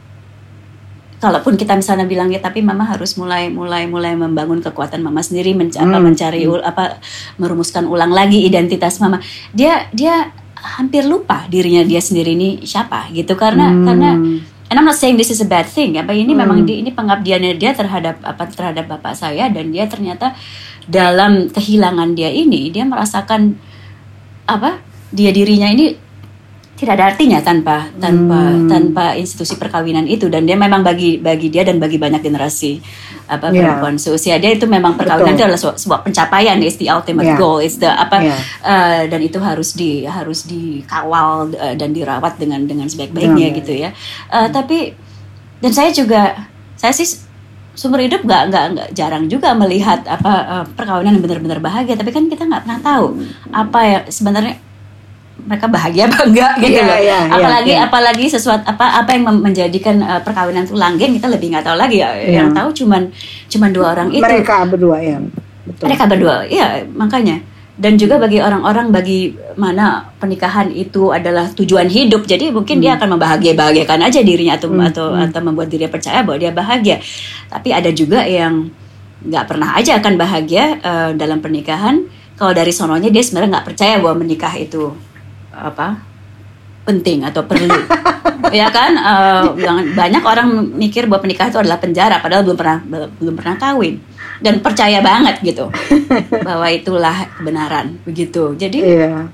[1.20, 5.52] kalaupun kita misalnya bilang ya tapi mama harus mulai mulai mulai membangun kekuatan mama sendiri
[5.52, 6.00] menc- apa, Hmm.
[6.02, 6.96] mencari ul- apa
[7.36, 9.20] merumuskan ulang lagi identitas mama
[9.52, 13.84] dia dia hampir lupa dirinya dia sendiri ini siapa gitu karena Hmm.
[13.84, 14.10] karena
[14.70, 16.40] and I'm not saying this is a bad thing apa ini Hmm.
[16.40, 20.32] memang di, ini pengabdiannya dia terhadap apa terhadap bapak saya dan dia ternyata
[20.90, 23.54] dalam kehilangan dia ini dia merasakan
[24.44, 25.94] apa dia dirinya ini
[26.74, 28.64] tidak ada artinya tanpa tanpa Hmm.
[28.64, 32.80] tanpa institusi perkawinan itu dan dia memang bagi bagi dia dan bagi banyak generasi
[33.28, 33.68] apa Yeah.
[33.76, 35.38] perempuan seusia dia itu memang perkawinan Betul.
[35.38, 37.36] itu adalah sebuah, sebuah pencapaian it's the ultimate Yeah.
[37.36, 38.38] goal it's the apa Yeah.
[38.64, 43.58] eh, dan itu harus di harus dikawal eh, dan dirawat dengan dengan sebaik-baiknya Benar.
[43.60, 43.90] gitu ya
[44.32, 44.96] Eh, tapi
[45.60, 47.28] dan saya juga saya sih
[47.74, 52.10] sumber hidup nggak nggak nggak jarang juga melihat apa eh, perkawinan yang benar-benar bahagia tapi
[52.10, 53.06] kan kita nggak pernah tahu
[53.54, 54.54] apa ya sebenarnya
[55.40, 57.00] mereka bahagia apa enggak gitu Iya, loh.
[57.00, 57.86] iya, iya, apalagi iya.
[57.88, 61.96] apalagi sesuatu apa apa yang menjadikan eh, perkawinan itu langgeng kita lebih nggak tahu lagi
[62.02, 62.10] ya.
[62.12, 62.44] Iya.
[62.44, 63.02] Yang tahu cuman
[63.48, 64.24] cuman dua orang itu.
[64.24, 65.18] Mereka berdua ya.
[65.64, 65.84] Betul.
[65.88, 66.36] Mereka berdua.
[66.44, 67.36] Iya, makanya.
[67.80, 72.28] Dan juga bagi orang-orang bagi mana pernikahan itu adalah tujuan hidup.
[72.28, 75.32] Jadi mungkin dia akan membahagia-bahagiakan aja dirinya atau Hmm, atau hmm.
[75.32, 77.00] atau membuat dirinya percaya bahwa dia bahagia.
[77.48, 78.68] Tapi ada juga yang
[79.20, 82.08] nggak pernah aja akan bahagia uh, dalam pernikahan
[82.40, 84.96] kalau dari sononya dia sebenarnya nggak percaya bahwa menikah itu
[85.52, 86.00] apa
[86.88, 87.68] penting atau perlu
[88.56, 89.44] ya kan uh,
[89.92, 92.78] banyak orang mikir bahwa pernikahan itu adalah penjara padahal belum pernah
[93.20, 94.00] belum pernah kawin
[94.40, 95.68] dan percaya banget gitu
[96.48, 99.24] bahwa itulah kebenaran begitu jadi yeah.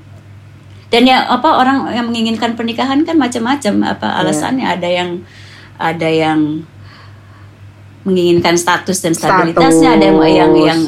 [0.91, 4.19] dan ya apa orang yang menginginkan pernikahan kan macam-macam apa iya.
[4.23, 4.77] alasannya yeah.
[4.77, 5.11] ada yang
[5.77, 6.41] ada yang
[8.07, 9.99] menginginkan status dan stabilitasnya status.
[9.99, 10.81] ada yang yang yang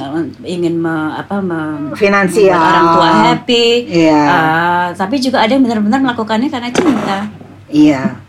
[0.47, 4.27] ingin me, apa me, finansial orang tua happy yeah.
[4.31, 7.27] uh, tapi juga ada yang benar-benar melakukannya karena cinta
[7.67, 8.28] iya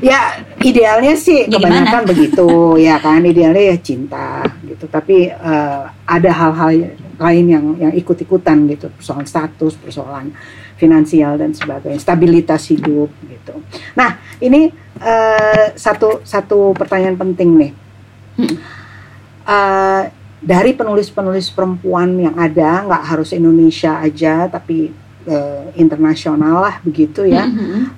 [0.00, 2.10] ya idealnya sih ya, kebanyakan gimana?
[2.10, 2.48] begitu
[2.88, 3.20] ya kan?
[3.22, 4.84] Idealnya ya cinta gitu.
[4.88, 8.88] Tapi uh, ada hal-hal lain yang yang ikut-ikutan gitu.
[8.92, 10.32] Persoalan status persoalan
[10.80, 12.00] finansial dan sebagainya.
[12.00, 13.54] Stabilitas hidup gitu.
[13.96, 17.72] Nah ini uh, satu satu pertanyaan penting nih.
[19.44, 20.08] Uh,
[20.40, 24.88] dari penulis-penulis perempuan yang ada, nggak harus Indonesia aja, tapi
[25.26, 27.48] uh, internasional lah begitu ya.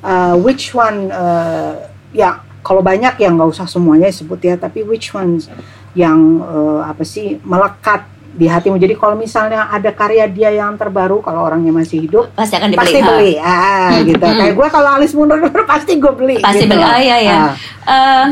[0.03, 1.11] Uh, which one?
[1.13, 5.51] Uh, ya kalau banyak ya nggak usah semuanya disebut ya, tapi which ones
[5.93, 8.81] yang uh, apa sih melekat di hatimu.
[8.81, 12.81] Jadi kalau misalnya ada karya dia yang terbaru, kalau orangnya masih hidup, pasti akan dibeli.
[12.81, 14.25] Pasti beli, ah, hmm, gitu.
[14.25, 14.39] Hmm.
[14.41, 15.39] Kayak gue kalau Alis Mundur
[15.73, 16.37] pasti gue beli.
[16.41, 16.73] Pasti gitu.
[16.73, 16.83] beli.
[16.83, 17.37] Oh iya ya.
[17.37, 17.53] Uh.
[17.85, 18.27] Uh,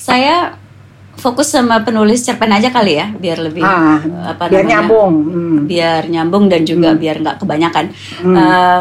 [0.00, 0.58] saya
[1.20, 4.00] fokus sama penulis cerpen aja kali ya biar lebih ah,
[4.32, 5.58] apa biar namanya, nyambung hmm.
[5.68, 6.98] biar nyambung dan juga hmm.
[6.98, 7.84] biar nggak kebanyakan
[8.24, 8.34] hmm.
[8.34, 8.80] uh,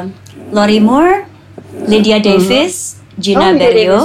[0.55, 1.27] Lori Moore
[1.85, 2.25] Lydia hmm.
[2.25, 3.19] Davis hmm.
[3.19, 3.99] Gina oh, Berio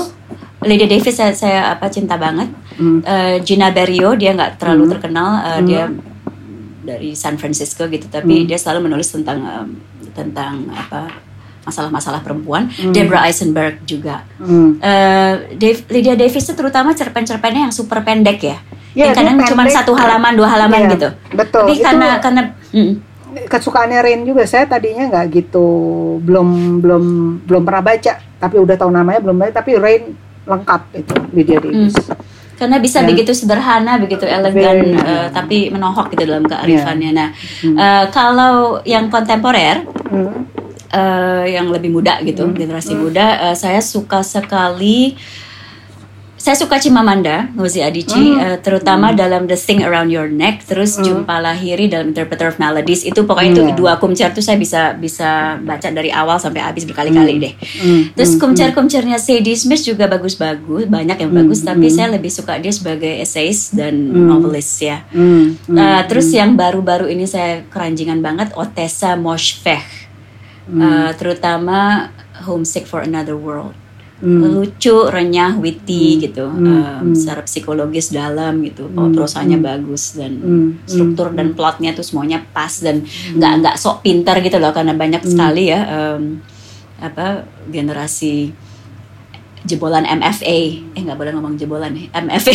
[0.67, 2.99] Lydia Davis saya, saya apa cinta banget hmm.
[3.07, 4.93] uh, Gina Berio dia nggak terlalu hmm.
[4.99, 5.67] terkenal uh, hmm.
[5.71, 5.85] dia
[6.85, 8.47] dari San Francisco gitu tapi hmm.
[8.51, 9.69] dia selalu menulis tentang um,
[10.13, 11.09] tentang apa
[11.65, 12.69] masalah-masalah perempuan.
[12.69, 12.93] Hmm.
[12.93, 14.23] Deborah Eisenberg juga.
[14.37, 14.79] Hmm.
[14.79, 18.59] Uh, Dave, Lydia Davis itu terutama cerpen-cerpennya yang super pendek ya.
[18.95, 21.09] Ya, yang kadang cuma satu halaman, dua halaman ya, gitu.
[21.35, 21.67] Betul.
[21.67, 22.93] Tapi karena itu, karena mm.
[23.51, 25.67] kesukaannya Rain juga saya tadinya nggak gitu
[26.23, 27.05] belum belum
[27.43, 30.15] belum pernah baca tapi udah tahu namanya belum baca tapi Rain
[30.47, 31.99] lengkap itu Lydia Davis.
[31.99, 32.15] Hmm.
[32.55, 33.11] Karena bisa ya.
[33.11, 37.11] begitu sederhana, begitu elegan, uh, tapi menohok gitu dalam kearifannya.
[37.11, 37.19] Ya.
[37.19, 37.75] Nah, hmm.
[37.75, 40.55] uh, kalau yang kontemporer, hmm
[40.95, 42.55] uh, yang lebih muda gitu, hmm.
[42.55, 43.03] generasi hmm.
[43.03, 45.19] muda, uh, saya suka sekali
[46.45, 48.37] saya suka Chimamanda Ngozi Adichie, hmm.
[48.37, 49.17] uh, terutama hmm.
[49.17, 51.05] dalam The Thing Around Your Neck, terus hmm.
[51.09, 53.01] Jumpa Lahiri dalam Interpreter of Melodies.
[53.09, 53.57] Itu pokoknya hmm.
[53.57, 57.41] itu dua kumcer tuh saya bisa bisa baca dari awal sampai habis berkali-kali hmm.
[57.41, 57.53] deh.
[57.57, 58.03] Hmm.
[58.13, 58.41] Terus hmm.
[58.45, 61.41] kumcer-kumcernya Sadie Smith juga bagus-bagus, banyak yang hmm.
[61.49, 61.95] bagus, tapi hmm.
[61.97, 64.29] saya lebih suka dia sebagai essays dan hmm.
[64.29, 65.01] novelist ya.
[65.17, 65.57] Hmm.
[65.65, 65.81] Hmm.
[65.81, 66.37] Uh, terus hmm.
[66.45, 70.04] yang baru-baru ini saya keranjingan banget, Otessa Moshfegh
[70.69, 70.81] hmm.
[70.81, 72.11] uh, terutama
[72.45, 73.77] Homesick for Another World.
[74.25, 74.41] Hmm.
[74.41, 76.21] lucu, renyah, witty hmm.
[76.23, 77.03] gitu, hmm.
[77.03, 79.11] Um, secara psikologis dalam gitu, hmm.
[79.13, 79.67] prosanya hmm.
[79.67, 80.69] bagus dan hmm.
[80.87, 81.37] struktur hmm.
[81.37, 83.61] dan plotnya tuh semuanya pas dan nggak hmm.
[83.61, 85.29] nggak sok pintar gitu loh karena banyak hmm.
[85.35, 86.39] sekali ya um,
[87.03, 88.55] apa generasi
[89.67, 90.61] jebolan MFA,
[90.95, 92.55] eh nggak boleh ngomong jebolan nih, MFA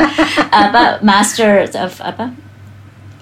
[0.66, 2.47] apa Master of apa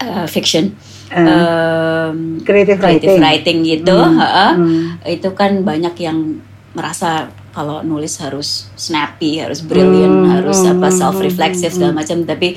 [0.02, 0.77] uh, Fiction
[1.12, 3.23] um, creative, creative writing.
[3.23, 4.18] writing gitu, hmm.
[4.18, 4.82] Uh, hmm.
[5.06, 6.43] itu kan banyak yang
[6.74, 10.32] merasa kalau nulis harus snappy, harus brilliant, hmm.
[10.32, 10.97] harus apa hmm.
[10.97, 12.01] self reflexive segala hmm.
[12.05, 12.48] macam, tapi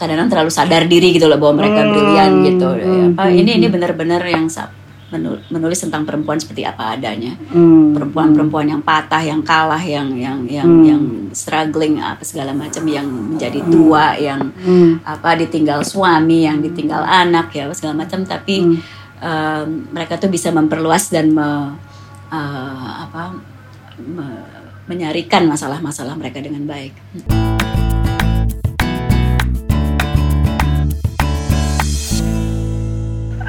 [0.00, 1.90] kadang-kadang terlalu sadar diri gitu loh bahwa mereka hmm.
[1.92, 2.68] brilian gitu.
[2.72, 3.06] Hmm.
[3.12, 4.48] Apa ini ini benar-benar yang
[5.50, 7.98] menulis tentang perempuan seperti apa adanya hmm.
[7.98, 10.84] perempuan-perempuan yang patah yang kalah yang yang yang hmm.
[10.86, 11.02] yang
[11.34, 13.70] struggling apa segala macam yang menjadi hmm.
[13.70, 14.20] tua hmm.
[14.22, 14.90] yang hmm.
[15.02, 18.78] apa ditinggal suami yang ditinggal anak ya segala macam tapi hmm.
[19.18, 21.48] um, mereka tuh bisa memperluas dan me,
[22.30, 23.34] uh, apa
[23.98, 24.26] me,
[24.90, 26.94] menyarikan masalah-masalah mereka dengan baik.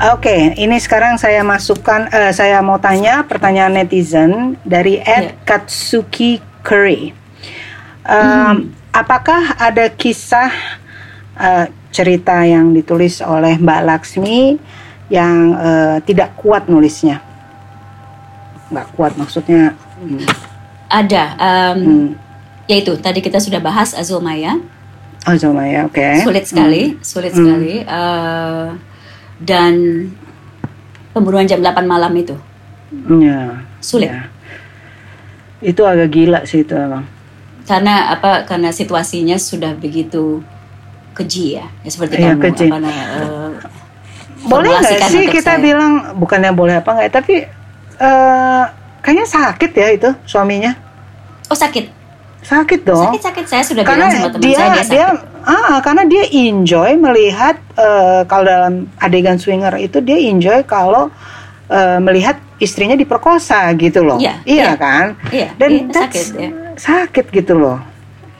[0.02, 5.38] Oke, okay, ini sekarang saya masukkan, uh, saya mau tanya pertanyaan netizen dari Ed yeah.
[5.46, 7.14] Katsuki Curry.
[8.02, 8.58] Um, mm.
[8.98, 10.50] Apakah ada kisah
[11.38, 14.58] uh, cerita yang ditulis oleh Mbak Laksmi
[15.14, 17.22] yang uh, tidak kuat nulisnya?
[18.74, 19.78] Nggak kuat maksudnya?
[20.02, 20.26] Hmm.
[20.90, 21.24] Ada.
[21.38, 22.08] Um, hmm.
[22.66, 24.58] Yaitu tadi kita sudah bahas Azul Maya.
[25.30, 25.94] Azul Maya, oke.
[25.94, 26.26] Okay.
[26.26, 27.06] Sulit sekali, hmm.
[27.06, 27.38] sulit hmm.
[27.38, 27.76] sekali.
[27.86, 28.90] Uh,
[29.42, 29.74] dan
[31.12, 32.38] pembunuhan jam 8 malam itu.
[33.10, 33.66] Ya.
[33.82, 34.14] Sulit.
[34.14, 34.30] Ya.
[35.62, 37.06] Itu agak gila sih itu emang.
[37.66, 38.46] Karena apa?
[38.46, 40.42] Karena situasinya sudah begitu
[41.12, 42.68] keji ya, ya seperti ya, kamu keji.
[42.72, 43.06] apa namanya?
[43.20, 43.52] Uh,
[44.48, 45.62] boleh nggak sih kita saya.
[45.62, 47.10] bilang bukannya boleh apa nggak?
[47.14, 47.36] Tapi
[48.02, 48.64] uh,
[49.04, 50.74] kayaknya sakit ya itu suaminya.
[51.52, 51.86] Oh sakit.
[52.42, 53.14] Sakit dong.
[53.14, 54.90] Sakit sakit saya sudah Karena bilang sama teman dia, saya dia sakit.
[54.90, 55.08] Dia
[55.42, 61.10] Ah, karena dia enjoy melihat uh, kalau dalam adegan swinger itu dia enjoy kalau
[61.72, 64.22] uh, melihat istrinya diperkosa gitu loh.
[64.22, 64.74] Iya, iya iya.
[64.78, 65.06] kan?
[65.34, 66.50] Iya, Dan iya, that's sakit, ya.
[66.78, 67.82] sakit gitu loh.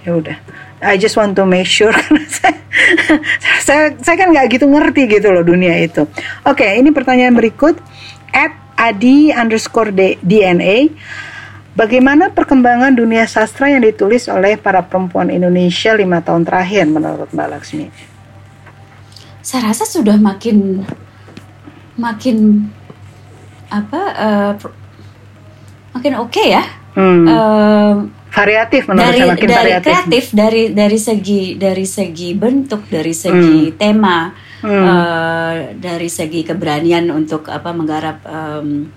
[0.06, 0.38] Ya udah.
[0.82, 2.58] I just want to make sure karena saya,
[3.62, 6.06] saya, saya kan nggak gitu ngerti gitu loh dunia itu.
[6.46, 7.78] Oke, ini pertanyaan berikut.
[8.34, 10.90] At adi underscore DNA.
[11.72, 17.48] Bagaimana perkembangan dunia sastra yang ditulis oleh para perempuan Indonesia lima tahun terakhir menurut Mbak
[17.48, 17.88] Laksmi?
[19.40, 20.84] Saya rasa sudah makin
[21.96, 22.68] makin
[23.68, 24.02] apa
[24.60, 24.76] pro-
[25.92, 26.64] makin oke ya.
[26.92, 27.94] Hmm, Eh,
[28.30, 29.88] variatif menurut dari saya makin dari variatif.
[29.88, 34.28] kreatif dari dari segi dari segi bentuk dari segi tema
[34.60, 34.84] Hmm.
[34.84, 38.92] eh, dari segi keberanian untuk apa menggarap em,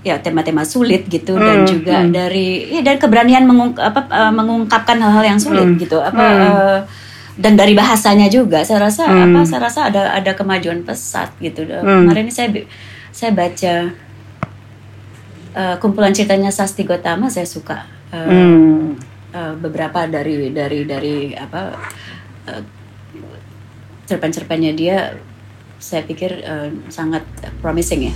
[0.00, 2.12] ya tema-tema sulit gitu dan Hmm, juga hmm.
[2.12, 6.78] dari ya dan keberanian mengung, apa, eh, mengungkapkan hal-hal yang sulit Hmm, gitu apa eh,
[7.36, 9.36] dan dari bahasanya juga saya rasa Hmm.
[9.36, 12.08] apa saya rasa ada ada kemajuan pesat gitu Hmm.
[12.08, 12.48] kemarin ini saya
[13.12, 13.74] saya baca
[15.52, 18.98] eh, kumpulan ceritanya Sasti Gotama saya suka Eh, Hmm.
[19.30, 21.76] eh, beberapa dari dari dari apa
[22.48, 22.62] eh,
[24.04, 25.14] cerpen-cerpennya dia
[25.78, 27.22] saya pikir eh, sangat
[27.62, 28.14] promising ya.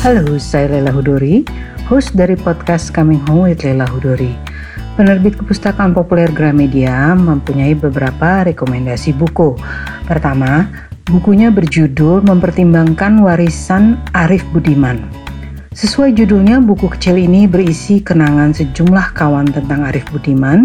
[0.00, 1.44] Halo, saya Lela Hudori,
[1.84, 4.32] host dari podcast Coming Home with Lela Hudori.
[4.96, 9.60] Penerbit Kepustakaan Populer Gramedia mempunyai beberapa rekomendasi buku.
[10.08, 10.72] Pertama,
[11.04, 15.04] bukunya berjudul Mempertimbangkan Warisan Arif Budiman.
[15.76, 20.64] Sesuai judulnya, buku kecil ini berisi kenangan sejumlah kawan tentang Arif Budiman,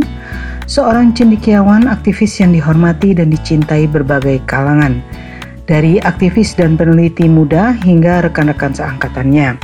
[0.64, 5.03] seorang cendekiawan aktivis yang dihormati dan dicintai berbagai kalangan,
[5.66, 9.58] dari aktivis dan peneliti muda hingga rekan-rekan seangkatannya.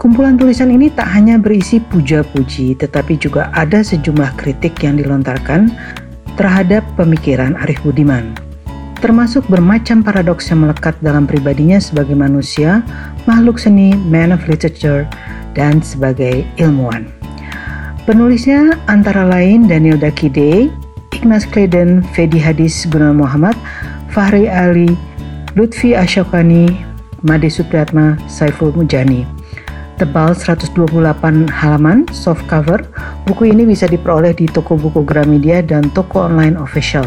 [0.00, 5.72] Kumpulan tulisan ini tak hanya berisi puja-puji, tetapi juga ada sejumlah kritik yang dilontarkan
[6.36, 8.36] terhadap pemikiran Arif Budiman
[9.04, 12.80] termasuk bermacam paradoks yang melekat dalam pribadinya sebagai manusia,
[13.28, 15.04] makhluk seni, man of literature,
[15.52, 17.12] dan sebagai ilmuwan.
[18.08, 20.72] Penulisnya antara lain Daniel Dakide,
[21.12, 23.56] Ignaz Kleden, Fedi Hadis Gunawan Muhammad,
[24.08, 24.96] Fahri Ali,
[25.54, 26.82] Lutfi Asyokani,
[27.22, 29.22] Made Supriyatma, Saiful Mujani.
[30.02, 30.74] Tebal 128
[31.46, 32.82] halaman, soft cover,
[33.22, 37.06] buku ini bisa diperoleh di toko buku Gramedia dan toko online official.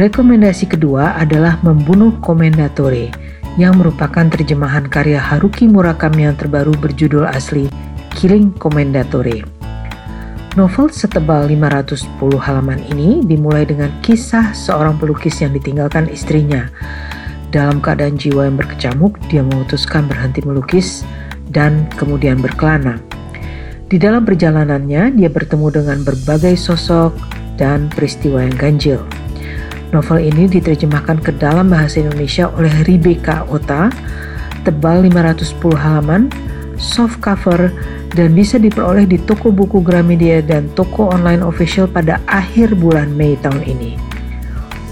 [0.00, 3.12] Rekomendasi kedua adalah Membunuh Komendatore
[3.60, 7.68] yang merupakan terjemahan karya Haruki Murakami yang terbaru berjudul asli
[8.16, 9.44] Killing Commendatore.
[10.56, 12.08] Novel setebal 510
[12.40, 16.72] halaman ini dimulai dengan kisah seorang pelukis yang ditinggalkan istrinya.
[17.54, 21.06] Dalam keadaan jiwa yang berkecamuk, dia memutuskan berhenti melukis
[21.54, 22.98] dan kemudian berkelana.
[23.86, 27.14] Di dalam perjalanannya, dia bertemu dengan berbagai sosok
[27.54, 28.98] dan peristiwa yang ganjil.
[29.94, 33.86] Novel ini diterjemahkan ke dalam bahasa Indonesia oleh Rebecca Ota,
[34.66, 36.34] tebal 510 halaman,
[36.74, 37.70] soft cover,
[38.18, 43.38] dan bisa diperoleh di toko buku Gramedia dan toko online official pada akhir bulan Mei
[43.38, 44.03] tahun ini.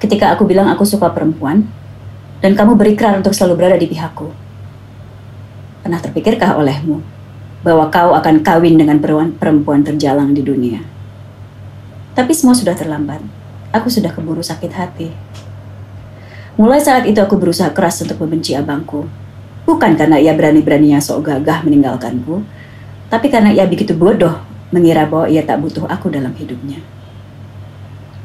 [0.00, 1.64] ketika aku bilang aku suka perempuan,
[2.44, 4.28] dan kamu berikrar untuk selalu berada di pihakku.
[5.80, 7.00] Pernah terpikirkah olehmu
[7.64, 10.82] bahwa kau akan kawin dengan perempuan, terjalang di dunia?
[12.12, 13.20] Tapi semua sudah terlambat.
[13.74, 15.08] Aku sudah keburu sakit hati.
[16.56, 19.04] Mulai saat itu aku berusaha keras untuk membenci abangku.
[19.68, 22.40] Bukan karena ia berani-beraninya sok gagah meninggalkanku,
[23.12, 24.40] tapi karena ia begitu bodoh
[24.70, 26.80] mengira bahwa ia tak butuh aku dalam hidupnya.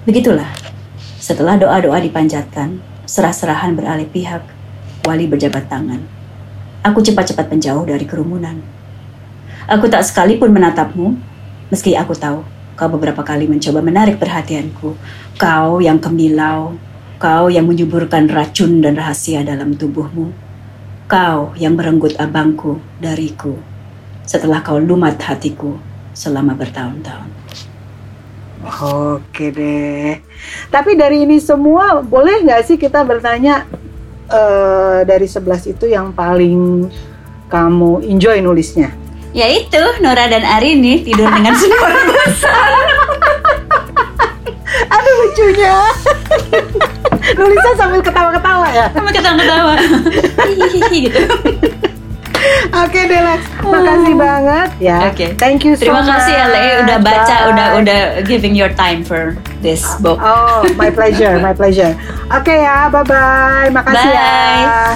[0.07, 0.49] Begitulah,
[1.21, 4.41] setelah doa-doa dipanjatkan, serah-serahan beralih pihak,
[5.05, 6.01] wali berjabat tangan.
[6.81, 8.57] Aku cepat-cepat menjauh dari kerumunan.
[9.69, 11.13] Aku tak sekalipun menatapmu,
[11.69, 12.41] meski aku tahu
[12.73, 14.97] kau beberapa kali mencoba menarik perhatianku.
[15.37, 16.73] Kau yang kemilau,
[17.21, 20.33] kau yang menyuburkan racun dan rahasia dalam tubuhmu.
[21.05, 23.61] Kau yang merenggut abangku dariku
[24.25, 25.77] setelah kau lumat hatiku
[26.17, 27.40] selama bertahun-tahun.
[28.61, 30.21] Oke deh.
[30.69, 33.65] Tapi dari ini semua boleh nggak sih kita bertanya
[34.29, 36.85] eh, dari 11 itu yang paling
[37.49, 38.93] kamu enjoy nulisnya?
[39.33, 42.69] Yaitu Nora dan Arini tidur dengan sumur besar.
[44.91, 45.77] Aduh lucunya.
[47.31, 48.85] Nulisnya sambil ketawa-ketawa ya.
[48.91, 49.73] Sama ketawa-ketawa.
[50.45, 51.21] Hihihi gitu.
[52.71, 54.97] Oke deh Lex, makasih banget ya.
[55.11, 55.35] Oke.
[55.35, 57.07] Thank you so Terima kasih ya Le udah much.
[57.07, 57.49] baca, Bye.
[57.51, 60.17] udah udah giving your time for this book.
[60.17, 61.93] Oh, my pleasure, my pleasure.
[62.31, 63.69] Oke ya, bye bye.
[63.69, 64.31] Makasih ya.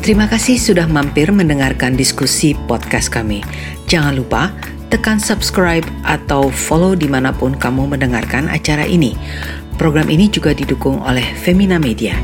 [0.00, 3.44] Terima kasih sudah mampir mendengarkan diskusi podcast kami.
[3.84, 4.48] Jangan lupa
[4.88, 9.12] tekan subscribe atau follow di mana pun kamu mendengarkan acara ini.
[9.78, 12.18] Program ini juga didukung oleh Femina Media.